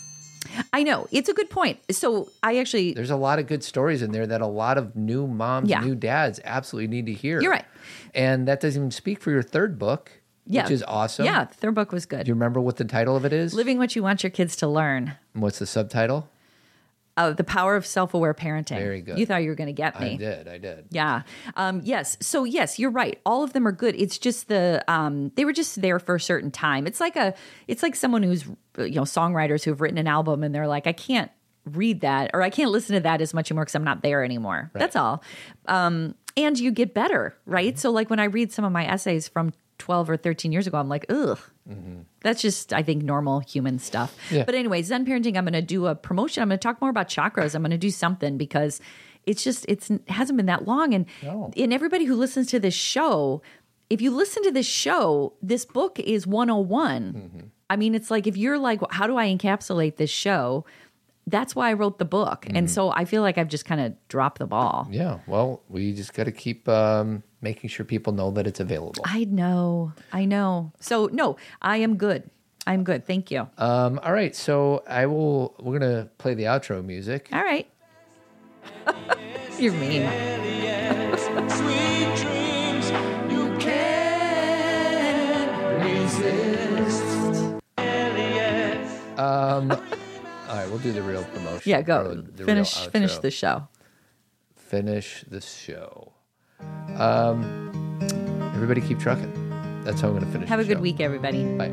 I 0.73 0.83
know. 0.83 1.07
It's 1.11 1.29
a 1.29 1.35
good 1.35 1.51
point. 1.51 1.79
So 1.91 2.31
I 2.43 2.59
actually 2.59 2.95
There's 2.95 3.11
a 3.11 3.17
lot 3.17 3.39
of 3.39 3.47
good 3.47 3.63
stories 3.65 4.03
in 4.03 4.13
there 4.13 4.27
that 4.27 4.41
a 4.41 4.47
lot 4.47 4.79
of 4.79 4.95
new 4.97 5.27
moms, 5.27 5.69
Yeah. 5.69 5.81
new 5.81 5.95
dads 5.95 6.41
absolutely 6.45 6.89
need 6.89 7.07
to 7.07 7.13
hear. 7.13 7.41
You're 7.41 7.51
right. 7.53 7.65
And 8.15 8.47
that 8.49 8.61
doesn't 8.61 8.81
even 8.81 8.91
speak 8.91 9.21
for 9.21 9.31
your 9.31 9.43
third 9.43 9.79
book, 9.79 10.11
yeah. 10.47 10.63
which 10.65 10.73
is 10.73 10.85
awesome. 10.87 11.25
Yeah, 11.27 11.45
the 11.45 11.55
third 11.55 11.75
book 11.75 11.93
was 11.93 12.07
good. 12.07 12.25
Do 12.25 12.29
you 12.29 12.35
remember 12.35 12.61
what 12.61 12.77
the 12.77 12.85
title 12.85 13.17
of 13.17 13.25
it 13.25 13.33
is? 13.33 13.55
Living 13.55 13.79
what 13.79 13.95
you 13.97 14.03
want 14.03 14.23
your 14.23 14.31
kids 14.31 14.57
to 14.57 14.69
learn. 14.69 15.15
And 15.35 15.43
What's 15.43 15.59
the 15.59 15.67
subtitle? 15.67 16.29
Uh, 17.17 17.33
the 17.33 17.45
power 17.45 17.77
of 17.77 17.87
self-aware 17.87 18.35
parenting. 18.35 18.79
Very 18.79 19.01
good. 19.01 19.19
You 19.19 19.25
thought 19.25 19.43
you 19.43 19.49
were 19.49 19.55
going 19.55 19.69
to 19.69 19.73
get 19.73 19.99
me. 19.99 20.15
I 20.15 20.17
did. 20.17 20.49
I 20.49 20.59
did. 20.59 20.85
Yeah. 20.91 21.23
Um, 21.55 21.81
yes. 21.83 22.19
So 22.21 22.45
yes, 22.45 22.79
you're 22.79 22.91
right. 22.91 23.19
All 23.25 23.43
of 23.43 23.55
them 23.55 23.67
are 23.67 23.73
good. 23.73 23.95
It's 23.97 24.19
just 24.19 24.49
the 24.49 24.85
um, 24.87 25.33
they 25.35 25.47
were 25.47 25.55
just 25.55 25.81
there 25.81 25.99
for 25.99 26.17
a 26.17 26.21
certain 26.21 26.51
time. 26.51 26.87
It's 26.87 27.01
like 27.01 27.17
a 27.17 27.35
it's 27.69 27.83
like 27.83 27.95
someone 27.95 28.23
who's 28.23 28.45
you 28.79 28.97
know 28.97 29.03
songwriters 29.03 29.65
who 29.65 29.71
have 29.71 29.81
written 29.81 29.97
an 29.97 30.07
album 30.07 30.43
and 30.43 30.55
they're 30.55 30.69
like 30.69 30.87
I 30.87 30.93
can't 30.93 31.31
read 31.65 32.03
that 32.03 32.31
or 32.35 32.43
I 32.43 32.51
can't 32.51 32.71
listen 32.71 32.95
to 32.95 33.01
that 33.01 33.21
as 33.21 33.33
much 33.33 33.51
anymore 33.51 33.65
because 33.65 33.75
I'm 33.75 33.85
not 33.85 34.03
there 34.03 34.23
anymore. 34.23 34.71
That's 34.75 34.95
all. 34.95 35.23
Um, 35.67 36.15
and 36.37 36.59
you 36.59 36.71
get 36.71 36.93
better, 36.93 37.35
right? 37.47 37.75
Mm-hmm. 37.75 37.79
So 37.79 37.91
like 37.91 38.11
when 38.11 38.21
I 38.21 38.25
read 38.25 38.53
some 38.53 38.65
of 38.65 38.73
my 38.73 38.87
essays 38.87 39.27
from 39.27 39.53
12 39.79 40.11
or 40.11 40.17
13 40.17 40.53
years 40.53 40.67
ago, 40.67 40.79
I'm 40.79 40.89
like, 40.89 41.07
ugh. 41.09 41.39
Mm-hmm. 41.69 42.01
That's 42.23 42.41
just, 42.43 42.73
I 42.73 42.83
think, 42.83 43.03
normal 43.03 43.41
human 43.41 43.79
stuff. 43.79 44.17
Yeah. 44.31 44.45
But 44.45 44.55
anyway, 44.55 44.83
Zen 44.83 45.05
parenting, 45.05 45.37
I'm 45.37 45.45
going 45.45 45.53
to 45.53 45.63
do 45.63 45.87
a 45.87 45.95
promotion. 45.95 46.43
I'm 46.43 46.49
going 46.49 46.59
to 46.59 46.63
talk 46.63 46.81
more 46.81 46.91
about 46.91 47.09
chakras. 47.09 47.55
I'm 47.55 47.63
going 47.63 47.71
to 47.73 47.79
do 47.79 47.91
something 47.91 48.37
because 48.39 48.81
it's 49.27 49.43
just, 49.43 49.67
it's 49.69 49.91
it 49.91 50.09
hasn't 50.09 50.37
been 50.37 50.47
that 50.47 50.67
long. 50.67 50.95
And 50.95 51.07
No. 51.23 51.51
and 51.57 51.73
everybody 51.73 52.05
who 52.05 52.15
listens 52.15 52.47
to 52.49 52.61
this 52.61 52.75
show, 52.75 53.43
if 53.91 54.01
you 54.01 54.11
listen 54.11 54.43
to 54.45 54.51
this 54.53 54.67
show, 54.67 55.35
this 55.43 55.65
book 55.65 55.99
is 55.99 56.27
101. 56.27 57.13
Mm-hmm. 57.13 57.47
I 57.69 57.77
mean, 57.77 57.95
it's 57.97 58.11
like 58.11 58.27
if 58.29 58.37
you're 58.37 58.59
like, 58.59 58.81
how 58.93 59.07
do 59.09 59.17
I 59.17 59.27
encapsulate 59.27 59.97
this 59.97 60.11
show? 60.11 60.65
That's 61.29 61.57
why 61.57 61.71
I 61.71 61.73
wrote 61.73 61.99
the 61.99 62.05
book. 62.05 62.47
And 62.49 62.71
so 62.71 62.91
I 62.91 63.05
feel 63.05 63.23
like 63.23 63.37
I've 63.37 63.49
just 63.49 63.65
kind 63.65 63.81
of 63.81 63.95
dropped 64.09 64.39
the 64.39 64.47
ball. 64.47 64.87
Yeah. 64.91 65.19
Well, 65.27 65.63
we 65.69 65.93
just 65.93 66.15
got 66.15 66.25
to 66.25 66.33
keep 66.33 66.69
um, 66.69 67.25
making 67.41 67.69
sure 67.71 67.85
people 67.85 68.13
know 68.13 68.31
that 68.31 68.47
it's 68.47 68.61
available. 68.61 69.03
I 69.05 69.25
know. 69.25 69.93
I 70.13 70.25
know. 70.25 70.73
So 70.79 71.09
no, 71.13 71.37
I 71.61 71.79
am 71.79 71.97
good. 71.97 72.31
I'm 72.65 72.85
good. 72.85 73.07
Thank 73.07 73.31
you. 73.31 73.49
Um, 73.59 73.99
all 74.03 74.13
right. 74.13 74.35
So 74.37 74.85
I 74.89 75.07
will, 75.07 75.55
we're 75.61 75.79
going 75.79 76.05
to 76.05 76.09
play 76.19 76.35
the 76.35 76.45
outro 76.45 76.85
music. 76.85 77.29
All 77.33 77.43
right. 77.43 77.69
You're 79.59 79.73
mean. 79.73 80.03
Sweet 81.17 82.15
dreams 82.17 82.91
you 83.33 83.57
can't 83.59 85.51
resist. 85.83 87.17
Do 90.79 90.93
the 90.93 91.03
real 91.03 91.25
promotion. 91.25 91.63
Yeah, 91.71 91.83
go 91.83 92.15
the 92.15 92.45
finish 92.45 92.75
finish 92.89 93.19
the 93.19 93.31
show. 93.31 93.69
Finish 94.57 95.25
the 95.29 95.41
show. 95.41 96.13
Um, 96.97 98.01
everybody 98.55 98.81
keep 98.81 98.99
trucking. 98.99 99.33
That's 99.85 100.01
how 100.01 100.09
I'm 100.09 100.15
going 100.15 100.27
to 100.27 100.33
finish. 100.33 100.49
Have 100.49 100.59
a 100.61 100.65
the 100.65 100.69
good 100.69 100.79
show. 100.79 100.83
week, 100.83 101.01
everybody. 101.01 101.45
Bye. 101.57 101.71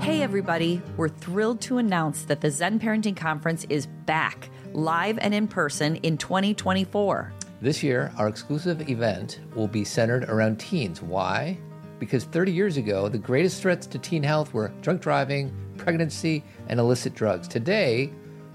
Hey, 0.00 0.22
everybody. 0.22 0.82
We're 0.96 1.08
thrilled 1.08 1.60
to 1.62 1.78
announce 1.78 2.24
that 2.24 2.40
the 2.40 2.50
Zen 2.50 2.78
Parenting 2.80 3.16
Conference 3.16 3.64
is 3.68 3.86
back, 3.86 4.50
live 4.72 5.18
and 5.20 5.32
in 5.34 5.48
person 5.48 5.96
in 5.96 6.18
2024. 6.18 7.32
This 7.60 7.82
year, 7.82 8.12
our 8.18 8.28
exclusive 8.28 8.88
event 8.88 9.40
will 9.54 9.68
be 9.68 9.84
centered 9.84 10.24
around 10.24 10.58
teens. 10.58 11.00
Why? 11.00 11.58
Because 11.98 12.24
30 12.24 12.52
years 12.52 12.76
ago, 12.76 13.08
the 13.08 13.18
greatest 13.18 13.62
threats 13.62 13.86
to 13.86 13.98
teen 13.98 14.22
health 14.22 14.52
were 14.52 14.68
drunk 14.82 15.00
driving, 15.00 15.50
Mm. 15.76 15.84
pregnancy, 15.84 16.42
and 16.68 16.80
illicit 16.80 17.14
drugs. 17.14 17.48
Today, 17.48 18.10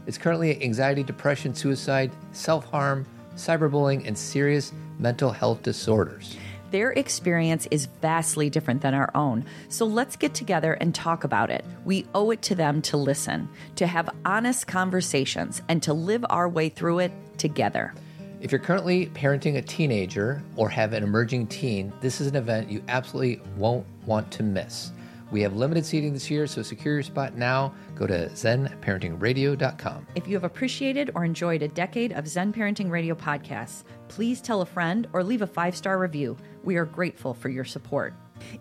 it's 0.07 0.17
currently 0.17 0.61
anxiety, 0.63 1.03
depression, 1.03 1.53
suicide, 1.53 2.11
self 2.31 2.65
harm, 2.65 3.05
cyberbullying, 3.35 4.07
and 4.07 4.17
serious 4.17 4.73
mental 4.99 5.31
health 5.31 5.63
disorders. 5.63 6.37
Their 6.71 6.91
experience 6.91 7.67
is 7.69 7.87
vastly 8.01 8.49
different 8.49 8.81
than 8.81 8.93
our 8.93 9.11
own. 9.13 9.45
So 9.67 9.85
let's 9.85 10.15
get 10.15 10.33
together 10.33 10.73
and 10.73 10.95
talk 10.95 11.25
about 11.25 11.49
it. 11.49 11.65
We 11.83 12.05
owe 12.15 12.31
it 12.31 12.41
to 12.43 12.55
them 12.55 12.81
to 12.83 12.97
listen, 12.97 13.49
to 13.75 13.85
have 13.85 14.09
honest 14.23 14.67
conversations, 14.67 15.61
and 15.67 15.83
to 15.83 15.93
live 15.93 16.25
our 16.29 16.47
way 16.47 16.69
through 16.69 16.99
it 16.99 17.11
together. 17.37 17.93
If 18.39 18.51
you're 18.51 18.59
currently 18.59 19.07
parenting 19.07 19.57
a 19.57 19.61
teenager 19.61 20.41
or 20.55 20.69
have 20.69 20.93
an 20.93 21.03
emerging 21.03 21.47
teen, 21.47 21.91
this 21.99 22.21
is 22.21 22.27
an 22.27 22.35
event 22.37 22.71
you 22.71 22.81
absolutely 22.87 23.41
won't 23.57 23.85
want 24.05 24.31
to 24.31 24.43
miss. 24.43 24.91
We 25.31 25.41
have 25.41 25.55
limited 25.55 25.85
seating 25.85 26.13
this 26.13 26.29
year, 26.29 26.45
so 26.45 26.61
secure 26.61 26.95
your 26.95 27.03
spot 27.03 27.37
now. 27.37 27.73
Go 27.95 28.05
to 28.05 28.27
zenparentingradio.com. 28.29 30.07
If 30.15 30.27
you 30.27 30.35
have 30.35 30.43
appreciated 30.43 31.11
or 31.15 31.23
enjoyed 31.23 31.63
a 31.63 31.69
decade 31.69 32.11
of 32.11 32.27
Zen 32.27 32.51
Parenting 32.51 32.89
Radio 32.89 33.15
podcasts, 33.15 33.83
please 34.09 34.41
tell 34.41 34.61
a 34.61 34.65
friend 34.65 35.07
or 35.13 35.23
leave 35.23 35.41
a 35.41 35.47
five 35.47 35.75
star 35.75 35.97
review. 35.97 36.35
We 36.63 36.75
are 36.75 36.85
grateful 36.85 37.33
for 37.33 37.49
your 37.49 37.63
support. 37.63 38.13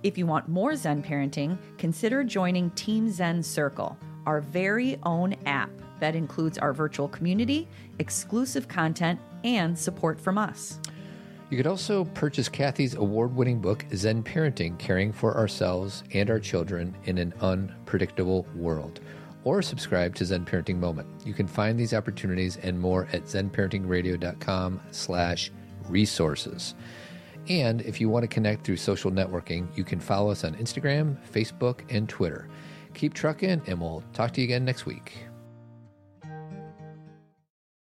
If 0.02 0.16
you 0.16 0.26
want 0.26 0.48
more 0.48 0.76
Zen 0.76 1.02
parenting, 1.02 1.58
consider 1.78 2.22
joining 2.22 2.70
Team 2.70 3.10
Zen 3.10 3.42
Circle, 3.42 3.98
our 4.26 4.40
very 4.40 4.98
own 5.02 5.34
app 5.46 5.70
that 5.98 6.14
includes 6.14 6.58
our 6.58 6.72
virtual 6.72 7.08
community, 7.08 7.68
exclusive 7.98 8.68
content, 8.68 9.20
and 9.44 9.78
support 9.78 10.20
from 10.20 10.38
us. 10.38 10.78
You 11.50 11.56
could 11.56 11.66
also 11.66 12.04
purchase 12.04 12.48
Cathy's 12.48 12.94
award 12.94 13.34
winning 13.34 13.60
book, 13.60 13.84
Zen 13.92 14.22
Parenting 14.22 14.78
Caring 14.78 15.12
for 15.12 15.36
Ourselves 15.36 16.04
and 16.14 16.30
Our 16.30 16.38
Children 16.38 16.94
in 17.06 17.18
an 17.18 17.34
Unpredictable 17.40 18.46
World, 18.54 19.00
or 19.42 19.60
subscribe 19.60 20.14
to 20.14 20.24
Zen 20.24 20.44
Parenting 20.44 20.78
Moment. 20.78 21.08
You 21.24 21.34
can 21.34 21.48
find 21.48 21.76
these 21.76 21.92
opportunities 21.92 22.56
and 22.58 22.78
more 22.78 23.08
at 23.12 23.24
zenparentingradio.com 23.24 24.80
slash 24.92 25.50
resources. 25.88 26.76
And 27.48 27.80
if 27.82 28.00
you 28.00 28.08
want 28.08 28.22
to 28.22 28.28
connect 28.28 28.64
through 28.64 28.76
social 28.76 29.10
networking, 29.10 29.66
you 29.76 29.82
can 29.82 29.98
follow 29.98 30.30
us 30.30 30.44
on 30.44 30.54
Instagram, 30.54 31.16
Facebook, 31.32 31.80
and 31.88 32.08
Twitter. 32.08 32.48
Keep 32.94 33.14
trucking, 33.14 33.62
and 33.66 33.80
we'll 33.80 34.04
talk 34.12 34.32
to 34.34 34.40
you 34.40 34.44
again 34.44 34.64
next 34.64 34.86
week. 34.86 35.29